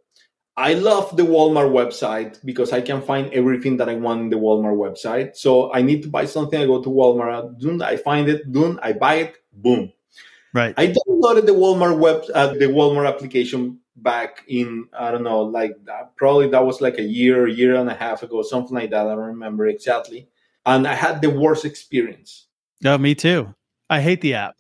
I 0.56 0.74
love 0.74 1.16
the 1.16 1.22
Walmart 1.22 1.70
website 1.72 2.38
because 2.44 2.72
I 2.72 2.82
can 2.82 3.00
find 3.00 3.32
everything 3.32 3.78
that 3.78 3.88
I 3.88 3.94
want 3.94 4.20
in 4.20 4.30
the 4.30 4.36
Walmart 4.36 4.76
website. 4.76 5.36
So 5.36 5.72
I 5.72 5.80
need 5.80 6.02
to 6.02 6.08
buy 6.08 6.26
something, 6.26 6.60
I 6.60 6.66
go 6.66 6.82
to 6.82 6.88
Walmart, 6.88 7.58
boom, 7.58 7.80
I 7.80 7.96
find 7.96 8.28
it, 8.28 8.52
boom, 8.52 8.78
I 8.82 8.92
buy 8.92 9.14
it, 9.14 9.36
boom. 9.52 9.92
Right. 10.52 10.74
I 10.76 10.88
downloaded 10.88 11.46
the 11.46 11.54
Walmart 11.54 11.98
web, 11.98 12.24
uh, 12.34 12.48
the 12.48 12.66
Walmart 12.66 13.08
application 13.08 13.78
back 13.96 14.42
in 14.48 14.88
I 14.98 15.10
don't 15.10 15.22
know, 15.22 15.42
like 15.42 15.76
probably 16.16 16.48
that 16.50 16.66
was 16.66 16.82
like 16.82 16.98
a 16.98 17.02
year, 17.02 17.46
year 17.46 17.76
and 17.76 17.88
a 17.88 17.94
half 17.94 18.22
ago, 18.22 18.42
something 18.42 18.74
like 18.74 18.90
that. 18.90 19.06
I 19.06 19.10
don't 19.14 19.18
remember 19.18 19.66
exactly. 19.66 20.28
And 20.66 20.86
I 20.86 20.94
had 20.94 21.22
the 21.22 21.30
worst 21.30 21.64
experience. 21.64 22.46
No, 22.82 22.98
me 22.98 23.14
too. 23.14 23.54
I 23.88 24.00
hate 24.00 24.20
the 24.20 24.34
app. 24.34 24.56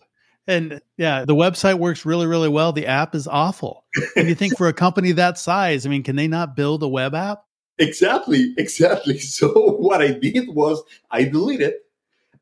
And 0.46 0.80
yeah, 0.96 1.24
the 1.24 1.34
website 1.34 1.78
works 1.78 2.04
really, 2.04 2.26
really 2.26 2.48
well. 2.48 2.72
The 2.72 2.86
app 2.86 3.14
is 3.14 3.28
awful. 3.28 3.84
and 4.16 4.28
you 4.28 4.34
think 4.34 4.56
for 4.56 4.66
a 4.68 4.72
company 4.72 5.12
that 5.12 5.38
size, 5.38 5.86
I 5.86 5.88
mean, 5.88 6.02
can 6.02 6.16
they 6.16 6.28
not 6.28 6.56
build 6.56 6.82
a 6.82 6.88
web 6.88 7.14
app? 7.14 7.44
Exactly, 7.78 8.54
exactly. 8.58 9.18
So 9.32 9.48
what 9.78 10.02
I 10.02 10.12
did 10.12 10.48
was 10.48 10.82
I 11.10 11.24
deleted. 11.24 11.74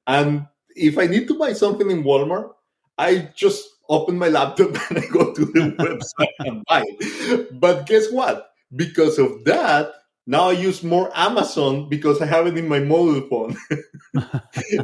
And 0.07 0.47
if 0.75 0.99
I 0.99 1.07
need 1.07 1.29
to 1.29 1.39
buy 1.39 1.53
something 1.53 1.91
in 1.91 2.03
Walmart, 2.03 2.53
I 2.99 3.31
just 3.35 3.69
open 3.89 4.19
my 4.19 4.29
laptop 4.29 4.69
and 4.91 4.99
I 4.99 5.07
go 5.07 5.33
to 5.33 5.45
the 5.45 5.61
website 5.79 6.47
and 6.47 6.65
buy 6.67 6.85
it. 6.87 7.61
But 7.61 7.87
guess 7.87 8.11
what? 8.11 8.53
Because 8.75 9.19
of 9.19 9.45
that, 9.45 9.93
now 10.31 10.49
I 10.49 10.53
use 10.53 10.85
more 10.85 11.11
Amazon 11.13 11.89
because 11.89 12.23
I 12.23 12.27
have 12.27 12.47
it 12.47 12.57
in 12.57 12.69
my 12.69 12.79
mobile 12.79 13.21
phone. 13.29 13.57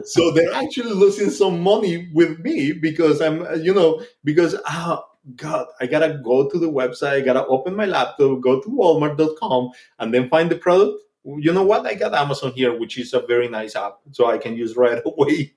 so 0.05 0.32
they're 0.32 0.53
actually 0.53 0.90
losing 0.90 1.30
some 1.30 1.61
money 1.61 2.11
with 2.12 2.40
me 2.40 2.72
because 2.72 3.20
I'm, 3.22 3.47
you 3.62 3.72
know, 3.72 4.03
because, 4.24 4.57
oh, 4.68 5.05
God, 5.36 5.68
I 5.80 5.86
gotta 5.86 6.20
go 6.24 6.51
to 6.51 6.59
the 6.59 6.66
website, 6.66 7.12
I 7.12 7.20
gotta 7.20 7.47
open 7.47 7.76
my 7.76 7.84
laptop, 7.86 8.40
go 8.40 8.61
to 8.61 8.68
walmart.com, 8.68 9.70
and 10.01 10.12
then 10.12 10.28
find 10.28 10.51
the 10.51 10.57
product. 10.57 10.99
You 11.24 11.53
know 11.53 11.62
what? 11.62 11.86
I 11.86 11.94
got 11.94 12.12
Amazon 12.12 12.51
here, 12.51 12.76
which 12.76 12.99
is 12.99 13.14
a 13.14 13.20
very 13.20 13.47
nice 13.47 13.76
app, 13.76 13.99
so 14.11 14.26
I 14.26 14.38
can 14.38 14.57
use 14.57 14.74
right 14.76 15.01
away. 15.07 15.55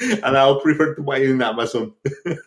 and 0.00 0.36
I'll 0.36 0.60
prefer 0.60 0.96
to 0.96 1.02
buy 1.02 1.18
it 1.18 1.30
in 1.30 1.40
Amazon. 1.40 1.94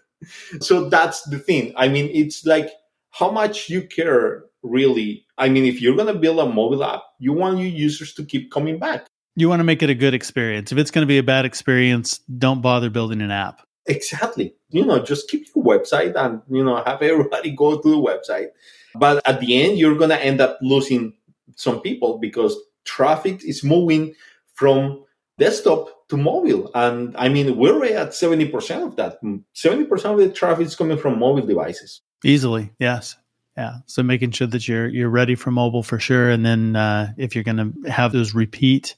so 0.60 0.90
that's 0.90 1.22
the 1.30 1.40
thing. 1.40 1.72
I 1.78 1.88
mean, 1.88 2.10
it's 2.14 2.46
like 2.46 2.72
how 3.12 3.32
much 3.32 3.70
you 3.70 3.84
care 3.84 4.49
really. 4.64 5.26
I 5.38 5.50
mean, 5.50 5.66
if 5.66 5.82
you're 5.82 5.96
going 5.96 6.14
to 6.14 6.20
build 6.20 6.40
a 6.40 6.46
mobile 6.46 6.84
app, 6.84 7.04
you 7.20 7.34
want 7.34 7.60
your 7.60 7.68
users 7.68 8.14
to 8.16 8.26
keep 8.26 8.52
coming 8.52 8.80
back. 8.80 9.06
You 9.36 9.50
want 9.50 9.60
to 9.60 9.64
make 9.64 9.82
it 9.82 9.90
a 9.90 9.96
good 9.96 10.14
experience. 10.14 10.72
If 10.72 10.78
it's 10.78 10.92
going 10.92 11.04
to 11.04 11.08
be 11.08 11.18
a 11.18 11.24
bad 11.24 11.46
experience, 11.46 12.20
don't 12.38 12.62
bother 12.62 12.90
building 12.90 13.22
an 13.22 13.32
app. 13.32 13.62
Exactly. 13.86 14.54
You 14.70 14.86
know, 14.86 15.00
just 15.04 15.30
keep 15.30 15.48
your 15.56 15.64
website 15.64 16.16
and, 16.16 16.42
you 16.50 16.64
know, 16.64 16.84
have 16.84 17.02
everybody 17.02 17.52
go 17.52 17.80
to 17.80 17.90
the 17.90 17.96
website. 17.96 18.48
But 18.96 19.28
at 19.28 19.40
the 19.40 19.62
end, 19.62 19.78
you're 19.78 19.96
going 19.96 20.10
to 20.10 20.24
end 20.24 20.42
up 20.42 20.58
losing 20.62 21.14
some 21.56 21.82
people 21.82 22.18
because 22.20 22.58
traffic 22.86 23.44
is 23.44 23.64
moving 23.64 24.14
from 24.54 25.06
desktop 25.38 26.08
to 26.10 26.18
mobile. 26.18 26.70
And 26.74 27.16
I 27.18 27.30
mean, 27.30 27.56
we're 27.56 27.74
already 27.74 27.94
at 27.94 28.10
70% 28.10 28.86
of 28.86 28.96
that. 28.98 29.24
Mm, 29.24 29.44
70% 29.56 30.06
of 30.06 30.18
the 30.18 30.30
traffic 30.30 30.68
is 30.68 30.76
coming 30.76 30.98
from 30.98 31.20
mobile 31.20 31.46
devices. 31.46 32.02
Easily, 32.24 32.72
yes. 32.80 33.16
Yeah. 33.60 33.80
So 33.88 34.04
making 34.04 34.32
sure 34.32 34.48
that 34.48 34.70
you're 34.70 34.88
you're 34.88 35.10
ready 35.10 35.36
for 35.36 35.52
mobile 35.52 35.84
for 35.84 36.00
sure, 36.00 36.30
and 36.30 36.46
then 36.46 36.78
uh, 36.78 37.12
if 37.18 37.36
you're 37.36 37.44
going 37.44 37.58
to 37.84 37.92
have 37.92 38.14
those 38.14 38.34
repeat 38.34 38.96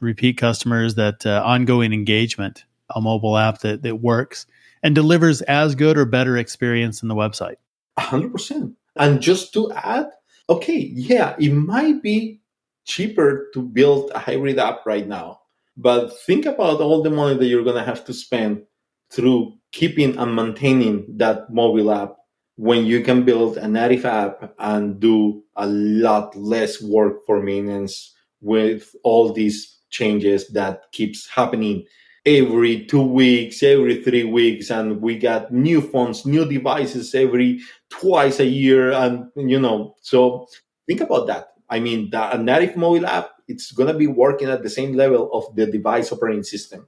repeat 0.00 0.36
customers, 0.36 0.96
that 0.96 1.24
uh, 1.24 1.42
ongoing 1.42 1.94
engagement, 1.94 2.66
a 2.94 3.00
mobile 3.00 3.38
app 3.38 3.60
that 3.60 3.80
that 3.84 4.02
works 4.02 4.44
and 4.82 4.94
delivers 4.94 5.40
as 5.40 5.74
good 5.74 5.96
or 5.96 6.04
better 6.04 6.36
experience 6.36 7.00
than 7.00 7.08
the 7.08 7.14
website. 7.14 7.56
hundred 7.98 8.32
percent. 8.32 8.74
And 8.96 9.22
just 9.22 9.54
to 9.54 9.72
add, 9.72 10.10
okay, 10.46 10.92
yeah, 10.92 11.34
it 11.38 11.54
might 11.54 12.02
be 12.02 12.42
cheaper 12.84 13.48
to 13.54 13.62
build 13.62 14.10
a 14.14 14.18
hybrid 14.18 14.58
app 14.58 14.84
right 14.84 15.08
now, 15.08 15.40
but 15.74 16.14
think 16.26 16.44
about 16.44 16.82
all 16.82 17.02
the 17.02 17.08
money 17.08 17.38
that 17.38 17.46
you're 17.46 17.64
going 17.64 17.76
to 17.76 17.90
have 17.90 18.04
to 18.04 18.12
spend 18.12 18.64
through 19.10 19.54
keeping 19.72 20.18
and 20.18 20.36
maintaining 20.36 21.16
that 21.16 21.48
mobile 21.50 21.90
app 21.90 22.16
when 22.56 22.84
you 22.86 23.02
can 23.02 23.24
build 23.24 23.56
a 23.56 23.68
native 23.68 24.04
app 24.04 24.54
and 24.58 25.00
do 25.00 25.42
a 25.56 25.66
lot 25.66 26.36
less 26.36 26.82
work 26.82 27.24
for 27.26 27.42
maintenance 27.42 28.14
with 28.40 28.94
all 29.04 29.32
these 29.32 29.78
changes 29.90 30.48
that 30.48 30.90
keeps 30.92 31.28
happening 31.28 31.84
every 32.24 32.84
two 32.86 33.02
weeks, 33.02 33.62
every 33.62 34.02
three 34.02 34.24
weeks, 34.24 34.70
and 34.70 35.00
we 35.00 35.18
got 35.18 35.52
new 35.52 35.80
phones, 35.80 36.24
new 36.24 36.44
devices 36.44 37.14
every 37.14 37.60
twice 37.90 38.38
a 38.38 38.46
year, 38.46 38.92
and 38.92 39.26
you 39.36 39.58
know, 39.58 39.94
so 40.02 40.46
think 40.86 41.00
about 41.00 41.26
that. 41.26 41.48
I 41.68 41.80
mean, 41.80 42.10
the, 42.10 42.36
native 42.36 42.76
mobile 42.76 43.06
app, 43.06 43.30
it's 43.48 43.72
going 43.72 43.88
to 43.90 43.98
be 43.98 44.06
working 44.06 44.48
at 44.48 44.62
the 44.62 44.70
same 44.70 44.94
level 44.94 45.30
of 45.32 45.54
the 45.56 45.66
device 45.66 46.12
operating 46.12 46.42
system. 46.42 46.86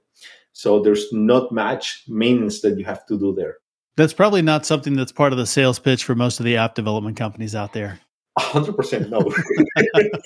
So 0.52 0.80
there's 0.80 1.12
not 1.12 1.50
much 1.50 2.04
maintenance 2.06 2.60
that 2.60 2.78
you 2.78 2.84
have 2.84 3.04
to 3.06 3.18
do 3.18 3.34
there. 3.34 3.56
That's 3.96 4.12
probably 4.12 4.42
not 4.42 4.66
something 4.66 4.96
that's 4.96 5.12
part 5.12 5.32
of 5.32 5.38
the 5.38 5.46
sales 5.46 5.78
pitch 5.78 6.04
for 6.04 6.14
most 6.14 6.40
of 6.40 6.44
the 6.44 6.56
app 6.56 6.74
development 6.74 7.16
companies 7.16 7.54
out 7.54 7.72
there. 7.72 8.00
100% 8.38 9.10
no. 9.10 9.20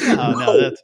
Oh, 0.00 0.32
no, 0.32 0.38
no, 0.38 0.60
that's 0.60 0.82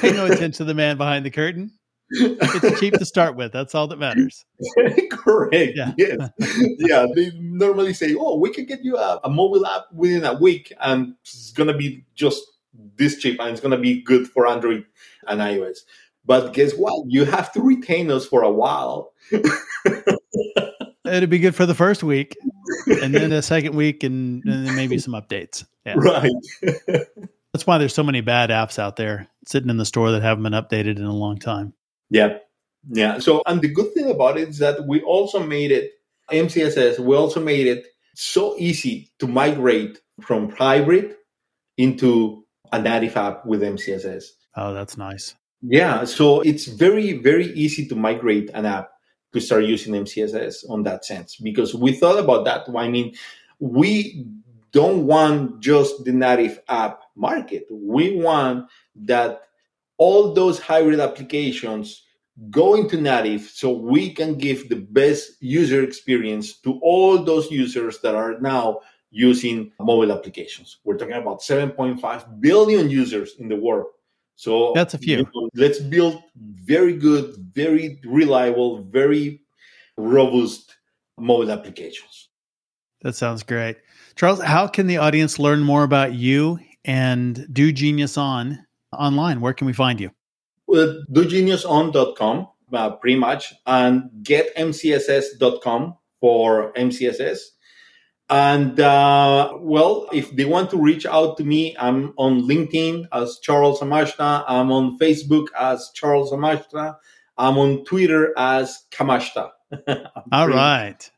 pay 0.00 0.12
no 0.12 0.26
attention 0.26 0.52
to 0.52 0.64
the 0.64 0.74
man 0.74 0.96
behind 0.96 1.24
the 1.24 1.30
curtain. 1.30 1.72
It's 2.10 2.80
cheap 2.80 2.94
to 2.94 3.04
start 3.04 3.36
with. 3.36 3.52
That's 3.52 3.74
all 3.74 3.86
that 3.88 3.98
matters. 3.98 4.44
Correct. 5.10 5.72
Yeah. 5.74 5.92
Yes. 5.96 6.30
yeah. 6.78 7.06
They 7.14 7.32
normally 7.38 7.94
say, 7.94 8.14
"Oh, 8.18 8.38
we 8.38 8.50
can 8.50 8.66
get 8.66 8.84
you 8.84 8.96
a, 8.96 9.20
a 9.24 9.30
mobile 9.30 9.66
app 9.66 9.84
within 9.92 10.24
a 10.24 10.34
week, 10.34 10.72
and 10.80 11.14
it's 11.22 11.52
gonna 11.52 11.76
be 11.76 12.04
just 12.14 12.42
this 12.96 13.18
cheap, 13.18 13.40
and 13.40 13.50
it's 13.50 13.60
gonna 13.60 13.78
be 13.78 14.02
good 14.02 14.28
for 14.28 14.46
Android 14.46 14.84
and 15.26 15.40
iOS." 15.40 15.78
But 16.24 16.52
guess 16.52 16.74
what? 16.74 17.06
You 17.08 17.24
have 17.24 17.52
to 17.52 17.60
retain 17.60 18.10
us 18.10 18.26
for 18.26 18.42
a 18.42 18.50
while. 18.50 19.12
It'd 21.04 21.30
be 21.30 21.38
good 21.38 21.54
for 21.54 21.66
the 21.66 21.74
first 21.74 22.02
week, 22.02 22.36
and 22.86 23.14
then 23.14 23.30
the 23.30 23.42
second 23.42 23.74
week, 23.74 24.02
and, 24.04 24.42
and 24.44 24.66
then 24.66 24.76
maybe 24.76 24.98
some 24.98 25.14
updates. 25.14 25.66
Yeah. 25.84 25.94
Right. 25.96 26.32
That's 27.52 27.66
why 27.66 27.78
there's 27.78 27.94
so 27.94 28.02
many 28.02 28.20
bad 28.20 28.50
apps 28.50 28.78
out 28.78 28.96
there 28.96 29.28
sitting 29.46 29.70
in 29.70 29.76
the 29.76 29.84
store 29.84 30.10
that 30.10 30.22
haven't 30.22 30.42
been 30.42 30.54
updated 30.54 30.96
in 30.96 31.04
a 31.04 31.14
long 31.14 31.38
time. 31.38 31.72
Yeah. 32.10 32.38
Yeah. 32.90 33.18
So, 33.18 33.42
and 33.46 33.62
the 33.62 33.68
good 33.68 33.92
thing 33.94 34.10
about 34.10 34.38
it 34.38 34.48
is 34.48 34.58
that 34.58 34.86
we 34.86 35.02
also 35.02 35.40
made 35.40 35.70
it 35.70 35.92
MCSS, 36.30 36.98
we 36.98 37.16
also 37.16 37.40
made 37.40 37.66
it 37.66 37.86
so 38.14 38.56
easy 38.58 39.10
to 39.18 39.26
migrate 39.26 40.00
from 40.20 40.50
hybrid 40.50 41.14
into 41.76 42.44
a 42.72 42.80
native 42.80 43.16
app 43.16 43.44
with 43.46 43.62
MCSS. 43.62 44.24
Oh, 44.56 44.72
that's 44.72 44.96
nice. 44.96 45.34
Yeah. 45.62 46.04
So 46.04 46.40
it's 46.40 46.66
very, 46.66 47.14
very 47.14 47.46
easy 47.52 47.86
to 47.88 47.94
migrate 47.94 48.50
an 48.54 48.66
app 48.66 48.90
to 49.34 49.40
start 49.40 49.64
using 49.64 49.92
MCSS 49.92 50.70
on 50.70 50.84
that 50.84 51.04
sense 51.04 51.36
because 51.36 51.74
we 51.74 51.92
thought 51.92 52.18
about 52.18 52.44
that. 52.46 52.66
I 52.74 52.88
mean, 52.88 53.14
we 53.58 54.26
don't 54.72 55.06
want 55.06 55.60
just 55.60 56.04
the 56.04 56.12
native 56.12 56.60
app 56.68 57.02
market. 57.16 57.66
We 57.70 58.16
want 58.16 58.68
that 58.96 59.42
all 59.98 60.32
those 60.32 60.58
hybrid 60.58 61.00
applications 61.00 62.02
go 62.50 62.74
into 62.74 63.00
native 63.00 63.42
so 63.42 63.72
we 63.72 64.12
can 64.12 64.36
give 64.36 64.68
the 64.68 64.76
best 64.76 65.40
user 65.40 65.82
experience 65.82 66.58
to 66.60 66.80
all 66.82 67.22
those 67.22 67.50
users 67.50 68.00
that 68.00 68.14
are 68.14 68.40
now 68.40 68.80
using 69.10 69.70
mobile 69.78 70.12
applications. 70.12 70.78
We're 70.84 70.98
talking 70.98 71.14
about 71.14 71.40
7.5 71.40 72.40
billion 72.40 72.90
users 72.90 73.36
in 73.38 73.48
the 73.48 73.56
world. 73.56 73.86
So 74.36 74.72
that's 74.74 74.94
a 74.94 74.98
few. 74.98 75.18
You 75.18 75.28
know, 75.34 75.48
let's 75.54 75.78
build 75.78 76.22
very 76.36 76.96
good, 76.96 77.36
very 77.54 78.00
reliable, 78.04 78.82
very 78.82 79.40
robust 79.96 80.76
mobile 81.18 81.50
applications. 81.50 82.28
That 83.02 83.14
sounds 83.14 83.42
great. 83.42 83.76
Charles, 84.16 84.40
how 84.42 84.66
can 84.66 84.86
the 84.86 84.96
audience 84.96 85.38
learn 85.38 85.60
more 85.60 85.84
about 85.84 86.14
you 86.14 86.58
and 86.84 87.46
Do 87.52 87.70
Genius 87.72 88.16
On 88.16 88.64
online? 88.92 89.40
Where 89.40 89.52
can 89.52 89.66
we 89.66 89.72
find 89.72 90.00
you? 90.00 90.10
Well, 90.66 91.04
dogeniuson.com, 91.12 92.48
uh, 92.72 92.90
pretty 92.92 93.18
much, 93.18 93.52
and 93.66 94.10
getmcss.com 94.22 95.96
for 96.20 96.72
MCSS. 96.72 97.38
And 98.34 98.80
uh, 98.80 99.52
well, 99.60 100.08
if 100.12 100.34
they 100.34 100.44
want 100.44 100.68
to 100.70 100.76
reach 100.76 101.06
out 101.06 101.36
to 101.36 101.44
me, 101.44 101.76
I'm 101.78 102.12
on 102.16 102.42
LinkedIn 102.42 103.06
as 103.12 103.38
Charles 103.38 103.78
Amashta. 103.78 104.42
I'm 104.48 104.72
on 104.72 104.98
Facebook 104.98 105.46
as 105.56 105.92
Charles 105.94 106.32
Amashta. 106.32 106.96
I'm 107.38 107.56
on 107.58 107.84
Twitter 107.84 108.36
as 108.36 108.86
Kamashta. 108.90 109.52
all 110.32 110.48
right. 110.48 111.08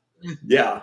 Yeah. 0.47 0.83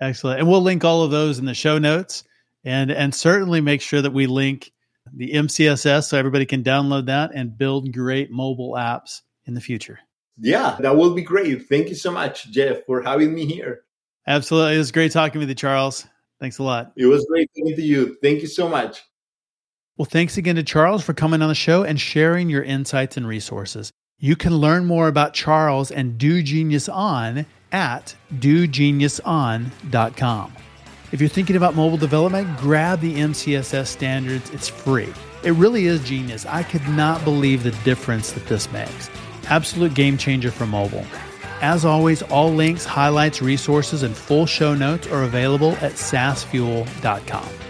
Excellent. 0.00 0.40
And 0.40 0.48
we'll 0.48 0.62
link 0.62 0.82
all 0.82 1.02
of 1.02 1.10
those 1.10 1.38
in 1.38 1.44
the 1.44 1.52
show 1.52 1.76
notes 1.76 2.24
and 2.64 2.90
and 2.90 3.14
certainly 3.14 3.60
make 3.60 3.82
sure 3.82 4.00
that 4.00 4.14
we 4.14 4.26
link 4.26 4.72
the 5.12 5.30
MCSS 5.32 6.04
so 6.04 6.16
everybody 6.16 6.46
can 6.46 6.64
download 6.64 7.04
that 7.06 7.32
and 7.34 7.58
build 7.58 7.92
great 7.92 8.30
mobile 8.30 8.76
apps 8.78 9.20
in 9.44 9.52
the 9.52 9.60
future. 9.60 9.98
Yeah, 10.38 10.78
that 10.80 10.96
will 10.96 11.12
be 11.12 11.20
great. 11.20 11.68
Thank 11.68 11.90
you 11.90 11.96
so 11.96 12.10
much, 12.10 12.50
Jeff, 12.50 12.86
for 12.86 13.02
having 13.02 13.34
me 13.34 13.44
here. 13.44 13.82
Absolutely. 14.30 14.76
It 14.76 14.78
was 14.78 14.92
great 14.92 15.10
talking 15.10 15.40
with 15.40 15.48
you, 15.48 15.56
Charles. 15.56 16.06
Thanks 16.38 16.58
a 16.58 16.62
lot. 16.62 16.92
It 16.96 17.06
was 17.06 17.26
great 17.26 17.50
talking 17.58 17.74
to 17.74 17.82
you. 17.82 18.16
Thank 18.22 18.42
you 18.42 18.46
so 18.46 18.68
much. 18.68 19.02
Well, 19.96 20.06
thanks 20.06 20.36
again 20.36 20.54
to 20.54 20.62
Charles 20.62 21.02
for 21.02 21.14
coming 21.14 21.42
on 21.42 21.48
the 21.48 21.54
show 21.56 21.82
and 21.82 22.00
sharing 22.00 22.48
your 22.48 22.62
insights 22.62 23.16
and 23.16 23.26
resources. 23.26 23.90
You 24.20 24.36
can 24.36 24.56
learn 24.56 24.86
more 24.86 25.08
about 25.08 25.34
Charles 25.34 25.90
and 25.90 26.16
Do 26.16 26.44
Genius 26.44 26.88
On 26.88 27.44
at 27.72 28.14
dogeniuson.com. 28.36 30.52
If 31.10 31.20
you're 31.20 31.28
thinking 31.28 31.56
about 31.56 31.74
mobile 31.74 31.98
development, 31.98 32.56
grab 32.58 33.00
the 33.00 33.16
MCSS 33.16 33.88
standards. 33.88 34.48
It's 34.50 34.68
free. 34.68 35.12
It 35.42 35.50
really 35.52 35.86
is 35.86 36.04
genius. 36.04 36.44
I 36.46 36.62
could 36.62 36.86
not 36.90 37.24
believe 37.24 37.64
the 37.64 37.72
difference 37.84 38.30
that 38.32 38.46
this 38.46 38.70
makes. 38.70 39.10
Absolute 39.48 39.94
game 39.94 40.16
changer 40.16 40.52
for 40.52 40.66
mobile. 40.66 41.04
As 41.60 41.84
always, 41.84 42.22
all 42.22 42.52
links, 42.52 42.84
highlights, 42.84 43.42
resources, 43.42 44.02
and 44.02 44.16
full 44.16 44.46
show 44.46 44.74
notes 44.74 45.06
are 45.08 45.24
available 45.24 45.72
at 45.82 45.92
saasfuel.com. 45.92 47.69